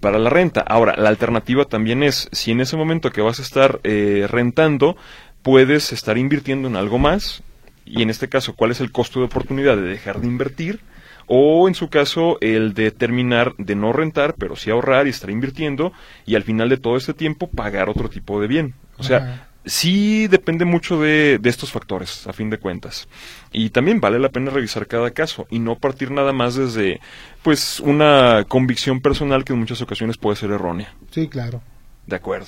para 0.00 0.18
la 0.18 0.30
renta. 0.30 0.60
Ahora, 0.60 0.94
la 0.96 1.08
alternativa 1.08 1.64
también 1.64 2.02
es 2.02 2.28
si 2.32 2.50
en 2.52 2.60
ese 2.60 2.76
momento 2.76 3.10
que 3.10 3.22
vas 3.22 3.38
a 3.40 3.42
estar 3.42 3.80
eh, 3.82 4.26
rentando 4.30 4.96
puedes 5.42 5.92
estar 5.92 6.18
invirtiendo 6.18 6.68
en 6.68 6.76
algo 6.76 6.98
más 6.98 7.42
y 7.84 8.02
en 8.02 8.10
este 8.10 8.28
caso 8.28 8.54
cuál 8.54 8.72
es 8.72 8.80
el 8.80 8.92
costo 8.92 9.20
de 9.20 9.26
oportunidad 9.26 9.76
de 9.76 9.82
dejar 9.82 10.20
de 10.20 10.26
invertir 10.26 10.80
o 11.26 11.68
en 11.68 11.74
su 11.74 11.88
caso 11.88 12.38
el 12.40 12.74
de 12.74 12.90
terminar 12.90 13.54
de 13.58 13.74
no 13.74 13.92
rentar 13.92 14.34
pero 14.38 14.56
sí 14.56 14.70
ahorrar 14.70 15.06
y 15.06 15.10
estar 15.10 15.30
invirtiendo 15.30 15.92
y 16.24 16.34
al 16.34 16.42
final 16.42 16.68
de 16.68 16.76
todo 16.76 16.96
este 16.96 17.14
tiempo 17.14 17.48
pagar 17.48 17.88
otro 17.88 18.08
tipo 18.08 18.40
de 18.40 18.46
bien. 18.46 18.74
O 18.98 19.02
sea, 19.02 19.16
Ajá. 19.18 19.48
sí 19.64 20.26
depende 20.28 20.64
mucho 20.64 21.00
de, 21.00 21.38
de 21.40 21.50
estos 21.50 21.70
factores, 21.70 22.26
a 22.26 22.32
fin 22.32 22.48
de 22.48 22.58
cuentas. 22.58 23.08
Y 23.52 23.70
también 23.70 24.00
vale 24.00 24.18
la 24.18 24.30
pena 24.30 24.50
revisar 24.50 24.86
cada 24.86 25.10
caso 25.10 25.46
y 25.50 25.58
no 25.58 25.76
partir 25.76 26.10
nada 26.10 26.32
más 26.32 26.54
desde, 26.54 27.00
pues, 27.42 27.80
una 27.80 28.44
convicción 28.48 29.00
personal 29.00 29.44
que 29.44 29.52
en 29.52 29.58
muchas 29.58 29.82
ocasiones 29.82 30.16
puede 30.16 30.36
ser 30.36 30.50
errónea. 30.50 30.94
Sí, 31.10 31.28
claro. 31.28 31.60
De 32.06 32.16
acuerdo. 32.16 32.46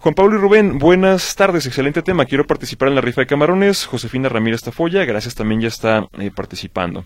Juan 0.00 0.14
Pablo 0.14 0.36
y 0.36 0.38
Rubén, 0.38 0.78
buenas 0.78 1.36
tardes, 1.36 1.66
excelente 1.66 2.00
tema. 2.00 2.24
Quiero 2.24 2.46
participar 2.46 2.88
en 2.88 2.94
la 2.94 3.02
rifa 3.02 3.20
de 3.20 3.26
camarones. 3.26 3.84
Josefina 3.84 4.30
Ramírez 4.30 4.62
Tafoya, 4.62 5.04
gracias, 5.04 5.34
también 5.34 5.60
ya 5.60 5.68
está 5.68 6.08
eh, 6.18 6.30
participando. 6.34 7.04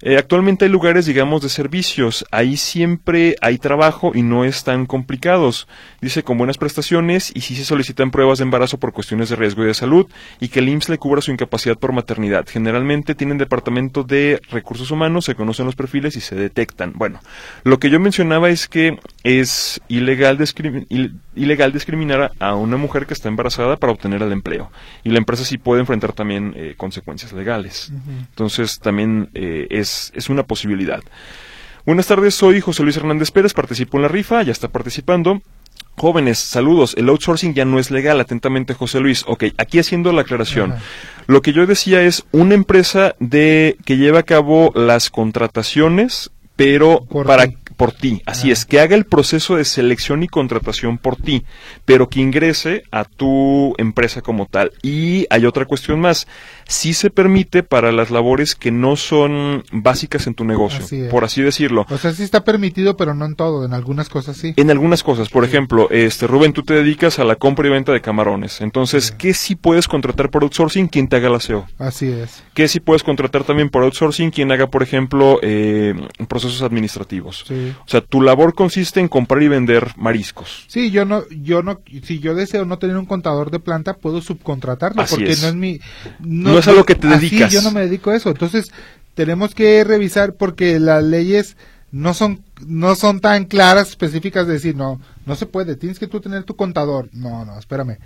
Eh, 0.00 0.16
actualmente 0.18 0.64
hay 0.64 0.70
lugares, 0.70 1.06
digamos, 1.06 1.42
de 1.42 1.48
servicios. 1.48 2.24
Ahí 2.30 2.56
siempre 2.56 3.36
hay 3.40 3.58
trabajo 3.58 4.12
y 4.14 4.22
no 4.22 4.44
están 4.44 4.86
complicados. 4.86 5.66
Dice 6.00 6.22
con 6.22 6.38
buenas 6.38 6.58
prestaciones 6.58 7.32
y 7.34 7.40
si 7.40 7.56
se 7.56 7.64
solicitan 7.64 8.10
pruebas 8.10 8.38
de 8.38 8.44
embarazo 8.44 8.78
por 8.78 8.92
cuestiones 8.92 9.28
de 9.28 9.36
riesgo 9.36 9.64
y 9.64 9.66
de 9.66 9.74
salud 9.74 10.06
y 10.40 10.48
que 10.48 10.60
el 10.60 10.68
IMSS 10.68 10.90
le 10.90 10.98
cubra 10.98 11.20
su 11.20 11.30
incapacidad 11.30 11.76
por 11.76 11.92
maternidad. 11.92 12.46
Generalmente 12.48 13.14
tienen 13.14 13.38
departamento 13.38 14.02
de 14.02 14.40
recursos 14.50 14.90
humanos, 14.90 15.24
se 15.24 15.34
conocen 15.34 15.66
los 15.66 15.76
perfiles 15.76 16.16
y 16.16 16.20
se 16.20 16.34
detectan. 16.34 16.92
Bueno, 16.94 17.20
lo 17.62 17.78
que 17.78 17.90
yo 17.90 18.00
mencionaba 18.00 18.50
es 18.50 18.68
que 18.68 18.98
es 19.22 19.80
ilegal, 19.88 20.38
ilegal 21.34 21.72
discriminar 21.72 22.32
a, 22.38 22.48
a 22.48 22.54
una 22.54 22.76
mujer 22.76 23.06
que 23.06 23.14
está 23.14 23.28
embarazada 23.28 23.76
para 23.76 23.92
obtener 23.92 24.22
el 24.22 24.32
empleo. 24.32 24.70
Y 25.02 25.10
la 25.10 25.18
empresa 25.18 25.44
sí 25.44 25.58
puede 25.58 25.80
enfrentar 25.80 26.12
también 26.12 26.52
eh, 26.56 26.74
consecuencias 26.76 27.32
legales. 27.32 27.92
Entonces 28.30 28.78
también 28.80 29.30
eh, 29.34 29.66
es, 29.70 29.83
es 30.14 30.28
una 30.28 30.42
posibilidad. 30.44 31.02
Buenas 31.86 32.06
tardes, 32.06 32.34
soy 32.34 32.60
José 32.60 32.82
Luis 32.82 32.96
Hernández 32.96 33.30
Pérez, 33.30 33.52
participo 33.52 33.98
en 33.98 34.02
la 34.02 34.08
rifa, 34.08 34.42
ya 34.42 34.52
está 34.52 34.68
participando. 34.68 35.42
Jóvenes, 35.96 36.38
saludos. 36.40 36.94
El 36.96 37.08
outsourcing 37.08 37.54
ya 37.54 37.64
no 37.64 37.78
es 37.78 37.92
legal. 37.92 38.18
Atentamente, 38.20 38.74
José 38.74 38.98
Luis. 38.98 39.22
Ok, 39.28 39.44
aquí 39.58 39.78
haciendo 39.78 40.12
la 40.12 40.22
aclaración. 40.22 40.72
Ajá. 40.72 40.82
Lo 41.28 41.40
que 41.40 41.52
yo 41.52 41.66
decía 41.66 42.02
es 42.02 42.24
una 42.32 42.54
empresa 42.54 43.14
de 43.20 43.76
que 43.84 43.96
lleva 43.96 44.18
a 44.20 44.22
cabo 44.24 44.72
las 44.74 45.08
contrataciones, 45.10 46.32
pero 46.56 47.04
Por 47.08 47.26
para 47.26 47.46
ti. 47.46 47.56
por 47.76 47.92
ti. 47.92 48.22
Así 48.26 48.50
es, 48.50 48.64
que 48.64 48.80
haga 48.80 48.96
el 48.96 49.04
proceso 49.04 49.54
de 49.54 49.64
selección 49.64 50.24
y 50.24 50.28
contratación 50.28 50.98
por 50.98 51.14
ti, 51.16 51.44
pero 51.84 52.08
que 52.08 52.20
ingrese 52.20 52.82
a 52.90 53.04
tu 53.04 53.74
empresa 53.78 54.20
como 54.20 54.46
tal. 54.46 54.72
Y 54.82 55.26
hay 55.30 55.46
otra 55.46 55.64
cuestión 55.64 56.00
más. 56.00 56.26
Sí 56.66 56.94
se 56.94 57.10
permite 57.10 57.62
para 57.62 57.92
las 57.92 58.10
labores 58.10 58.54
que 58.54 58.70
no 58.70 58.96
son 58.96 59.64
básicas 59.72 60.26
en 60.26 60.34
tu 60.34 60.44
negocio, 60.44 60.84
Así 60.84 61.02
por 61.10 61.24
así 61.24 61.42
decirlo. 61.42 61.86
O 61.90 61.98
sea, 61.98 62.12
sí 62.12 62.22
está 62.22 62.44
permitido, 62.44 62.96
pero 62.96 63.14
no 63.14 63.24
en 63.26 63.34
todo, 63.34 63.64
en 63.64 63.74
algunas 63.74 64.08
cosas 64.08 64.36
sí. 64.36 64.54
En 64.56 64.70
algunas 64.70 65.02
cosas, 65.02 65.28
por 65.28 65.44
ejemplo, 65.44 65.88
este 65.90 66.26
Rubén, 66.26 66.52
tú 66.52 66.62
te 66.62 66.74
dedicas 66.74 67.18
a 67.18 67.24
la 67.24 67.36
compra 67.36 67.66
y 67.68 67.70
venta 67.70 67.92
de 67.92 68.00
camarones. 68.00 68.60
Entonces, 68.60 69.10
¿qué 69.12 69.34
sí 69.34 69.54
puedes 69.54 69.88
contratar 69.88 70.30
por 70.30 70.42
outsourcing? 70.42 70.88
Quien 70.88 71.08
te 71.08 71.16
haga 71.16 71.28
la 71.28 71.40
SEO. 71.40 71.66
Así 71.78 72.06
es. 72.06 72.42
¿Qué 72.54 72.68
sí 72.68 72.80
puedes 72.80 73.02
contratar 73.02 73.44
también 73.44 73.70
por 73.70 73.82
outsourcing? 73.82 74.30
Quien 74.30 74.52
haga, 74.52 74.68
por 74.68 74.82
ejemplo, 74.82 75.38
eh, 75.42 75.94
procesos 76.28 76.62
administrativos. 76.62 77.44
Sí. 77.46 77.74
O 77.80 77.88
sea, 77.88 78.00
tu 78.00 78.20
labor 78.22 78.54
consiste 78.54 79.00
en 79.00 79.08
comprar 79.08 79.42
y 79.42 79.48
vender 79.48 79.92
mariscos. 79.96 80.64
Sí, 80.68 80.90
yo 80.90 81.04
no, 81.04 81.22
yo 81.30 81.62
no, 81.62 81.80
si 82.02 82.18
yo 82.20 82.34
deseo 82.34 82.64
no 82.64 82.78
tener 82.78 82.96
un 82.96 83.06
contador 83.06 83.50
de 83.50 83.58
planta, 83.60 83.94
puedo 83.94 84.20
subcontratarlo, 84.20 85.02
Así 85.02 85.16
porque 85.16 85.32
es. 85.32 85.42
no 85.42 85.48
es 85.48 85.54
mi, 85.54 85.80
No 86.20 86.53
es 86.58 86.68
a 86.68 86.72
lo 86.72 86.84
que 86.84 86.94
te 86.94 87.06
así 87.08 87.28
dedicas. 87.30 87.52
yo 87.52 87.62
no 87.62 87.70
me 87.70 87.80
dedico 87.82 88.10
a 88.10 88.16
eso, 88.16 88.30
entonces 88.30 88.70
tenemos 89.14 89.54
que 89.54 89.84
revisar 89.84 90.34
porque 90.34 90.78
las 90.80 91.02
leyes 91.02 91.56
no 91.92 92.12
son, 92.14 92.42
no 92.66 92.96
son 92.96 93.20
tan 93.20 93.44
claras, 93.44 93.90
específicas 93.90 94.46
de 94.46 94.54
decir, 94.54 94.74
no, 94.76 95.00
no 95.26 95.36
se 95.36 95.46
puede, 95.46 95.76
tienes 95.76 95.98
que 95.98 96.06
tú 96.08 96.20
tener 96.20 96.42
tu 96.44 96.56
contador, 96.56 97.08
no, 97.12 97.44
no, 97.44 97.58
espérame, 97.58 97.98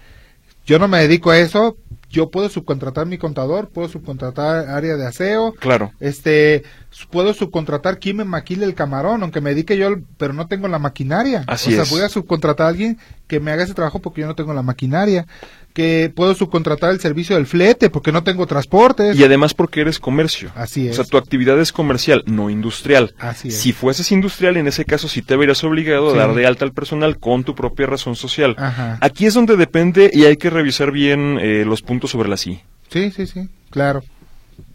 yo 0.67 0.79
no 0.79 0.87
me 0.89 0.99
dedico 0.99 1.31
a 1.31 1.39
eso, 1.39 1.79
yo 2.11 2.31
puedo 2.31 2.51
subcontratar 2.51 3.07
mi 3.07 3.17
contador, 3.17 3.71
puedo 3.71 3.89
subcontratar 3.89 4.69
área 4.69 4.97
de 4.97 5.07
aseo, 5.07 5.55
Claro. 5.55 5.93
este 6.01 6.63
puedo 7.11 7.33
subcontratar 7.33 7.99
quien 7.99 8.19
me 8.19 8.25
maquile 8.25 8.65
el 8.67 8.75
camarón 8.75 9.23
aunque 9.23 9.41
me 9.43 9.51
dedique 9.51 9.77
yo 9.79 9.91
pero 10.17 10.33
no 10.33 10.47
tengo 10.49 10.69
la 10.69 10.79
maquinaria 10.79 11.45
Así 11.47 11.71
o 11.71 11.75
sea 11.75 11.83
es. 11.85 11.91
voy 11.91 12.01
a 12.01 12.09
subcontratar 12.09 12.67
a 12.67 12.71
alguien 12.71 12.99
que 13.29 13.39
me 13.41 13.53
haga 13.53 13.63
ese 13.63 13.75
trabajo 13.75 14.01
porque 14.01 14.23
yo 14.23 14.27
no 14.27 14.35
tengo 14.35 14.53
la 14.55 14.63
maquinaria 14.63 15.27
que 15.75 16.11
puedo 16.13 16.35
subcontratar 16.35 16.91
el 16.91 16.99
servicio 16.99 17.37
del 17.37 17.47
flete 17.47 17.91
porque 17.91 18.11
no 18.11 18.25
tengo 18.25 18.47
transportes 18.47 19.17
Y 19.17 19.23
además 19.23 19.55
porque 19.55 19.83
eres 19.83 20.01
comercio. 20.01 20.51
así 20.57 20.89
O 20.89 20.91
es 20.91 20.97
sea, 20.97 21.05
tu 21.05 21.17
actividad 21.19 21.61
es 21.61 21.71
comercial, 21.71 22.25
no 22.27 22.51
industrial. 22.51 23.15
así 23.19 23.49
es 23.49 23.59
Si 23.59 23.73
fueses 23.73 24.11
industrial, 24.11 24.57
en 24.57 24.67
ese 24.67 24.85
caso 24.85 25.07
sí 25.09 25.23
te 25.23 25.37
verías 25.37 25.63
obligado 25.63 26.11
Sí. 26.13 26.17
a 26.19 26.27
dar 26.27 26.35
de 26.35 26.47
alta 26.47 26.65
al 26.65 26.73
personal 26.73 27.19
con 27.19 27.45
tu 27.45 27.55
propia 27.55 27.87
razón 27.87 28.17
social. 28.17 28.57
Ajá. 28.59 28.99
Aquí 29.01 29.27
es 29.27 29.35
donde 29.35 29.57
depende 29.57 30.11
y 30.13 30.25
hay 30.25 30.37
que 30.37 30.51
revisar 30.51 30.91
bien 30.91 31.39
eh, 31.41 31.65
los 31.67 31.83
puntos 31.83 32.11
sobre 32.11 32.29
la 32.29 32.37
sí. 32.37 32.61
sí 32.91 33.11
sí 33.13 33.27
sí 33.27 33.49
claro 33.71 34.03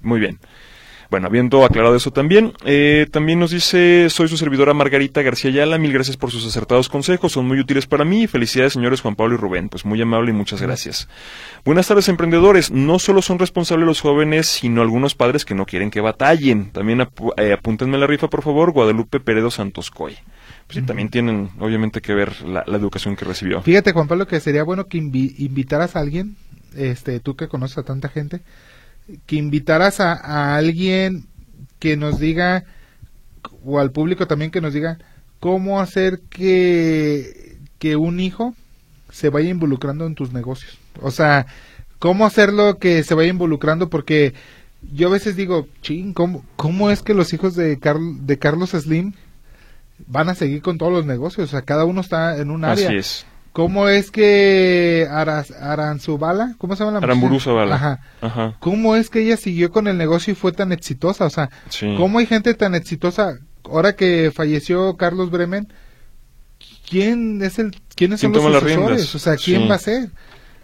Muy 0.02 0.20
bien. 0.20 0.40
Bueno, 1.14 1.28
habiendo 1.28 1.64
aclarado 1.64 1.96
eso 1.96 2.10
también, 2.10 2.54
eh, 2.66 3.06
también 3.12 3.38
nos 3.40 3.52
dice, 3.52 4.10
soy 4.10 4.28
su 4.28 4.36
servidora 4.36 4.74
Margarita 4.74 5.22
García 5.22 5.52
Ayala, 5.52 5.78
mil 5.78 5.94
gracias 5.94 6.18
por 6.18 6.32
sus 6.32 6.44
acertados 6.44 6.90
consejos, 6.90 7.34
son 7.34 7.48
muy 7.48 7.60
útiles 7.60 7.86
para 7.86 8.04
mí, 8.04 8.26
felicidades 8.26 8.74
señores 8.74 9.02
Juan 9.02 9.14
Pablo 9.16 9.36
y 9.36 9.38
Rubén, 9.38 9.70
pues 9.70 9.86
muy 9.86 10.02
amable 10.02 10.32
y 10.32 10.34
muchas 10.34 10.60
gracias. 10.60 11.08
Buenas 11.66 11.88
tardes 11.88 12.10
emprendedores, 12.10 12.72
no 12.72 12.98
solo 12.98 13.22
son 13.22 13.38
responsables 13.38 13.86
los 13.86 14.02
jóvenes, 14.02 14.48
sino 14.48 14.82
algunos 14.82 15.14
padres 15.14 15.46
que 15.46 15.54
no 15.54 15.68
quieren 15.68 15.92
que 15.92 16.02
batallen, 16.02 16.72
también 16.72 17.02
apu- 17.02 17.32
eh, 17.38 17.54
apúntenme 17.54 18.00
la 18.00 18.08
rifa 18.08 18.28
por 18.28 18.42
favor, 18.42 18.72
Guadalupe 18.72 19.20
Peredo 19.20 19.52
Santos 19.52 19.92
Coy. 19.92 20.16
Pues 20.66 20.80
sí, 20.80 20.82
también 20.82 21.10
tienen 21.10 21.52
obviamente 21.60 22.02
que 22.02 22.16
ver 22.16 22.42
la, 22.42 22.64
la 22.66 22.78
educación 22.78 23.16
que 23.16 23.24
recibió. 23.26 23.62
fíjate 23.62 23.92
Juan 23.92 24.08
Pablo 24.08 24.26
que 24.26 24.40
sería 24.40 24.64
bueno 24.64 24.88
que 24.88 24.98
invi- 24.98 25.36
invitaras 25.38 25.96
a 25.96 26.00
alguien 26.00 26.38
este 26.76 27.20
tú 27.20 27.36
que 27.36 27.48
conoces 27.48 27.78
a 27.78 27.84
tanta 27.84 28.10
gente 28.10 28.42
que 29.26 29.36
invitaras 29.36 30.00
a, 30.00 30.14
a 30.14 30.56
alguien 30.56 31.28
que 31.80 31.98
nos 31.98 32.20
diga 32.20 32.64
o 33.66 33.80
al 33.80 33.92
público 33.92 34.28
también 34.28 34.52
que 34.52 34.62
nos 34.62 34.74
diga 34.74 34.98
cómo 35.40 35.82
hacer 35.82 36.22
que, 36.30 37.58
que 37.80 37.96
un 37.96 38.20
hijo 38.20 38.56
se 39.12 39.30
vaya 39.30 39.50
involucrando 39.50 40.06
en 40.06 40.16
tus 40.16 40.32
negocios. 40.34 40.78
O 41.02 41.12
sea, 41.12 41.46
cómo 42.00 42.26
hacerlo 42.26 42.78
que 42.80 43.04
se 43.04 43.14
vaya 43.14 43.30
involucrando 43.30 43.90
porque 43.90 44.34
yo 44.94 45.08
a 45.08 45.12
veces 45.12 45.36
digo, 45.36 45.68
ching, 45.82 46.14
¿cómo, 46.14 46.46
cómo 46.56 46.90
es 46.90 47.02
que 47.02 47.14
los 47.14 47.34
hijos 47.34 47.56
de, 47.56 47.80
Carl- 47.80 48.26
de 48.26 48.40
Carlos 48.40 48.72
Slim 48.72 49.14
van 50.08 50.30
a 50.30 50.36
seguir 50.36 50.62
con 50.62 50.78
todos 50.78 50.92
los 50.92 51.06
negocios? 51.06 51.50
O 51.50 51.52
sea, 51.52 51.62
cada 51.62 51.86
uno 51.86 52.02
está 52.02 52.38
en 52.38 52.52
un 52.52 52.66
área. 52.66 52.88
Así 52.88 52.98
es. 52.98 53.26
¿Cómo 53.54 53.88
es 53.88 54.10
que 54.12 55.08
Aras, 55.12 55.52
Aranzubala, 55.52 56.56
¿cómo 56.58 56.76
se 56.76 56.84
llama 56.84 57.00
la 57.00 57.06
Aramburu? 57.06 57.40
Zavala. 57.40 57.76
Ajá. 57.76 58.00
Ajá. 58.22 58.56
¿Cómo 58.60 58.96
es 58.96 59.10
que 59.12 59.22
ella 59.22 59.38
siguió 59.38 59.72
con 59.72 59.88
el 59.88 59.98
negocio 59.98 60.32
y 60.34 60.36
fue 60.36 60.52
tan 60.52 60.72
exitosa? 60.72 61.26
O 61.26 61.30
sea, 61.30 61.50
Sí. 61.70 61.94
¿cómo 61.98 62.18
hay 62.20 62.26
gente 62.26 62.54
tan 62.56 62.74
exitosa 62.76 63.38
ahora 63.66 63.96
que 63.96 64.32
falleció 64.36 64.98
Carlos 64.98 65.30
Bremen, 65.30 65.72
¿quién 66.90 67.42
es 67.44 67.60
el 67.60 67.76
quiénes 67.96 68.20
son 68.22 68.32
¿Quién 68.32 68.44
los 68.44 68.52
toma 68.52 68.54
las 68.54 68.64
sucesores? 68.64 69.16
O 69.16 69.20
sea, 69.20 69.36
¿quién 69.36 69.62
Sí. 69.64 69.68
va 69.68 69.76
a 69.76 69.80
ser? 69.80 70.10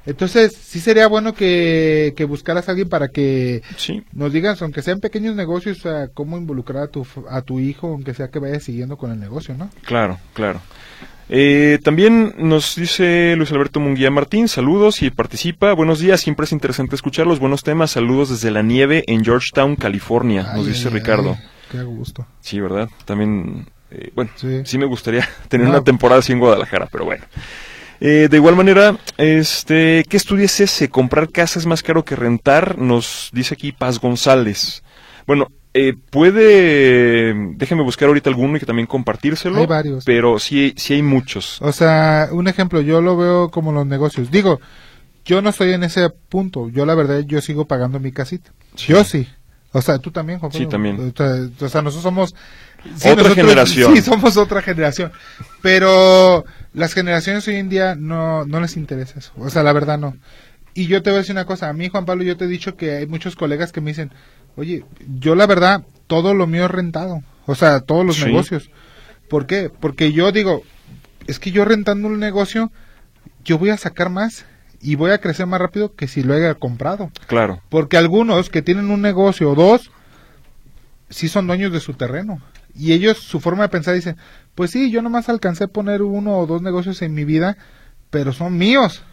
Entonces, 0.06 0.54
sí 0.60 0.80
sería 0.80 1.08
bueno 1.08 1.34
que, 1.36 2.14
que 2.18 2.24
buscaras 2.26 2.68
a 2.68 2.72
alguien 2.72 2.90
para 2.90 3.10
que 3.10 3.62
Sí, 3.78 4.04
nos 4.14 4.34
digas, 4.34 4.60
aunque 4.64 4.82
sean 4.82 5.00
pequeños 5.00 5.36
negocios, 5.36 5.80
sea, 5.80 6.08
cómo 6.08 6.38
involucrar 6.38 6.84
a 6.84 6.88
tu, 6.88 7.06
a 7.30 7.42
tu 7.44 7.60
hijo, 7.60 7.88
aunque 7.90 8.16
sea 8.16 8.30
que 8.30 8.40
vaya 8.40 8.60
siguiendo 8.60 8.98
con 8.98 9.12
el 9.12 9.20
negocio, 9.20 9.56
¿no? 9.56 9.70
claro, 9.86 10.18
claro. 10.34 10.62
Eh, 11.32 11.78
también 11.84 12.34
nos 12.38 12.76
dice 12.76 13.36
Luis 13.38 13.52
Alberto 13.52 13.80
Munguía 13.80 14.10
Martín, 14.10 14.48
saludos 14.48 15.04
y 15.04 15.12
participa. 15.12 15.74
Buenos 15.74 16.00
días, 16.00 16.22
siempre 16.22 16.46
es 16.46 16.52
interesante 16.52 16.96
escuchar 16.96 17.28
los 17.28 17.40
buenos 17.40 17.62
temas. 17.64 17.92
Saludos 17.92 18.30
desde 18.30 18.50
la 18.50 18.64
nieve 18.64 19.04
en 19.08 19.24
Georgetown, 19.24 19.76
California, 19.76 20.42
nos 20.56 20.66
Ay, 20.66 20.74
dice 20.74 20.88
ay, 20.88 20.94
Ricardo. 20.96 21.38
ay, 21.40 21.46
qué 21.72 21.84
gusto. 21.84 22.26
Sí, 22.40 22.60
¿verdad? 22.60 22.90
También, 23.06 23.68
eh, 23.92 24.12
bueno, 24.16 24.32
Sí. 24.36 24.62
sí. 24.66 24.78
me 24.80 24.86
gustaría 24.88 25.28
tener 25.50 25.68
No. 25.68 25.74
una 25.74 25.84
temporada 25.84 26.20
así 26.20 26.32
en 26.32 26.40
Guadalajara, 26.40 26.88
pero 26.92 27.06
bueno. 27.06 27.24
Eh, 28.02 28.28
de 28.32 28.38
igual 28.38 28.56
manera, 28.56 28.98
este, 29.18 30.06
¿qué 30.10 30.18
estudio 30.18 30.46
es 30.46 30.60
ese? 30.62 30.90
¿Comprar 30.90 31.30
casa 31.30 31.60
es 31.60 31.66
más 31.68 31.84
caro 31.84 32.04
que 32.06 32.16
rentar? 32.16 32.78
Nos 32.80 33.30
dice 33.34 33.54
aquí 33.54 33.72
Paz 33.72 34.00
González. 34.00 34.84
Bueno, 35.28 35.48
eh, 35.74 35.94
puede, 36.10 37.34
déjeme 37.56 37.84
buscar 37.84 38.08
ahorita 38.08 38.30
alguno 38.30 38.58
y 38.58 38.60
que 38.60 38.66
también 38.66 38.88
compartírselo. 38.88 39.60
Hay 39.60 39.68
varios. 39.68 40.04
Pero 40.04 40.40
sí, 40.40 40.74
sí 40.78 40.96
hay 40.96 41.04
muchos. 41.04 41.62
O 41.62 41.72
sea, 41.72 42.30
un 42.32 42.48
ejemplo, 42.48 42.82
yo 42.82 43.02
lo 43.02 43.18
veo 43.18 43.52
como 43.52 43.72
los 43.72 43.86
negocios. 43.86 44.32
Digo, 44.32 44.60
yo 45.26 45.42
no 45.42 45.50
estoy 45.50 45.74
en 45.74 45.84
ese 45.84 46.10
punto. 46.10 46.70
Yo 46.70 46.86
la 46.86 46.96
verdad, 46.96 47.20
yo 47.20 47.40
sigo 47.42 47.66
pagando 47.66 48.00
mi 48.00 48.12
casita. 48.12 48.52
Sí. 48.76 48.94
Yo 48.94 49.04
sí. 49.04 49.28
O 49.72 49.82
sea, 49.82 50.00
tú 50.00 50.10
también, 50.10 50.40
Juan 50.40 50.52
Sí, 50.52 50.66
también. 50.66 51.00
O 51.00 51.16
sea, 51.16 51.48
o 51.60 51.70
sea, 51.70 51.82
nosotros 51.84 52.02
somos... 52.02 52.36
Otra 53.06 53.36
generación. 53.36 53.96
Sí, 53.96 54.02
somos 54.02 54.38
otra 54.38 54.64
generación. 54.64 55.12
Pero 55.62 56.46
las 56.74 56.94
generaciones 56.94 57.48
hoy 57.48 57.58
en 57.58 57.70
día 57.70 57.96
no, 57.96 58.46
no 58.46 58.60
les 58.60 58.78
interesa 58.78 59.20
eso. 59.20 59.32
O 59.38 59.50
sea, 59.50 59.62
la 59.62 59.74
verdad 59.74 60.00
no. 60.00 60.16
Y 60.74 60.88
yo 60.88 61.04
te 61.04 61.10
voy 61.10 61.18
a 61.18 61.22
decir 61.22 61.34
una 61.34 61.46
cosa. 61.46 61.70
A 61.70 61.74
mí, 61.74 61.90
Juan 61.90 62.06
Pablo, 62.06 62.24
yo 62.24 62.38
te 62.38 62.46
he 62.46 62.48
dicho 62.48 62.76
que 62.76 62.98
hay 62.98 63.06
muchos 63.06 63.36
colegas 63.36 63.72
que 63.72 63.82
me 63.82 63.92
dicen, 63.92 64.12
oye, 64.56 64.86
yo 65.20 65.36
la 65.36 65.48
verdad, 65.48 65.84
todo 66.08 66.34
lo 66.34 66.48
mío 66.48 66.66
es 66.66 66.72
rentado. 66.72 67.22
O 67.46 67.56
sea, 67.56 67.80
todos 67.82 68.06
los 68.06 68.18
Sí. 68.18 68.26
negocios. 68.26 68.70
¿Por 69.30 69.46
qué? 69.46 69.70
Porque 69.70 70.12
yo 70.12 70.32
digo, 70.32 70.64
es 71.28 71.40
que 71.40 71.52
yo 71.52 71.66
rentando 71.66 72.08
un 72.08 72.20
negocio, 72.20 72.72
yo 73.44 73.58
voy 73.58 73.70
a 73.70 73.78
sacar 73.78 74.10
más 74.10 74.46
y 74.82 74.96
voy 74.96 75.12
a 75.12 75.20
crecer 75.20 75.46
más 75.46 75.60
rápido 75.60 75.94
que 75.96 76.08
si 76.08 76.24
lo 76.24 76.34
haya 76.34 76.56
comprado. 76.56 77.12
Claro, 77.28 77.62
Porque 77.70 77.98
algunos 77.98 78.50
que 78.50 78.62
tienen 78.62 78.90
un 78.92 79.02
negocio 79.02 79.52
o 79.52 79.56
dos, 79.56 79.92
sí 81.10 81.28
son 81.28 81.48
dueños 81.48 81.72
de 81.72 81.80
su 81.80 81.94
terreno. 81.94 82.42
Y 82.76 82.94
ellos, 82.94 83.18
su 83.18 83.40
forma 83.40 83.64
de 83.64 83.70
pensar, 83.70 83.94
dicen, 83.96 84.16
pues 84.56 84.72
sí, 84.72 84.92
yo 84.92 85.02
nomás 85.02 85.28
alcancé 85.30 85.66
a 85.66 85.68
poner 85.68 86.02
uno 86.02 86.38
o 86.38 86.48
dos 86.48 86.62
negocios 86.62 87.02
en 87.02 87.14
mi 87.14 87.26
vida, 87.26 87.58
pero 88.10 88.32
son 88.32 88.58
míos. 88.58 89.04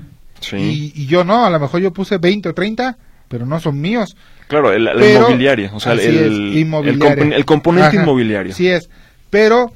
sí. 0.41 0.93
Y, 0.95 1.03
y 1.03 1.07
yo 1.07 1.25
no, 1.25 1.45
a 1.47 1.51
lo 1.51 1.59
mejor 1.59 1.81
yo 1.81 1.93
puse 1.93 2.19
20 2.19 2.51
o 2.51 2.55
30, 2.55 2.99
pero 3.29 3.47
no 3.47 3.59
son 3.61 3.81
míos. 3.81 4.17
claro, 4.49 4.73
el, 4.73 4.85
la 4.85 4.93
Pero- 4.95 5.21
inmobiliaria, 5.21 5.71
o 5.75 5.81
sea, 5.81 5.93
el, 5.93 6.01
el, 6.01 7.33
el 7.33 7.45
componente 7.45 7.89
Ajá, 7.97 8.03
inmobiliario. 8.03 8.55
Sí 8.55 8.69
es, 8.69 8.89
pero 9.31 9.73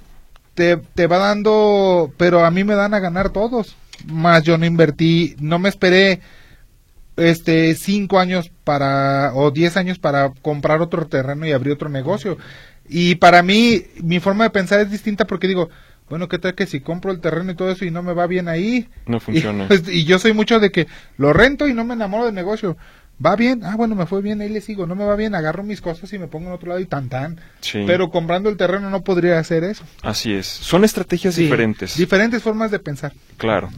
te, 0.54 0.76
te 0.76 1.06
va 1.06 1.18
dando, 1.18 2.12
pero 2.16 2.44
a 2.44 2.50
mí 2.50 2.64
me 2.64 2.74
dan 2.74 2.94
a 2.94 3.00
ganar 3.00 3.30
todos. 3.30 3.76
Más 4.06 4.44
yo 4.44 4.56
no 4.58 4.64
invertí, 4.66 5.36
no 5.40 5.58
me 5.58 5.68
esperé 5.68 6.20
este 7.16 7.74
cinco 7.74 8.18
años 8.18 8.50
para 8.64 9.32
o 9.34 9.50
diez 9.50 9.76
años 9.76 9.98
para 9.98 10.30
comprar 10.42 10.80
otro 10.80 11.06
terreno 11.06 11.46
y 11.46 11.52
abrir 11.52 11.74
otro 11.74 11.88
negocio. 11.88 12.38
Y 12.88 13.16
para 13.16 13.42
mí 13.42 13.82
mi 14.02 14.20
forma 14.20 14.44
de 14.44 14.50
pensar 14.50 14.80
es 14.80 14.90
distinta 14.90 15.26
porque 15.26 15.46
digo, 15.48 15.68
bueno, 16.08 16.28
¿qué 16.28 16.38
tal 16.38 16.54
que 16.54 16.66
si 16.66 16.80
compro 16.80 17.12
el 17.12 17.20
terreno 17.20 17.52
y 17.52 17.54
todo 17.54 17.70
eso 17.70 17.84
y 17.84 17.90
no 17.90 18.02
me 18.02 18.14
va 18.14 18.26
bien 18.26 18.48
ahí? 18.48 18.88
No 19.06 19.20
funciona. 19.20 19.68
Y, 19.86 19.98
y 19.98 20.04
yo 20.04 20.18
soy 20.18 20.32
mucho 20.32 20.58
de 20.60 20.70
que 20.72 20.86
lo 21.18 21.32
rento 21.32 21.68
y 21.68 21.74
no 21.74 21.84
me 21.84 21.94
enamoro 21.94 22.24
del 22.26 22.34
negocio. 22.34 22.76
Va 23.24 23.36
bien, 23.36 23.62
ah, 23.64 23.76
bueno, 23.76 23.94
me 23.94 24.06
fue 24.06 24.22
bien, 24.22 24.40
ahí 24.40 24.48
le 24.48 24.62
sigo. 24.62 24.86
No 24.86 24.94
me 24.94 25.04
va 25.04 25.14
bien, 25.14 25.34
agarro 25.34 25.62
mis 25.62 25.80
cosas 25.82 26.10
y 26.12 26.18
me 26.18 26.26
pongo 26.26 26.48
en 26.48 26.54
otro 26.54 26.68
lado 26.68 26.80
y 26.80 26.86
tan 26.86 27.08
tan. 27.10 27.38
Sí. 27.60 27.84
Pero 27.86 28.10
comprando 28.10 28.48
el 28.48 28.56
terreno 28.56 28.88
no 28.88 29.02
podría 29.02 29.38
hacer 29.38 29.62
eso. 29.62 29.84
Así 30.02 30.32
es. 30.32 30.46
Son 30.46 30.84
estrategias 30.84 31.34
Sí, 31.34 31.42
diferentes. 31.42 31.96
Diferentes 31.96 32.42
formas 32.42 32.70
de 32.70 32.78
pensar. 32.78 33.12
Claro. 33.36 33.68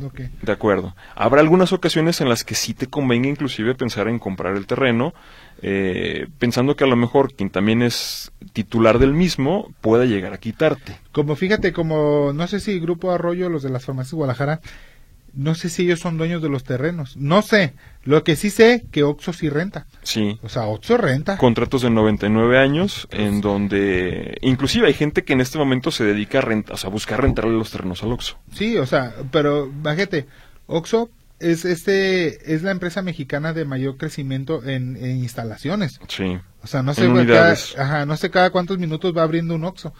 De 0.43 0.53
acuerdo. 0.53 0.95
Habrá 1.16 1.40
algunas 1.40 1.72
ocasiones 1.72 2.20
en 2.20 2.28
las 2.28 2.45
que 2.45 2.55
sí 2.55 2.72
te 2.72 2.86
convenga 2.86 3.28
inclusive 3.28 3.74
pensar 3.74 4.07
en 4.07 4.20
comprar 4.20 4.57
el 4.57 4.66
terreno, 4.66 5.12
eh, 5.61 6.28
pensando 6.38 6.76
que 6.76 6.84
a 6.84 6.88
lo 6.88 6.97
mejor 6.97 7.34
quien 7.34 7.51
también 7.51 7.82
es 7.82 8.30
titular 8.53 8.99
del 9.01 9.12
mismo 9.12 9.72
pueda 9.80 10.05
llegar 10.05 10.32
a 10.34 10.38
quitarte. 10.38 10.97
Como 11.11 11.34
fíjate, 11.36 11.72
como 11.72 12.32
no 12.32 12.47
sé 12.47 12.61
si 12.61 12.78
Grupo 12.78 13.11
Arroyo, 13.11 13.49
los 13.49 13.62
de 13.62 13.70
las 13.70 13.84
farmacias 13.84 14.12
de 14.12 14.16
Guadalajara, 14.16 14.61
no 15.35 15.55
sé 15.55 15.68
si 15.68 15.83
ellos 15.83 16.01
son 16.01 16.18
dueños 16.18 16.43
de 16.43 16.49
los 16.49 16.64
terrenos. 16.64 17.16
No 17.16 17.43
sé. 17.43 17.74
Lo 18.05 18.24
que 18.24 18.37
sí 18.37 18.51
sé 18.51 18.85
que 18.91 19.03
Oxxo 19.03 19.33
sí 19.33 19.49
renta. 19.49 19.87
Sí. 20.03 20.39
O 20.43 20.49
sea, 20.49 20.66
Oxxo 20.66 20.97
renta. 20.97 21.37
Contratos 21.39 21.83
de 21.83 21.91
99 21.91 22.59
años 22.59 23.09
en 23.11 23.41
donde 23.41 24.39
inclusive 24.43 24.89
hay 24.89 24.95
gente 24.95 25.24
que 25.24 25.33
en 25.33 25.41
este 25.41 25.59
momento 25.59 25.91
se 25.91 26.05
dedica 26.05 26.39
a 26.39 26.43
renta, 26.43 26.74
o 26.74 26.76
sea, 26.76 26.89
a 26.89 26.93
buscar 26.93 27.22
rentarle 27.22 27.53
los 27.53 27.70
terrenos 27.70 28.03
al 28.03 28.12
Oxxo. 28.12 28.39
Sí, 28.53 28.76
o 28.76 28.87
sea, 28.87 29.14
pero 29.30 29.66
imagínate, 29.66 30.26
Oxxo 30.66 31.11
es 31.39 31.64
este 31.64 32.55
es 32.55 32.62
la 32.62 32.70
empresa 32.70 33.03
mexicana 33.03 33.53
de 33.53 33.64
mayor 33.64 33.97
crecimiento 33.97 34.62
en, 34.64 34.97
en 34.97 35.18
instalaciones. 35.18 36.01
Sí. 36.09 36.39
O 36.62 36.66
sea, 36.66 36.83
no 36.83 36.95
sé, 36.95 37.09
cada, 37.26 37.53
ajá, 37.53 38.07
no 38.07 38.16
sé 38.16 38.30
cada 38.30 38.51
cuántos 38.51 38.78
minutos 38.78 39.16
va 39.16 39.22
abriendo 39.22 39.55
un 39.55 39.64
Oxxo. 39.64 39.93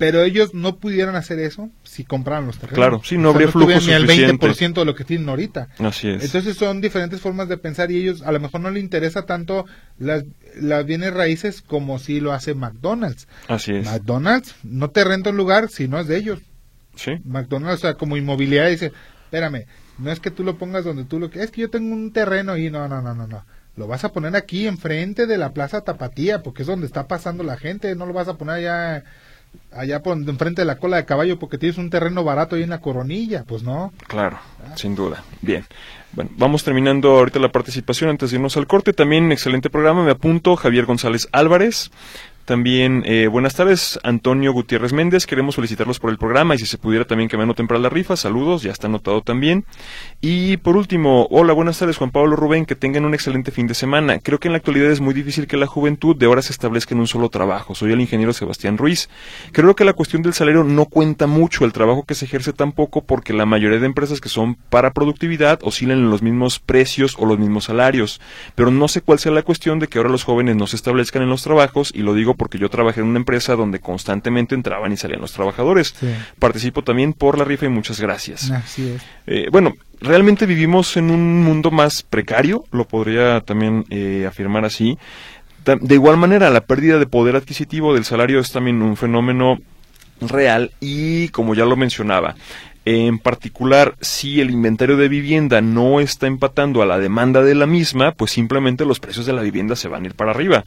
Pero 0.00 0.22
ellos 0.22 0.54
no 0.54 0.76
pudieran 0.78 1.14
hacer 1.14 1.38
eso 1.40 1.68
si 1.82 2.04
compraran 2.04 2.46
los 2.46 2.56
terrenos. 2.56 2.74
Claro, 2.74 3.02
sí, 3.04 3.18
no 3.18 3.28
O 3.28 3.32
sea, 3.32 3.34
habría 3.34 3.48
flujo 3.52 3.66
tuvieran 3.66 3.84
ni 3.84 4.06
suficiente. 4.06 4.46
el 4.46 4.52
20% 4.54 4.74
de 4.76 4.84
lo 4.86 4.94
que 4.94 5.04
tienen 5.04 5.28
ahorita. 5.28 5.68
Así 5.78 6.08
es. 6.08 6.24
Entonces 6.24 6.56
son 6.56 6.80
diferentes 6.80 7.20
formas 7.20 7.50
de 7.50 7.58
pensar 7.58 7.90
y 7.90 7.98
ellos 7.98 8.22
a 8.22 8.32
lo 8.32 8.40
mejor 8.40 8.62
no 8.62 8.70
les 8.70 8.82
interesa 8.82 9.26
tanto 9.26 9.66
las, 9.98 10.24
las 10.58 10.86
bienes 10.86 11.12
raíces 11.12 11.60
como 11.60 11.98
si 11.98 12.18
lo 12.18 12.32
hace 12.32 12.54
McDonald's. 12.54 13.28
Así 13.46 13.72
es. 13.74 13.84
McDonald's 13.84 14.54
no 14.62 14.88
te 14.88 15.04
renta 15.04 15.28
un 15.28 15.36
lugar 15.36 15.68
si 15.68 15.86
no 15.86 16.00
es 16.00 16.06
de 16.06 16.16
ellos. 16.16 16.38
Sí. 16.94 17.12
McDonald's, 17.26 17.80
o 17.80 17.86
sea, 17.88 17.94
como 17.94 18.16
inmobiliaria, 18.16 18.70
dice, 18.70 18.92
espérame, 19.24 19.66
no 19.98 20.10
es 20.10 20.18
que 20.18 20.30
tú 20.30 20.44
lo 20.44 20.56
pongas 20.56 20.82
donde 20.82 21.04
tú 21.04 21.20
lo 21.20 21.28
que 21.28 21.42
es 21.42 21.50
que 21.50 21.60
yo 21.60 21.68
tengo 21.68 21.94
un 21.94 22.10
terreno 22.10 22.56
y 22.56 22.70
no, 22.70 22.88
no, 22.88 23.02
no, 23.02 23.14
no, 23.14 23.26
no. 23.26 23.44
Lo 23.76 23.86
vas 23.86 24.04
a 24.04 24.12
poner 24.12 24.34
aquí 24.34 24.66
enfrente 24.66 25.26
de 25.26 25.36
la 25.36 25.52
Plaza 25.52 25.82
Tapatía, 25.82 26.42
porque 26.42 26.62
es 26.62 26.68
donde 26.68 26.86
está 26.86 27.06
pasando 27.06 27.44
la 27.44 27.58
gente, 27.58 27.94
no 27.96 28.06
lo 28.06 28.14
vas 28.14 28.28
a 28.28 28.38
poner 28.38 28.56
allá 28.56 29.04
allá 29.72 30.02
por 30.02 30.16
enfrente 30.16 30.62
de 30.62 30.66
la 30.66 30.78
cola 30.78 30.96
de 30.96 31.04
caballo 31.04 31.38
porque 31.38 31.58
tienes 31.58 31.78
un 31.78 31.90
terreno 31.90 32.24
barato 32.24 32.56
ahí 32.56 32.62
en 32.62 32.70
la 32.70 32.80
coronilla, 32.80 33.44
pues 33.46 33.62
no. 33.62 33.92
Claro, 34.06 34.38
sin 34.76 34.94
duda. 34.94 35.22
Bien. 35.40 35.64
Bueno, 36.12 36.30
vamos 36.36 36.64
terminando 36.64 37.10
ahorita 37.18 37.38
la 37.38 37.52
participación 37.52 38.10
antes 38.10 38.30
de 38.30 38.36
irnos 38.36 38.56
al 38.56 38.66
corte. 38.66 38.92
También 38.92 39.30
excelente 39.30 39.70
programa. 39.70 40.02
Me 40.02 40.10
apunto 40.10 40.56
Javier 40.56 40.84
González 40.84 41.28
Álvarez. 41.30 41.90
También, 42.50 43.04
eh, 43.06 43.28
buenas 43.28 43.54
tardes, 43.54 44.00
Antonio 44.02 44.52
Gutiérrez 44.52 44.92
Méndez. 44.92 45.24
Queremos 45.24 45.54
felicitarlos 45.54 46.00
por 46.00 46.10
el 46.10 46.18
programa 46.18 46.56
y 46.56 46.58
si 46.58 46.66
se 46.66 46.78
pudiera 46.78 47.04
también 47.04 47.28
que 47.28 47.36
me 47.36 47.44
anoten 47.44 47.68
para 47.68 47.78
la 47.78 47.88
rifa. 47.88 48.16
Saludos, 48.16 48.64
ya 48.64 48.72
está 48.72 48.88
anotado 48.88 49.22
también. 49.22 49.64
Y 50.20 50.56
por 50.56 50.76
último, 50.76 51.28
hola, 51.30 51.52
buenas 51.52 51.78
tardes, 51.78 51.96
Juan 51.96 52.10
Pablo 52.10 52.34
Rubén. 52.34 52.66
Que 52.66 52.74
tengan 52.74 53.04
un 53.04 53.14
excelente 53.14 53.52
fin 53.52 53.68
de 53.68 53.74
semana. 53.74 54.18
Creo 54.18 54.40
que 54.40 54.48
en 54.48 54.52
la 54.54 54.58
actualidad 54.58 54.90
es 54.90 55.00
muy 55.00 55.14
difícil 55.14 55.46
que 55.46 55.56
la 55.56 55.68
juventud 55.68 56.16
de 56.16 56.26
ahora 56.26 56.42
se 56.42 56.50
establezca 56.50 56.92
en 56.92 56.98
un 56.98 57.06
solo 57.06 57.28
trabajo. 57.28 57.76
Soy 57.76 57.92
el 57.92 58.00
ingeniero 58.00 58.32
Sebastián 58.32 58.78
Ruiz. 58.78 59.08
Creo 59.52 59.76
que 59.76 59.84
la 59.84 59.92
cuestión 59.92 60.22
del 60.22 60.34
salario 60.34 60.64
no 60.64 60.86
cuenta 60.86 61.28
mucho, 61.28 61.64
el 61.64 61.72
trabajo 61.72 62.02
que 62.02 62.16
se 62.16 62.24
ejerce 62.24 62.52
tampoco, 62.52 63.04
porque 63.04 63.32
la 63.32 63.46
mayoría 63.46 63.78
de 63.78 63.86
empresas 63.86 64.20
que 64.20 64.28
son 64.28 64.56
para 64.56 64.90
productividad 64.90 65.60
oscilan 65.62 65.98
en 65.98 66.10
los 66.10 66.20
mismos 66.20 66.58
precios 66.58 67.14
o 67.16 67.26
los 67.26 67.38
mismos 67.38 67.66
salarios. 67.66 68.20
Pero 68.56 68.72
no 68.72 68.88
sé 68.88 69.02
cuál 69.02 69.20
sea 69.20 69.30
la 69.30 69.44
cuestión 69.44 69.78
de 69.78 69.86
que 69.86 69.98
ahora 69.98 70.10
los 70.10 70.24
jóvenes 70.24 70.56
no 70.56 70.66
se 70.66 70.74
establezcan 70.74 71.22
en 71.22 71.28
los 71.28 71.44
trabajos, 71.44 71.92
y 71.94 72.02
lo 72.02 72.12
digo 72.12 72.39
porque 72.40 72.56
yo 72.56 72.70
trabajé 72.70 73.02
en 73.02 73.06
una 73.06 73.18
empresa 73.18 73.54
donde 73.54 73.80
constantemente 73.80 74.54
entraban 74.54 74.90
y 74.90 74.96
salían 74.96 75.20
los 75.20 75.34
trabajadores. 75.34 75.94
Sí. 76.00 76.06
Participo 76.38 76.82
también 76.82 77.12
por 77.12 77.36
la 77.36 77.44
rifa 77.44 77.66
y 77.66 77.68
muchas 77.68 78.00
gracias. 78.00 78.50
Así 78.50 78.88
es. 78.88 79.02
Eh, 79.26 79.48
bueno, 79.52 79.74
realmente 80.00 80.46
vivimos 80.46 80.96
en 80.96 81.10
un 81.10 81.42
mundo 81.42 81.70
más 81.70 82.02
precario, 82.02 82.64
lo 82.72 82.86
podría 82.86 83.42
también 83.42 83.84
eh, 83.90 84.24
afirmar 84.26 84.64
así. 84.64 84.96
De 85.66 85.94
igual 85.94 86.16
manera, 86.16 86.48
la 86.48 86.62
pérdida 86.62 86.98
de 86.98 87.04
poder 87.04 87.36
adquisitivo 87.36 87.92
del 87.92 88.06
salario 88.06 88.40
es 88.40 88.50
también 88.50 88.80
un 88.80 88.96
fenómeno 88.96 89.58
real 90.22 90.70
y, 90.80 91.28
como 91.28 91.54
ya 91.54 91.66
lo 91.66 91.76
mencionaba, 91.76 92.36
en 92.90 93.20
particular, 93.20 93.94
si 94.00 94.40
el 94.40 94.50
inventario 94.50 94.96
de 94.96 95.08
vivienda 95.08 95.60
no 95.60 96.00
está 96.00 96.26
empatando 96.26 96.82
a 96.82 96.86
la 96.86 96.98
demanda 96.98 97.42
de 97.42 97.54
la 97.54 97.66
misma, 97.66 98.12
pues 98.12 98.32
simplemente 98.32 98.84
los 98.84 98.98
precios 98.98 99.26
de 99.26 99.32
la 99.32 99.42
vivienda 99.42 99.76
se 99.76 99.86
van 99.86 100.02
a 100.02 100.06
ir 100.06 100.14
para 100.14 100.32
arriba. 100.32 100.64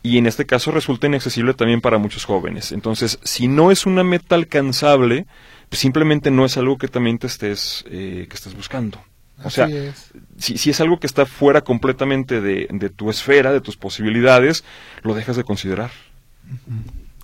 Y 0.00 0.18
en 0.18 0.26
este 0.26 0.46
caso 0.46 0.70
resulta 0.70 1.08
inaccesible 1.08 1.52
también 1.52 1.80
para 1.80 1.98
muchos 1.98 2.26
jóvenes. 2.26 2.70
Entonces, 2.70 3.18
si 3.24 3.48
no 3.48 3.72
es 3.72 3.86
una 3.86 4.04
meta 4.04 4.36
alcanzable, 4.36 5.26
pues 5.68 5.80
simplemente 5.80 6.30
no 6.30 6.44
es 6.44 6.56
algo 6.56 6.78
que 6.78 6.86
también 6.86 7.18
te 7.18 7.26
estés, 7.26 7.84
eh, 7.90 8.26
que 8.28 8.36
estés 8.36 8.54
buscando. 8.54 9.02
O 9.42 9.50
sea, 9.50 9.66
es. 9.66 10.12
si, 10.38 10.58
si 10.58 10.70
es 10.70 10.80
algo 10.80 11.00
que 11.00 11.08
está 11.08 11.26
fuera 11.26 11.62
completamente 11.62 12.40
de, 12.40 12.68
de 12.70 12.88
tu 12.88 13.10
esfera, 13.10 13.52
de 13.52 13.60
tus 13.60 13.76
posibilidades, 13.76 14.62
lo 15.02 15.14
dejas 15.14 15.34
de 15.34 15.42
considerar. 15.42 15.90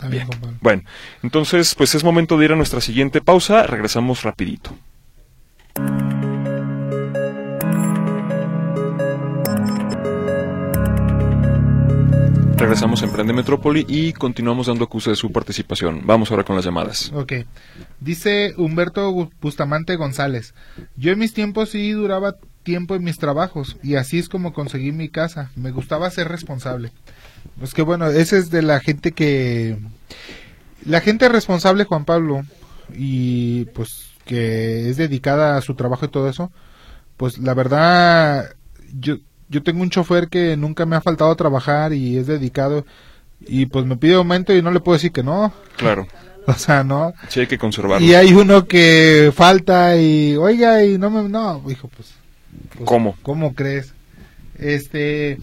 Bien. 0.09 0.29
Bueno, 0.61 0.83
entonces 1.23 1.75
pues 1.75 1.95
es 1.95 2.05
momento 2.05 2.39
de 2.39 2.45
ir 2.47 2.53
a 2.53 2.57
nuestra 2.57 2.81
siguiente 2.81 3.21
pausa, 3.21 3.65
regresamos 3.65 4.23
rapidito. 4.23 4.75
Regresamos 12.61 13.01
a 13.01 13.07
Emprende 13.07 13.33
Metrópoli 13.33 13.87
y 13.89 14.13
continuamos 14.13 14.67
dando 14.67 14.85
acuse 14.85 15.09
de 15.09 15.17
su 15.17 15.33
participación. 15.33 16.03
Vamos 16.05 16.31
ahora 16.31 16.45
con 16.45 16.57
las 16.57 16.65
llamadas. 16.65 17.11
Ok. 17.15 17.33
Dice 18.01 18.53
Humberto 18.59 19.31
Bustamante 19.41 19.97
González. 19.97 20.55
Yo 20.95 21.11
en 21.11 21.19
mis 21.19 21.33
tiempos 21.33 21.71
sí 21.71 21.93
duraba 21.93 22.37
tiempo 22.63 22.95
en 22.95 23.03
mis 23.03 23.19
trabajos 23.19 23.79
y 23.83 23.95
así 23.95 24.19
es 24.19 24.29
como 24.29 24.53
conseguí 24.53 24.93
mi 24.93 25.09
casa. 25.09 25.51
Me 25.57 25.71
gustaba 25.71 26.11
ser 26.11 26.29
responsable. 26.29 26.93
Pues 27.59 27.75
que 27.75 27.83
bueno, 27.83 28.09
ese 28.09 28.39
es 28.39 28.51
de 28.51 28.63
la 28.63 28.81
gente 28.81 29.13
que... 29.13 29.79
La 30.85 31.01
gente 31.01 31.29
responsable, 31.29 31.85
Juan 31.85 32.07
Pablo, 32.07 32.43
y 32.95 33.67
pues 33.67 34.11
que 34.25 34.89
es 34.89 34.97
dedicada 34.97 35.57
a 35.57 35.61
su 35.61 35.75
trabajo 35.75 36.07
y 36.07 36.09
todo 36.09 36.29
eso, 36.29 36.51
pues 37.17 37.39
la 37.39 37.53
verdad, 37.53 38.55
yo, 38.99 39.17
yo 39.49 39.63
tengo 39.63 39.83
un 39.83 39.91
chofer 39.91 40.29
que 40.29 40.57
nunca 40.57 40.87
me 40.87 40.97
ha 40.97 41.03
faltado 41.03 41.35
trabajar 41.37 41.93
y 41.93 42.17
es 42.17 42.27
dedicado 42.27 42.87
y 43.41 43.67
pues 43.67 43.85
me 43.85 43.97
pide 43.97 44.15
aumento 44.15 44.55
y 44.55 44.63
no 44.63 44.71
le 44.71 44.81
puedo 44.81 44.97
decir 44.97 45.13
que 45.13 45.23
no. 45.23 45.53
Claro, 45.77 46.07
O 46.47 46.55
sea, 46.55 46.83
no. 46.83 47.13
sí 47.29 47.41
hay 47.41 47.47
que 47.47 47.59
conservarlo. 47.59 48.05
Y 48.07 48.15
hay 48.15 48.33
uno 48.33 48.67
que 48.67 49.33
falta 49.35 49.97
y, 49.97 50.37
oiga, 50.37 50.85
y 50.85 50.99
no 50.99 51.11
me, 51.11 51.29
no, 51.29 51.63
hijo, 51.71 51.89
pues. 51.89 52.15
pues, 52.75 52.85
¿Cómo? 52.85 53.17
¿Cómo 53.23 53.55
crees? 53.55 53.93
Este, 54.59 55.39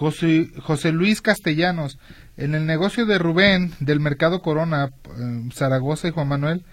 José, 0.00 0.48
José 0.62 0.92
Luis 0.92 1.20
Castellanos, 1.20 1.98
en 2.38 2.54
el 2.54 2.64
negocio 2.64 3.04
de 3.04 3.18
Rubén 3.18 3.74
del 3.80 4.00
Mercado 4.00 4.40
Corona, 4.40 4.92
eh, 5.04 5.48
Zaragoza 5.52 6.08
y 6.08 6.10
Juan 6.10 6.26
Manuel, 6.26 6.64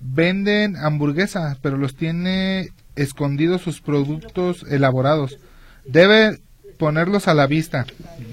venden 0.00 0.74
hamburguesas, 0.76 1.58
pero 1.60 1.76
los 1.76 1.96
tiene 1.96 2.70
escondidos 2.94 3.60
sus 3.60 3.82
productos 3.82 4.64
elaborados. 4.70 5.36
Debe 5.84 6.40
ponerlos 6.78 7.28
a 7.28 7.34
la 7.34 7.46
vista. 7.46 7.84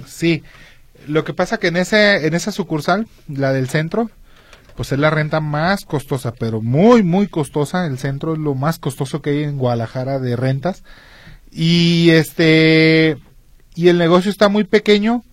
Sí. 0.06 0.42
Lo 1.06 1.26
que 1.26 1.34
pasa 1.34 1.58
que 1.58 1.68
en 1.68 1.76
ese 1.76 2.26
en 2.26 2.34
esa 2.34 2.54
sucursal, 2.54 3.10
la 3.28 3.52
del 3.52 3.68
centro, 3.68 4.10
pues 4.78 4.94
es 4.94 5.00
la 5.00 5.10
renta 5.10 5.42
más 5.42 5.84
costosa, 5.84 6.34
pero 6.34 6.62
muy 6.62 7.04
muy 7.04 7.28
costosa, 7.28 7.86
el 7.88 7.98
centro 7.98 8.36
es 8.36 8.40
lo 8.40 8.56
más 8.56 8.80
costoso 8.80 9.22
que 9.22 9.32
hay 9.32 9.44
en 9.44 9.58
Guadalajara 9.58 10.20
de 10.20 10.38
rentas. 10.38 10.86
Y 11.52 12.12
este 12.12 13.18
y 13.76 13.88
el 13.90 13.98
negocio 13.98 14.32
está 14.32 14.50
muy 14.50 14.64
pequeño 14.64 15.24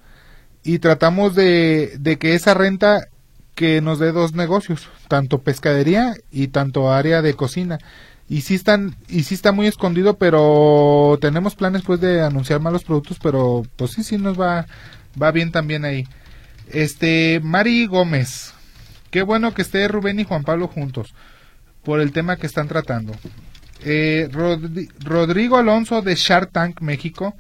y 0.63 0.79
tratamos 0.79 1.35
de, 1.35 1.95
de 1.99 2.19
que 2.19 2.35
esa 2.35 2.55
renta 2.55 3.07
que 3.55 3.81
nos 3.81 3.99
dé 3.99 4.13
dos 4.13 4.35
negocios, 4.35 4.89
tanto 5.09 5.43
pescadería 5.43 6.15
y 6.31 6.49
tanto 6.49 6.93
área 6.93 7.23
de 7.23 7.35
cocina. 7.35 7.79
Y 8.29 8.43
sí 8.43 8.55
están 8.55 8.95
y 9.09 9.25
sí 9.25 9.35
está 9.35 9.51
muy 9.53 9.67
escondido, 9.67 10.17
pero 10.17 11.19
tenemos 11.21 11.57
planes 11.57 11.83
pues 11.83 12.01
de 12.01 12.23
anunciar 12.23 12.61
malos 12.61 12.85
productos, 12.85 13.19
pero 13.21 13.65
pues 13.77 13.91
sí 13.91 14.05
sí 14.05 14.19
nos 14.19 14.41
va 14.41 14.67
va 15.21 15.33
bien 15.33 15.51
también 15.51 15.85
ahí. 15.85 16.07
Este 16.71 17.41
Mari 17.43 17.87
Gómez. 17.87 18.55
Qué 19.11 19.23
bueno 19.23 19.53
que 19.53 19.63
esté 19.63 19.89
Rubén 19.89 20.21
y 20.21 20.25
Juan 20.25 20.45
Pablo 20.45 20.69
juntos 20.69 21.13
por 21.83 22.01
el 22.01 22.13
tema 22.13 22.37
que 22.37 22.47
están 22.47 22.69
tratando. 22.69 23.13
Eh, 23.85 24.29
Rodri- 24.31 24.89
Rodrigo 25.01 25.57
Alonso 25.57 26.01
de 26.01 26.15
Shark 26.15 26.53
Tank 26.53 26.81
México 26.83 27.35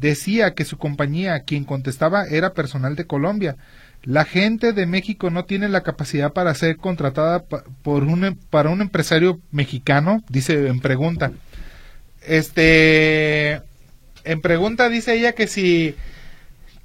decía 0.00 0.54
que 0.54 0.64
su 0.64 0.78
compañía, 0.78 1.40
quien 1.40 1.64
contestaba, 1.64 2.24
era 2.24 2.54
personal 2.54 2.96
de 2.96 3.06
Colombia. 3.06 3.56
La 4.02 4.24
gente 4.24 4.72
de 4.72 4.86
México 4.86 5.30
no 5.30 5.44
tiene 5.44 5.68
la 5.68 5.82
capacidad 5.82 6.32
para 6.32 6.54
ser 6.54 6.78
contratada 6.78 7.44
por 7.82 8.04
un, 8.04 8.38
para 8.48 8.70
un 8.70 8.80
empresario 8.80 9.40
mexicano, 9.52 10.24
dice 10.28 10.68
en 10.68 10.80
pregunta. 10.80 11.32
Este, 12.26 13.60
en 14.24 14.40
pregunta 14.40 14.88
dice 14.88 15.14
ella 15.14 15.32
que 15.32 15.46
si, 15.46 15.94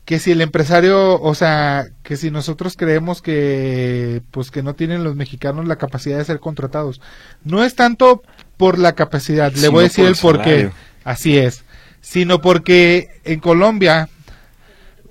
que 0.04 0.20
si 0.20 0.32
el 0.32 0.42
empresario, 0.42 1.22
o 1.22 1.36
sea, 1.36 1.86
que 2.04 2.18
si 2.18 2.32
nosotros 2.32 2.76
creemos 2.76 3.22
que, 3.22 4.22
pues 4.32 4.52
que 4.52 4.62
no 4.62 4.76
tienen 4.76 5.06
los 5.06 5.16
mexicanos 5.16 5.68
la 5.68 5.78
capacidad 5.78 6.18
de 6.18 6.26
ser 6.26 6.42
contratados. 6.42 7.00
No 7.46 7.64
es 7.64 7.76
tanto 7.76 8.24
por 8.58 8.78
la 8.78 8.94
capacidad, 8.94 9.54
le 9.54 9.70
voy 9.70 9.82
a 9.82 9.88
decir 9.88 10.06
el 10.06 10.16
por 10.18 10.42
qué. 10.42 10.70
Así 11.06 11.38
es. 11.38 11.65
Sino 12.06 12.40
porque 12.40 13.20
en 13.24 13.40
Colombia, 13.40 14.10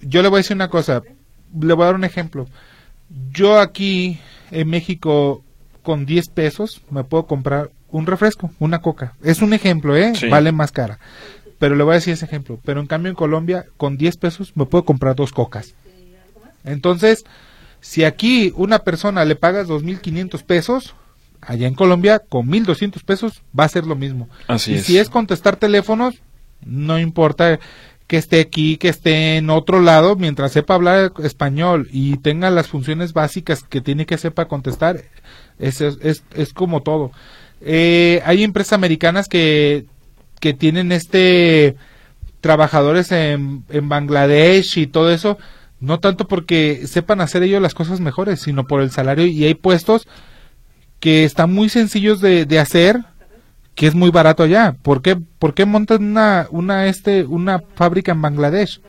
yo 0.01 0.23
le 0.23 0.29
voy 0.29 0.37
a 0.37 0.43
decir 0.43 0.55
una 0.55 0.71
cosa, 0.71 1.03
le 1.61 1.75
voy 1.75 1.83
a 1.83 1.87
dar 1.87 1.97
un 1.97 2.05
ejemplo. 2.05 2.47
Yo 3.33 3.59
aquí 3.59 4.21
en 4.53 4.71
México 4.71 5.43
con 5.83 6.07
10 6.07 6.29
pesos 6.29 6.83
me 6.91 7.03
puedo 7.03 7.27
comprar 7.27 7.73
un 7.91 8.07
refresco, 8.07 8.53
una 8.61 8.81
coca. 8.81 9.15
Es 9.25 9.43
un 9.43 9.55
ejemplo, 9.55 9.97
¿eh? 9.97 10.13
Sí. 10.15 10.29
Vale 10.29 10.53
más 10.53 10.71
cara. 10.71 11.01
Pero 11.59 11.75
le 11.75 11.83
voy 11.83 11.93
a 11.93 11.95
decir 11.97 12.13
ese 12.13 12.27
ejemplo. 12.27 12.61
Pero 12.65 12.81
en 12.81 12.87
cambio 12.87 13.11
en 13.11 13.17
Colombia 13.17 13.67
con 13.77 13.97
10 13.97 14.17
pesos 14.19 14.53
me 14.55 14.65
puedo 14.65 14.85
comprar 14.85 15.17
dos 15.17 15.33
cocas. 15.33 15.75
Entonces, 16.63 17.25
si 17.81 18.05
aquí 18.05 18.53
una 18.55 18.79
persona 18.79 19.25
le 19.25 19.35
pagas 19.35 19.67
2.500 19.67 20.45
pesos, 20.45 20.95
allá 21.41 21.67
en 21.67 21.75
Colombia 21.75 22.21
con 22.21 22.47
1.200 22.47 23.03
pesos 23.03 23.43
va 23.59 23.65
a 23.65 23.69
ser 23.69 23.85
lo 23.85 23.97
mismo. 23.97 24.29
Así 24.47 24.73
y 24.73 24.75
es. 24.77 24.85
si 24.85 24.97
es 24.97 25.11
contestar 25.11 25.57
teléfonos, 25.57 26.23
no 26.65 26.99
importa 26.99 27.59
que 28.07 28.17
esté 28.17 28.41
aquí, 28.41 28.77
que 28.77 28.89
esté 28.89 29.37
en 29.37 29.51
otro 29.51 29.81
lado, 29.81 30.17
mientras 30.17 30.53
sepa 30.53 30.75
hablar 30.75 31.13
español 31.23 31.89
y 31.91 32.19
tenga 32.19 32.51
las 32.51 32.69
funciones 32.69 33.13
básicas 33.13 33.63
que 33.63 33.81
tiene 33.81 34.07
que 34.07 34.19
sepa 34.19 34.47
contestar, 34.47 35.03
es, 35.59 35.81
es, 35.81 36.25
es, 36.35 36.53
como 36.53 36.83
todo. 36.83 37.13
Eh, 37.61 38.23
hay 38.27 38.45
empresas 38.45 38.75
americanas 38.75 39.29
que, 39.29 39.87
que 40.41 40.53
tienen 40.53 40.93
este 40.93 41.77
trabajadores 42.41 43.11
en, 43.11 43.65
en 43.71 43.89
Bangladesh 43.89 44.77
y 44.77 44.87
todo 44.87 45.11
eso, 45.11 45.39
no 45.81 45.99
tanto 46.01 46.29
porque 46.29 46.87
sepan 46.87 47.23
hacer 47.23 47.43
ellos 47.43 47.63
las 47.63 47.75
cosas 47.75 48.01
mejores, 48.01 48.41
sino 48.41 48.67
por 48.67 48.83
el 48.83 48.91
salario 48.91 49.25
y 49.25 49.45
hay 49.45 49.55
puestos 49.55 50.07
que 51.01 51.25
están 51.25 51.53
muy 51.53 51.71
sencillos 51.71 52.21
de, 52.21 52.45
de 52.45 52.59
hacer 52.59 53.01
que 53.75 53.87
es 53.87 53.95
muy 53.95 54.11
barato 54.11 54.43
allá. 54.43 54.77
¿Por 54.83 55.03
qué, 55.03 55.17
por 55.17 55.55
qué 55.55 55.65
montan 55.67 56.05
una, 56.05 56.47
una, 56.51 56.87
este, 56.87 57.25
una 57.25 57.61
fábrica 57.75 58.13
en 58.13 58.23
Bangladesh? 58.23 58.81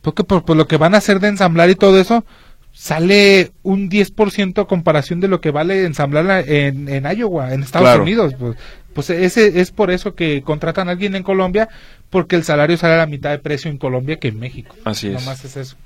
Porque 0.00 0.24
por, 0.24 0.44
por 0.44 0.56
lo 0.56 0.66
que 0.66 0.76
van 0.76 0.94
a 0.94 0.98
hacer 0.98 1.20
de 1.20 1.28
ensamblar 1.28 1.70
y 1.70 1.74
todo 1.74 2.00
eso, 2.00 2.24
sale 2.72 3.52
un 3.62 3.90
10% 3.90 4.62
a 4.62 4.66
comparación 4.66 5.20
de 5.20 5.28
lo 5.28 5.40
que 5.40 5.50
vale 5.50 5.84
ensamblar 5.84 6.48
en, 6.48 6.88
en 6.88 7.04
Iowa, 7.04 7.52
en 7.54 7.62
Estados 7.62 7.86
Claro. 7.86 8.02
Unidos. 8.02 8.34
Pues, 8.38 8.56
pues 8.94 9.10
ese 9.10 9.60
es 9.60 9.70
por 9.70 9.90
eso 9.90 10.14
que 10.14 10.42
contratan 10.42 10.88
a 10.88 10.92
alguien 10.92 11.14
en 11.14 11.22
Colombia, 11.22 11.68
porque 12.10 12.36
el 12.36 12.44
salario 12.44 12.76
sale 12.76 12.94
a 12.94 12.98
la 12.98 13.06
mitad 13.06 13.30
de 13.30 13.38
precio 13.38 13.70
en 13.70 13.78
Colombia 13.78 14.18
que 14.18 14.28
en 14.28 14.38
México. 14.38 14.74
Así 14.84 15.08
es. 15.08 15.14
Nomás 15.14 15.44
es 15.44 15.56
eso. 15.56 15.76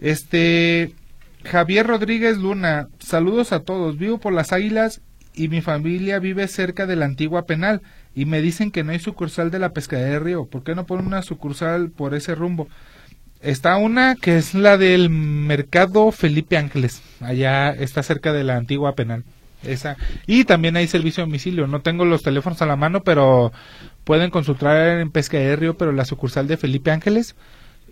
Este 0.00 0.94
Javier 1.44 1.86
Rodríguez 1.86 2.38
Luna, 2.38 2.88
saludos 2.98 3.52
a 3.52 3.60
todos. 3.60 3.98
Vivo 3.98 4.18
por 4.18 4.32
las 4.32 4.52
Águilas 4.52 5.00
y 5.34 5.48
mi 5.48 5.60
familia 5.60 6.18
vive 6.18 6.48
cerca 6.48 6.86
de 6.86 6.96
la 6.96 7.06
antigua 7.06 7.46
penal 7.46 7.82
y 8.14 8.24
me 8.24 8.40
dicen 8.40 8.70
que 8.70 8.82
no 8.82 8.92
hay 8.92 8.98
sucursal 8.98 9.50
de 9.50 9.58
la 9.58 9.72
pescadería 9.72 10.14
de 10.14 10.18
Río. 10.20 10.46
¿Por 10.46 10.64
qué 10.64 10.74
no 10.74 10.86
ponen 10.86 11.06
una 11.06 11.22
sucursal 11.22 11.90
por 11.90 12.14
ese 12.14 12.34
rumbo? 12.34 12.68
Está 13.40 13.76
una 13.76 14.16
que 14.16 14.36
es 14.36 14.54
la 14.54 14.76
del 14.76 15.08
mercado 15.08 16.10
Felipe 16.12 16.56
Ángeles. 16.56 17.02
Allá 17.20 17.70
está 17.70 18.02
cerca 18.02 18.32
de 18.32 18.44
la 18.44 18.56
antigua 18.56 18.94
penal. 18.94 19.24
Esa. 19.62 19.96
Y 20.26 20.44
también 20.44 20.76
hay 20.76 20.88
servicio 20.88 21.22
a 21.22 21.26
domicilio. 21.26 21.66
No 21.66 21.80
tengo 21.80 22.04
los 22.04 22.22
teléfonos 22.22 22.60
a 22.62 22.66
la 22.66 22.76
mano, 22.76 23.02
pero 23.02 23.52
pueden 24.04 24.30
consultar 24.30 24.98
en 24.98 25.10
Pescadería 25.10 25.50
de 25.50 25.56
Río, 25.56 25.76
pero 25.76 25.92
la 25.92 26.04
sucursal 26.04 26.48
de 26.48 26.56
Felipe 26.56 26.90
Ángeles. 26.90 27.34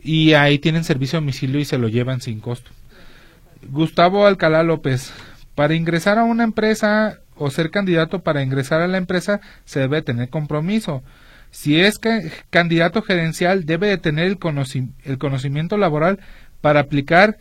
Y 0.02 0.34
ahí 0.34 0.58
tienen 0.58 0.84
servicio 0.84 1.18
a 1.18 1.20
domicilio 1.20 1.60
y 1.60 1.64
se 1.64 1.78
lo 1.78 1.88
llevan 1.88 2.20
sin 2.20 2.40
costo. 2.40 2.70
Gustavo 3.70 4.26
Alcalá 4.26 4.62
López. 4.62 5.12
Para 5.54 5.74
ingresar 5.74 6.18
a 6.18 6.24
una 6.24 6.44
empresa 6.44 7.18
o 7.38 7.50
ser 7.50 7.70
candidato 7.70 8.20
para 8.22 8.42
ingresar 8.42 8.80
a 8.80 8.88
la 8.88 8.98
empresa 8.98 9.40
se 9.64 9.80
debe 9.80 10.02
tener 10.02 10.28
compromiso. 10.28 11.02
Si 11.50 11.80
es 11.80 11.98
que 11.98 12.30
candidato 12.50 13.00
gerencial 13.02 13.64
debe 13.64 13.86
de 13.88 13.98
tener 13.98 14.26
el, 14.26 14.38
conoci- 14.38 14.92
el 15.04 15.18
conocimiento 15.18 15.76
laboral 15.78 16.18
para 16.60 16.80
aplicar 16.80 17.38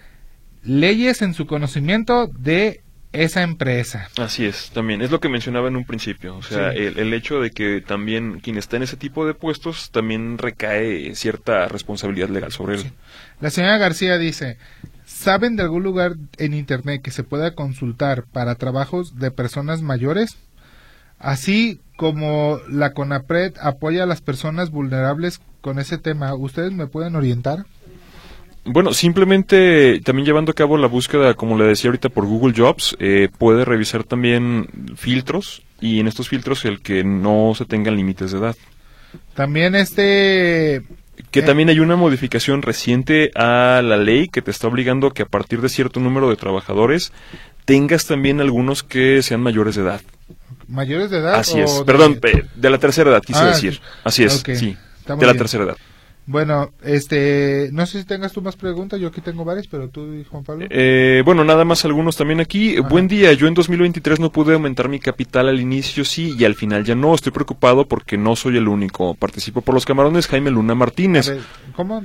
leyes 0.63 1.21
en 1.21 1.33
su 1.33 1.45
conocimiento 1.45 2.27
de 2.27 2.81
esa 3.13 3.41
empresa. 3.41 4.09
Así 4.17 4.45
es, 4.45 4.69
también. 4.71 5.01
Es 5.01 5.11
lo 5.11 5.19
que 5.19 5.29
mencionaba 5.29 5.69
en 5.69 5.75
un 5.77 5.85
principio. 5.85 6.35
O 6.37 6.43
sea, 6.43 6.71
Sí. 6.73 6.79
el, 6.79 6.99
el 6.99 7.13
hecho 7.13 7.39
de 7.41 7.51
que 7.51 7.81
también 7.81 8.39
quien 8.41 8.57
está 8.57 8.77
en 8.77 8.83
ese 8.83 8.97
tipo 8.97 9.25
de 9.25 9.33
puestos 9.33 9.91
también 9.91 10.37
recae 10.37 11.15
cierta 11.15 11.67
responsabilidad 11.67 12.29
legal 12.29 12.51
sobre 12.51 12.75
él. 12.75 12.81
Sí. 12.81 12.91
La 13.39 13.49
señora 13.49 13.77
García 13.77 14.17
dice, 14.17 14.57
¿saben 15.07 15.55
de 15.55 15.63
algún 15.63 15.83
lugar 15.83 16.17
en 16.37 16.53
Internet 16.53 17.01
que 17.01 17.11
se 17.11 17.23
pueda 17.23 17.55
consultar 17.55 18.25
para 18.31 18.55
trabajos 18.55 19.17
de 19.17 19.31
personas 19.31 19.81
mayores? 19.81 20.37
Así 21.17 21.79
como 21.95 22.59
la 22.69 22.93
CONAPRED 22.93 23.55
apoya 23.59 24.03
a 24.03 24.05
las 24.05 24.21
personas 24.21 24.69
vulnerables 24.69 25.41
con 25.61 25.79
ese 25.79 25.97
tema, 25.97 26.35
¿ustedes 26.35 26.73
me 26.73 26.87
pueden 26.87 27.15
orientar? 27.15 27.65
Bueno, 28.65 28.93
simplemente 28.93 30.01
también 30.03 30.25
llevando 30.25 30.51
a 30.51 30.55
cabo 30.55 30.77
la 30.77 30.87
búsqueda, 30.87 31.33
como 31.33 31.57
le 31.57 31.63
decía 31.63 31.87
ahorita, 31.87 32.09
por 32.09 32.25
Google 32.25 32.53
Jobs, 32.55 32.95
eh, 32.99 33.29
puede 33.37 33.63
revisar 33.63 34.03
también 34.03 34.67
filtros 34.97 35.63
y 35.79 36.01
en 36.01 36.07
estos 36.07 36.27
filtros 36.27 36.65
el 36.65 36.81
que 36.81 37.03
no 37.05 37.53
se 37.55 37.65
tengan 37.65 37.95
límites 37.95 38.31
de 38.33 38.39
edad. 38.39 38.55
También 39.35 39.73
este... 39.73 40.83
Que 41.31 41.39
Eh. 41.39 41.43
también 41.43 41.69
hay 41.69 41.79
una 41.79 41.95
modificación 41.95 42.61
reciente 42.61 43.31
a 43.35 43.81
la 43.83 43.97
ley 43.97 44.27
que 44.27 44.41
te 44.41 44.51
está 44.51 44.67
obligando 44.67 45.11
que 45.11 45.23
a 45.23 45.25
partir 45.27 45.61
de 45.61 45.69
cierto 45.69 45.99
número 45.99 46.29
de 46.29 46.35
trabajadores 46.35 47.11
tengas 47.65 48.05
también 48.05 48.39
algunos 48.39 48.83
que 48.83 49.21
sean 49.21 49.41
mayores 49.41 49.75
de 49.75 49.81
edad. 49.81 50.01
¿Mayores 50.67 51.09
de 51.09 51.19
edad? 51.19 51.35
Así 51.35 51.59
o 51.59 51.63
es. 51.65 51.79
de- 51.79 51.85
Perdón, 51.85 52.19
de 52.55 52.69
la 52.69 52.77
tercera 52.77 53.09
edad, 53.11 53.21
quise 53.25 53.39
Ah, 53.39 53.45
decir. 53.47 53.79
Así 54.03 54.23
es, 54.23 54.43
sí. 54.57 54.77
Está 54.99 55.15
De 55.15 55.25
la 55.25 55.31
bien. 55.33 55.37
tercera 55.37 55.63
edad. 55.63 55.77
Bueno, 56.27 56.71
este... 56.83 57.69
No 57.71 57.85
sé 57.85 57.99
si 57.99 58.05
tengas 58.05 58.33
tú 58.33 58.41
más 58.41 58.57
preguntas, 58.57 58.99
yo 58.99 59.07
aquí 59.07 59.21
tengo 59.21 59.45
varias, 59.45 59.65
pero 59.67 59.87
tú, 59.87 60.23
Juan 60.29 60.43
Pablo. 60.43 60.67
Eh, 60.69 61.21
bueno, 61.23 61.45
nada 61.45 61.63
más 61.63 61.85
algunos 61.85 62.17
también 62.17 62.41
aquí. 62.41 62.77
Ajá. 62.77 62.87
Buen 62.89 63.07
día, 63.07 63.31
yo 63.31 63.47
en 63.47 63.53
2023 63.53 64.19
no 64.19 64.29
pude 64.29 64.53
aumentar 64.53 64.89
mi 64.89 64.99
capital 64.99 65.47
al 65.47 65.61
inicio, 65.61 66.03
sí, 66.03 66.35
y 66.37 66.43
al 66.43 66.55
final 66.55 66.83
ya 66.83 66.95
no. 66.95 67.15
Estoy 67.15 67.31
preocupado 67.31 67.87
porque 67.87 68.17
no 68.17 68.35
soy 68.35 68.57
el 68.57 68.67
único. 68.67 69.13
Participo 69.15 69.61
por 69.61 69.73
los 69.73 69.85
camarones 69.85 70.27
Jaime 70.27 70.51
Luna 70.51 70.75
Martínez. 70.75 71.29
ver, 71.29 71.39
¿Cómo? 71.73 72.03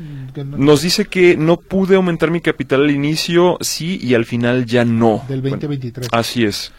Nos 0.56 0.82
dice 0.82 1.06
que 1.06 1.36
no 1.36 1.56
pude 1.56 1.96
aumentar 1.96 2.30
mi 2.30 2.40
capital 2.40 2.82
al 2.82 2.92
inicio, 2.92 3.58
sí, 3.60 3.98
y 4.00 4.14
al 4.14 4.24
final 4.24 4.66
ya 4.66 4.84
no. 4.84 5.24
Del 5.28 5.40
Bueno, 5.40 5.56
2023. 5.56 6.08
así 6.12 6.44
es. 6.44 6.70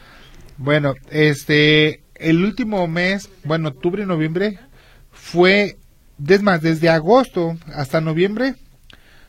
Bueno, 0.57 0.93
este, 1.09 2.03
el 2.15 2.41
último 2.41 2.87
mes, 2.87 3.29
bueno, 3.43 3.67
octubre 3.67 4.03
y 4.03 4.05
noviembre, 4.05 4.59
fue, 5.11 5.77
es 6.27 6.41
más, 6.41 6.61
desde 6.61 6.89
agosto 6.89 7.57
hasta 7.73 8.01
noviembre, 8.01 8.55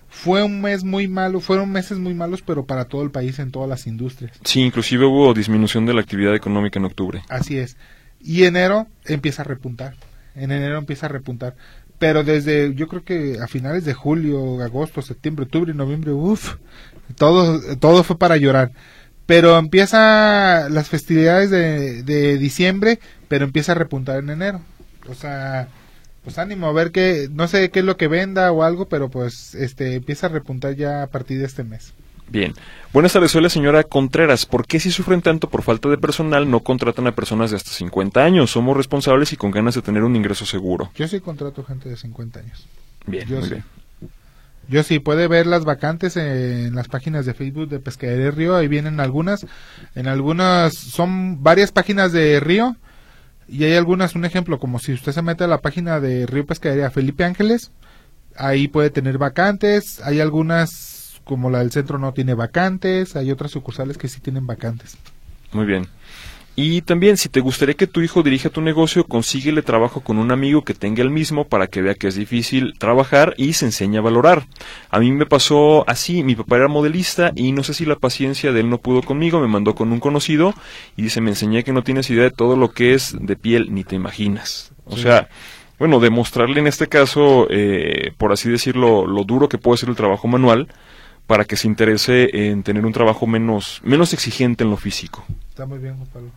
fue 0.08 0.42
un 0.42 0.60
mes 0.60 0.84
muy 0.84 1.08
malo, 1.08 1.40
fueron 1.40 1.70
meses 1.70 1.98
muy 1.98 2.14
malos, 2.14 2.40
pero 2.40 2.64
para 2.64 2.86
todo 2.86 3.02
el 3.02 3.10
país, 3.10 3.38
en 3.38 3.50
todas 3.50 3.68
las 3.68 3.86
industrias. 3.86 4.32
Sí, 4.44 4.62
inclusive 4.62 5.04
hubo 5.04 5.34
disminución 5.34 5.86
de 5.86 5.94
la 5.94 6.00
actividad 6.00 6.34
económica 6.34 6.78
en 6.78 6.84
octubre. 6.84 7.22
Así 7.28 7.58
es. 7.58 7.76
Y 8.20 8.44
enero 8.44 8.86
empieza 9.04 9.42
a 9.42 9.44
repuntar. 9.44 9.94
En 10.34 10.52
enero 10.52 10.78
empieza 10.78 11.06
a 11.06 11.08
repuntar. 11.10 11.56
Pero 11.98 12.24
desde, 12.24 12.74
yo 12.74 12.88
creo 12.88 13.04
que 13.04 13.38
a 13.40 13.46
finales 13.48 13.84
de 13.84 13.92
julio, 13.92 14.62
agosto, 14.62 15.02
septiembre, 15.02 15.44
octubre 15.44 15.72
y 15.72 15.76
noviembre, 15.76 16.12
uff, 16.12 16.56
todo, 17.16 17.76
todo 17.76 18.02
fue 18.04 18.18
para 18.18 18.36
llorar. 18.36 18.72
Pero 19.26 19.58
empieza 19.58 20.68
las 20.68 20.88
festividades 20.88 21.50
de, 21.50 22.02
de 22.02 22.38
diciembre, 22.38 22.98
pero 23.28 23.44
empieza 23.44 23.72
a 23.72 23.76
repuntar 23.76 24.18
en 24.18 24.30
enero. 24.30 24.60
O 25.08 25.14
sea, 25.14 25.68
pues 26.24 26.38
ánimo 26.38 26.66
a 26.66 26.72
ver 26.72 26.90
qué, 26.90 27.28
no 27.30 27.46
sé 27.46 27.70
qué 27.70 27.80
es 27.80 27.84
lo 27.84 27.96
que 27.96 28.08
venda 28.08 28.50
o 28.50 28.62
algo, 28.62 28.88
pero 28.88 29.10
pues 29.10 29.54
este 29.54 29.94
empieza 29.94 30.26
a 30.26 30.30
repuntar 30.30 30.74
ya 30.74 31.02
a 31.02 31.06
partir 31.06 31.38
de 31.38 31.44
este 31.44 31.62
mes. 31.62 31.92
Bien. 32.28 32.54
Buenas 32.92 33.12
tardes, 33.12 33.30
soy 33.30 33.42
la 33.42 33.50
señora 33.50 33.84
Contreras. 33.84 34.46
¿Por 34.46 34.66
qué 34.66 34.80
si 34.80 34.90
sufren 34.90 35.20
tanto 35.20 35.50
por 35.50 35.62
falta 35.62 35.90
de 35.90 35.98
personal 35.98 36.50
no 36.50 36.60
contratan 36.60 37.06
a 37.06 37.14
personas 37.14 37.50
de 37.50 37.56
hasta 37.58 37.70
50 37.70 38.24
años? 38.24 38.50
Somos 38.50 38.76
responsables 38.76 39.32
y 39.34 39.36
con 39.36 39.50
ganas 39.50 39.74
de 39.74 39.82
tener 39.82 40.02
un 40.02 40.16
ingreso 40.16 40.46
seguro. 40.46 40.90
Yo 40.96 41.06
sí 41.06 41.20
contrato 41.20 41.62
gente 41.62 41.90
de 41.90 41.96
50 41.96 42.40
años. 42.40 42.66
Bien, 43.06 43.28
Yo 43.28 43.36
muy 43.40 43.48
sí. 43.48 43.54
bien. 43.54 43.64
Yo 44.66 44.82
sí, 44.82 44.98
puede 44.98 45.28
ver 45.28 45.46
las 45.46 45.66
vacantes 45.66 46.16
en 46.16 46.74
las 46.74 46.88
páginas 46.88 47.26
de 47.26 47.34
Facebook 47.34 47.68
de 47.68 47.80
Pescadería 47.80 48.30
Río, 48.30 48.56
ahí 48.56 48.66
vienen 48.66 48.98
algunas. 48.98 49.46
En 49.94 50.08
algunas 50.08 50.74
son 50.74 51.42
varias 51.42 51.70
páginas 51.70 52.12
de 52.12 52.40
Río 52.40 52.74
y 53.48 53.64
hay 53.64 53.74
algunas, 53.74 54.14
un 54.14 54.24
ejemplo, 54.24 54.58
como 54.58 54.78
si 54.78 54.92
usted 54.92 55.12
se 55.12 55.22
mete 55.22 55.44
a 55.44 55.48
la 55.48 55.60
página 55.60 56.00
de 56.00 56.26
Río 56.26 56.46
Pescadería 56.46 56.90
Felipe 56.90 57.24
Ángeles, 57.24 57.70
ahí 58.36 58.68
puede 58.68 58.90
tener 58.90 59.18
vacantes. 59.18 60.00
Hay 60.02 60.20
algunas, 60.20 61.20
como 61.24 61.50
la 61.50 61.58
del 61.58 61.70
centro 61.72 61.98
no 61.98 62.12
tiene 62.12 62.34
vacantes, 62.34 63.16
hay 63.16 63.30
otras 63.30 63.50
sucursales 63.50 63.98
que 63.98 64.08
sí 64.08 64.20
tienen 64.20 64.46
vacantes. 64.46 64.96
Muy 65.52 65.66
bien. 65.66 65.86
Y 66.56 66.82
también, 66.82 67.16
si 67.16 67.28
te 67.28 67.40
gustaría 67.40 67.74
que 67.74 67.88
tu 67.88 68.00
hijo 68.00 68.22
dirija 68.22 68.48
tu 68.48 68.60
negocio, 68.60 69.02
consíguele 69.04 69.60
trabajo 69.62 70.02
con 70.02 70.18
un 70.18 70.30
amigo 70.30 70.62
que 70.62 70.72
tenga 70.72 71.02
el 71.02 71.10
mismo 71.10 71.44
para 71.48 71.66
que 71.66 71.82
vea 71.82 71.96
que 71.96 72.06
es 72.06 72.14
difícil 72.14 72.74
trabajar 72.78 73.34
y 73.36 73.54
se 73.54 73.64
enseñe 73.66 73.96
a 73.98 74.00
valorar. 74.02 74.46
A 74.88 75.00
mí 75.00 75.10
me 75.10 75.26
pasó 75.26 75.84
así, 75.88 76.22
mi 76.22 76.36
papá 76.36 76.56
era 76.56 76.68
modelista 76.68 77.32
y 77.34 77.50
no 77.50 77.64
sé 77.64 77.74
si 77.74 77.84
la 77.84 77.96
paciencia 77.96 78.52
de 78.52 78.60
él 78.60 78.70
no 78.70 78.78
pudo 78.78 79.02
conmigo, 79.02 79.40
me 79.40 79.48
mandó 79.48 79.74
con 79.74 79.90
un 79.90 79.98
conocido 79.98 80.54
y 80.96 81.02
dice, 81.02 81.20
me 81.20 81.30
enseñé 81.30 81.64
que 81.64 81.72
no 81.72 81.82
tienes 81.82 82.08
idea 82.10 82.22
de 82.22 82.30
todo 82.30 82.54
lo 82.56 82.70
que 82.70 82.94
es 82.94 83.16
de 83.18 83.34
piel, 83.34 83.74
ni 83.74 83.82
te 83.82 83.96
imaginas. 83.96 84.70
O 84.84 84.94
Sí. 84.96 85.02
sea, 85.02 85.28
bueno, 85.80 85.98
demostrarle 85.98 86.60
en 86.60 86.68
este 86.68 86.86
caso, 86.86 87.48
eh, 87.50 88.12
por 88.16 88.30
así 88.32 88.48
decirlo, 88.48 89.08
lo 89.08 89.24
duro 89.24 89.48
que 89.48 89.58
puede 89.58 89.78
ser 89.78 89.88
el 89.88 89.96
trabajo 89.96 90.28
manual 90.28 90.68
para 91.26 91.44
que 91.46 91.56
se 91.56 91.66
interese 91.66 92.28
en 92.50 92.62
tener 92.62 92.86
un 92.86 92.92
trabajo 92.92 93.26
menos, 93.26 93.80
menos 93.82 94.12
exigente 94.12 94.62
en 94.62 94.70
lo 94.70 94.76
físico. 94.76 95.24
Está 95.48 95.66
muy 95.66 95.80
bien, 95.80 95.96
Juan 95.96 96.08
Pablo. 96.12 96.28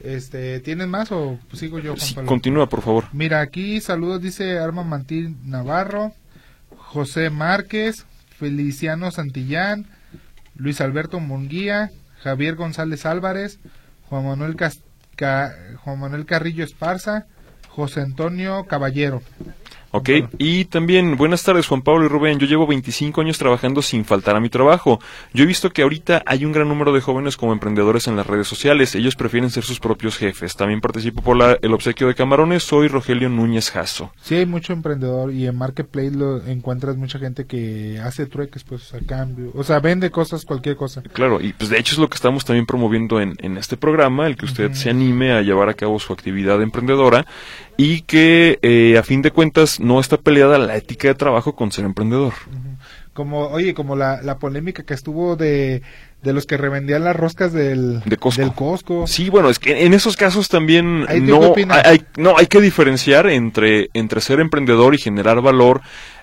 Este, 0.00 0.60
¿Tienes 0.60 0.88
más 0.88 1.10
o 1.12 1.38
sigo 1.54 1.78
yo, 1.78 1.96
Sí, 1.96 2.14
continúa, 2.14 2.68
por 2.68 2.82
favor. 2.82 3.04
Mira, 3.12 3.40
aquí 3.40 3.80
saludos, 3.80 4.20
dice 4.20 4.58
Arma 4.58 4.84
Mantil 4.84 5.36
Navarro, 5.44 6.12
José 6.76 7.30
Márquez, 7.30 8.04
Feliciano 8.38 9.10
Santillán, 9.10 9.86
Luis 10.54 10.80
Alberto 10.80 11.18
Munguía, 11.20 11.90
Javier 12.22 12.54
González 12.56 13.06
Álvarez, 13.06 13.58
Juan 14.08 14.24
Manuel, 14.26 14.56
Cas- 14.56 14.82
Ca- 15.16 15.54
Juan 15.82 15.98
Manuel 15.98 16.26
Carrillo 16.26 16.62
Esparza, 16.64 17.26
José 17.68 18.00
Antonio 18.02 18.64
Caballero. 18.66 19.22
Ok, 19.96 20.10
y 20.38 20.64
también, 20.66 21.16
buenas 21.16 21.42
tardes 21.42 21.66
Juan 21.66 21.82
Pablo 21.82 22.04
y 22.04 22.08
Rubén, 22.08 22.38
yo 22.38 22.46
llevo 22.46 22.66
25 22.66 23.20
años 23.20 23.38
trabajando 23.38 23.80
sin 23.82 24.04
faltar 24.04 24.36
a 24.36 24.40
mi 24.40 24.48
trabajo. 24.48 25.00
Yo 25.32 25.44
he 25.44 25.46
visto 25.46 25.70
que 25.70 25.82
ahorita 25.82 26.22
hay 26.26 26.44
un 26.44 26.52
gran 26.52 26.68
número 26.68 26.92
de 26.92 27.00
jóvenes 27.00 27.36
como 27.36 27.52
emprendedores 27.52 28.06
en 28.06 28.16
las 28.16 28.26
redes 28.26 28.46
sociales, 28.46 28.94
ellos 28.94 29.16
prefieren 29.16 29.50
ser 29.50 29.64
sus 29.64 29.80
propios 29.80 30.16
jefes. 30.18 30.54
También 30.56 30.80
participo 30.80 31.22
por 31.22 31.36
la- 31.36 31.58
el 31.62 31.72
obsequio 31.72 32.08
de 32.08 32.14
camarones, 32.14 32.62
soy 32.62 32.88
Rogelio 32.88 33.28
Núñez 33.28 33.70
Jasso. 33.70 34.12
Sí, 34.20 34.34
hay 34.34 34.46
mucho 34.46 34.72
emprendedor 34.72 35.32
y 35.32 35.46
en 35.46 35.56
Marketplace 35.56 36.10
lo 36.10 36.44
encuentras 36.46 36.96
mucha 36.96 37.18
gente 37.18 37.46
que 37.46 37.98
hace 38.04 38.26
trueques, 38.26 38.64
pues 38.64 38.92
a 38.94 39.00
cambio, 39.00 39.50
o 39.54 39.64
sea, 39.64 39.80
vende 39.80 40.10
cosas, 40.10 40.44
cualquier 40.44 40.76
cosa. 40.76 41.02
Claro, 41.12 41.40
y 41.40 41.52
pues 41.52 41.70
de 41.70 41.78
hecho 41.78 41.94
es 41.94 41.98
lo 41.98 42.08
que 42.08 42.16
estamos 42.16 42.44
también 42.44 42.66
promoviendo 42.66 43.20
en, 43.20 43.34
en 43.38 43.56
este 43.56 43.76
programa, 43.76 44.26
el 44.26 44.36
que 44.36 44.44
usted 44.44 44.72
se 44.72 44.90
anime 44.90 45.32
a 45.32 45.42
llevar 45.42 45.68
a 45.68 45.74
cabo 45.74 45.98
su 45.98 46.12
actividad 46.12 46.60
emprendedora 46.60 47.26
y 47.76 48.02
que 48.02 48.58
eh, 48.62 48.96
a 48.98 49.02
fin 49.02 49.22
de 49.22 49.30
cuentas 49.30 49.80
no 49.80 50.00
está 50.00 50.16
peleada 50.16 50.58
la 50.58 50.76
ética 50.76 51.08
de 51.08 51.14
trabajo 51.14 51.54
con 51.54 51.72
ser 51.72 51.84
emprendedor. 51.84 52.32
Como, 53.12 53.48
oye, 53.48 53.74
como 53.74 53.96
la, 53.96 54.20
la 54.22 54.38
polémica 54.38 54.82
que 54.82 54.92
estuvo 54.92 55.36
de, 55.36 55.82
de 56.22 56.32
los 56.32 56.44
que 56.44 56.56
revendían 56.56 57.04
las 57.04 57.16
roscas 57.16 57.52
del, 57.52 58.00
De 58.04 58.16
Costco. 58.16 58.42
del 58.42 58.52
Costco. 58.52 59.06
Sí, 59.06 59.30
bueno, 59.30 59.48
es 59.48 59.58
que 59.58 59.86
en 59.86 59.94
esos 59.94 60.16
casos 60.16 60.48
también 60.48 61.06
Ahí 61.08 61.20
tú, 61.26 61.54
¿qué 61.54 61.64
no 61.64 61.74
hay, 61.74 62.02
no 62.16 62.36
hay 62.36 62.46
que 62.46 62.60
diferenciar 62.60 63.26
entre 63.28 63.88
entre 63.94 64.20
ser 64.20 64.40
emprendedor 64.40 64.94
y 64.94 64.98
generar 64.98 65.40
valor 65.40 65.80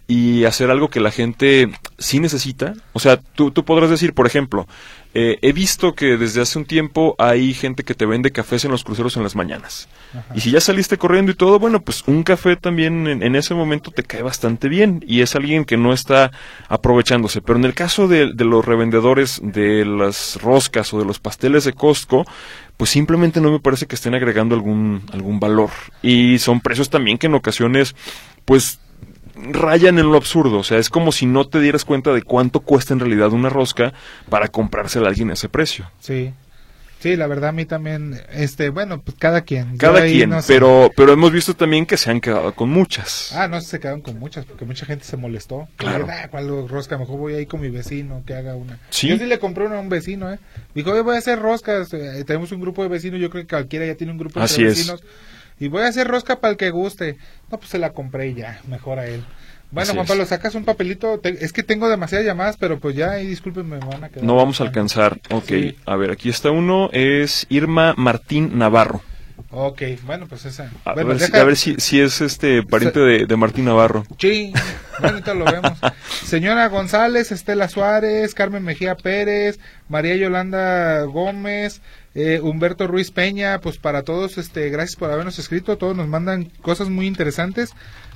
y 0.07 0.43
hacer 0.45 0.69
algo 0.69 0.89
que 0.89 0.99
la 0.99 1.11
gente 1.11 1.69
sí 1.97 2.19
necesita. 2.19 2.73
O 2.91 2.99
sea, 2.99 3.17
tú, 3.17 3.51
tú 3.51 3.63
podrás 3.63 3.89
decir, 3.89 4.13
por 4.13 4.27
ejemplo, 4.27 4.67
eh, 5.13 5.37
he 5.41 5.53
visto 5.53 5.93
que 5.93 6.17
desde 6.17 6.41
hace 6.41 6.57
un 6.57 6.65
tiempo 6.65 7.15
hay 7.19 7.53
gente 7.53 7.83
que 7.83 7.93
te 7.93 8.05
vende 8.05 8.31
cafés 8.31 8.65
en 8.65 8.71
los 8.71 8.83
cruceros 8.83 9.15
en 9.15 9.23
las 9.23 9.35
mañanas. 9.35 9.87
Ajá. 10.11 10.33
Y 10.35 10.41
si 10.41 10.51
ya 10.51 10.59
saliste 10.59 10.97
corriendo 10.97 11.31
y 11.31 11.35
todo, 11.35 11.59
bueno, 11.59 11.81
pues 11.81 12.03
un 12.07 12.23
café 12.23 12.55
también 12.55 13.07
en, 13.07 13.23
en 13.23 13.35
ese 13.35 13.53
momento 13.53 13.91
te 13.91 14.03
cae 14.03 14.21
bastante 14.21 14.69
bien 14.69 15.03
y 15.07 15.21
es 15.21 15.35
alguien 15.35 15.65
que 15.65 15.77
no 15.77 15.93
está 15.93 16.31
aprovechándose. 16.67 17.41
Pero 17.41 17.59
en 17.59 17.65
el 17.65 17.73
caso 17.73 18.07
de, 18.07 18.33
de 18.33 18.45
los 18.45 18.65
revendedores 18.65 19.39
de 19.43 19.85
las 19.85 20.41
roscas 20.41 20.93
o 20.93 20.99
de 20.99 21.05
los 21.05 21.19
pasteles 21.19 21.63
de 21.63 21.73
Costco, 21.73 22.25
pues 22.77 22.89
simplemente 22.89 23.39
no 23.39 23.51
me 23.51 23.59
parece 23.59 23.85
que 23.85 23.95
estén 23.95 24.15
agregando 24.15 24.55
algún, 24.55 25.03
algún 25.11 25.39
valor. 25.39 25.69
Y 26.01 26.39
son 26.39 26.59
precios 26.59 26.89
también 26.89 27.17
que 27.17 27.27
en 27.27 27.35
ocasiones, 27.35 27.95
pues 28.45 28.79
rayan 29.35 29.99
en 29.99 30.11
lo 30.11 30.17
absurdo, 30.17 30.59
o 30.59 30.63
sea, 30.63 30.77
es 30.77 30.89
como 30.89 31.11
si 31.11 31.25
no 31.25 31.47
te 31.47 31.59
dieras 31.59 31.85
cuenta 31.85 32.13
de 32.13 32.21
cuánto 32.21 32.59
cuesta 32.61 32.93
en 32.93 32.99
realidad 32.99 33.31
una 33.31 33.49
rosca 33.49 33.93
para 34.29 34.47
comprársela 34.47 35.07
a 35.07 35.09
alguien 35.09 35.29
a 35.29 35.33
ese 35.33 35.49
precio. 35.49 35.89
Sí. 35.99 36.33
Sí, 36.99 37.17
la 37.17 37.27
verdad 37.27 37.49
a 37.49 37.51
mí 37.51 37.65
también, 37.65 38.17
este, 38.31 38.69
bueno, 38.69 39.01
pues 39.01 39.17
cada 39.19 39.41
quien. 39.41 39.75
Cada 39.75 40.03
quien, 40.05 40.29
no 40.29 40.41
sé. 40.41 40.53
pero 40.53 40.89
pero 40.95 41.11
hemos 41.11 41.33
visto 41.33 41.53
también 41.53 41.85
que 41.85 41.97
se 41.97 42.09
han 42.09 42.21
quedado 42.21 42.55
con 42.55 42.69
muchas. 42.69 43.33
Ah, 43.33 43.49
no, 43.49 43.59
se 43.59 43.77
quedaron 43.81 43.99
con 43.99 44.17
muchas, 44.17 44.45
porque 44.45 44.63
mucha 44.63 44.85
gente 44.85 45.03
se 45.03 45.17
molestó. 45.17 45.67
Claro. 45.75 46.07
"Ah, 46.09 46.29
¿cuál 46.31 46.65
rosca? 46.69 46.97
Mejor 46.97 47.17
voy 47.19 47.33
ahí 47.33 47.45
con 47.45 47.59
mi 47.59 47.69
vecino 47.69 48.23
que 48.25 48.33
haga 48.35 48.55
una. 48.55 48.79
Sí. 48.89 49.09
Yo 49.09 49.17
sí 49.17 49.25
le 49.25 49.37
compré 49.37 49.65
una 49.65 49.79
a 49.79 49.81
un 49.81 49.89
vecino, 49.89 50.31
¿eh? 50.31 50.39
Dijo, 50.75 50.91
"Oye, 50.91 51.01
voy 51.01 51.15
a 51.15 51.19
hacer 51.19 51.39
roscas. 51.39 51.93
eh, 51.93 52.23
tenemos 52.25 52.53
un 52.53 52.61
grupo 52.61 52.83
de 52.83 52.87
vecinos, 52.87 53.19
yo 53.19 53.29
creo 53.29 53.43
que 53.43 53.49
cualquiera 53.49 53.85
ya 53.85 53.95
tiene 53.95 54.13
un 54.13 54.17
grupo 54.19 54.39
Así 54.39 54.63
de 54.63 54.69
es. 54.69 54.93
Y 55.63 55.69
voy 55.69 55.83
a 55.83 55.87
hacer 55.87 56.07
rosca 56.07 56.39
para 56.41 56.51
el 56.51 56.57
que 56.57 56.69
guste. 56.71 57.17
No, 57.51 57.57
pues 57.57 57.69
se 57.69 57.79
la 57.79 57.93
compré 57.93 58.27
y 58.27 58.33
ya, 58.33 58.59
mejor 58.67 58.99
a 58.99 59.05
él. 59.07 59.23
Bueno, 59.71 59.89
Así 59.89 59.95
Juan. 59.95 60.05
Pablo, 60.07 60.25
sacas 60.25 60.53
un 60.55 60.65
papelito. 60.65 61.19
Te- 61.19 61.43
es 61.43 61.53
que 61.53 61.63
tengo 61.63 61.89
demasiadas 61.89 62.25
llamadas, 62.27 62.57
pero 62.57 62.79
pues 62.79 62.95
ya, 62.95 63.19
y 63.21 63.27
discúlpenme, 63.27 63.77
me 63.79 63.85
van 63.85 64.03
a 64.03 64.09
quedar. 64.09 64.23
No 64.23 64.35
vamos 64.35 64.59
a 64.61 64.65
alcanzar. 64.65 65.19
Ok, 65.31 65.45
Sí. 65.47 65.75
a 65.85 65.95
ver, 65.95 66.11
aquí 66.11 66.29
está 66.29 66.51
uno, 66.51 66.89
es 66.91 67.47
Irma 67.49 67.93
Martín 67.97 68.57
Navarro. 68.57 69.01
Ok, 69.55 69.83
bueno, 70.03 70.25
pues 70.27 70.45
esa. 70.45 70.71
A, 70.83 70.93
bueno, 70.93 71.09
ver, 71.09 71.19
si, 71.19 71.25
deja- 71.27 71.41
a 71.41 71.43
ver 71.43 71.55
si, 71.55 71.75
si 71.77 72.01
es 72.01 72.21
este 72.21 72.63
pariente 72.63 72.99
de, 72.99 73.25
de 73.27 73.35
Martín 73.37 73.65
Navarro. 73.65 74.03
Sí, 74.17 74.51
ahorita 74.99 75.35
lo 75.35 75.45
vemos. 75.45 75.77
Señora 76.25 76.67
González, 76.69 77.31
Estela 77.31 77.69
Suárez, 77.69 78.33
Carmen 78.33 78.63
Mejía 78.63 78.95
Pérez, 78.95 79.59
María 79.89 80.15
Yolanda 80.15 81.03
Gómez, 81.03 81.81
eh, 82.15 82.39
Humberto 82.41 82.87
Ruiz 82.87 83.11
Peña, 83.11 83.59
pues 83.61 83.77
para 83.77 84.01
todos, 84.01 84.39
este, 84.39 84.69
gracias 84.69 84.95
por 84.97 85.11
habernos 85.11 85.37
escrito, 85.37 85.77
todos 85.77 85.95
nos 85.95 86.07
mandan 86.07 86.45
cosas 86.63 86.89
muy 86.89 87.05
interesantes, 87.05 87.73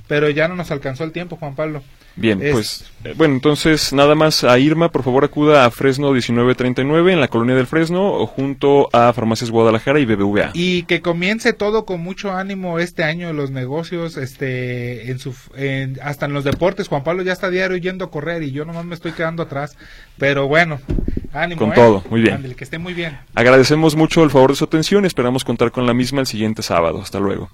pero 0.08 0.30
ya 0.30 0.48
no 0.48 0.56
nos 0.56 0.72
alcanzó 0.72 1.04
el 1.04 1.12
tiempo, 1.12 1.36
Juan 1.38 1.56
Pablo. 1.56 1.82
Bien, 2.20 2.42
Es- 2.42 2.52
pues 2.52 2.86
eh, 3.04 3.14
bueno, 3.16 3.36
entonces 3.36 3.94
nada 3.94 4.16
más 4.16 4.44
a 4.44 4.58
Irma, 4.58 4.90
por 4.92 5.04
favor 5.04 5.24
acuda 5.24 5.66
a 5.66 5.70
Fresno 5.70 6.08
1939 6.08 7.14
en 7.14 7.20
la 7.20 7.28
colonia 7.28 7.54
del 7.54 7.68
Fresno 7.68 8.12
o 8.12 8.26
junto 8.26 8.90
a 8.92 9.14
Farmacias 9.14 9.52
Guadalajara 9.52 10.00
y 10.00 10.06
BBVA. 10.06 10.50
Y 10.56 10.82
que 10.84 11.02
comience 11.04 11.54
todo 11.54 11.86
con 11.86 12.00
mucho 12.02 12.32
ánimo 12.32 12.80
este 12.80 13.04
año 13.04 13.32
los 13.34 13.52
negocios, 13.52 14.18
este, 14.18 15.12
en 15.12 15.20
su, 15.20 15.36
en- 15.56 16.00
hasta 16.02 16.26
en 16.26 16.34
los 16.34 16.44
deportes. 16.44 16.88
Juan 16.88 17.04
Pablo 17.04 17.22
ya 17.22 17.34
está 17.34 17.52
diario 17.52 17.78
yendo 17.78 18.06
a 18.06 18.10
correr 18.10 18.42
y 18.42 18.52
yo 18.52 18.66
nomás 18.66 18.86
me 18.86 18.96
estoy 18.96 19.12
quedando 19.12 19.44
atrás. 19.44 19.78
Pero 20.18 20.48
bueno, 20.48 20.80
ánimo. 21.34 21.60
Con 21.60 21.70
¿eh? 21.72 21.76
todo, 21.76 22.04
muy 22.10 22.22
bien. 22.22 22.34
Ándale, 22.38 22.56
que 22.56 22.64
esté 22.64 22.80
muy 22.80 22.96
bien. 22.96 23.16
Agradecemos 23.36 23.96
mucho 23.96 24.24
el 24.24 24.32
favor 24.32 24.50
de 24.50 24.56
su 24.56 24.64
atención 24.64 25.04
y 25.04 25.08
esperamos 25.08 25.44
contar 25.44 25.72
con 25.72 25.86
la 25.86 25.94
misma 25.94 26.22
el 26.22 26.26
siguiente 26.26 26.64
sábado. 26.64 27.00
Hasta 27.00 27.20
luego. 27.20 27.52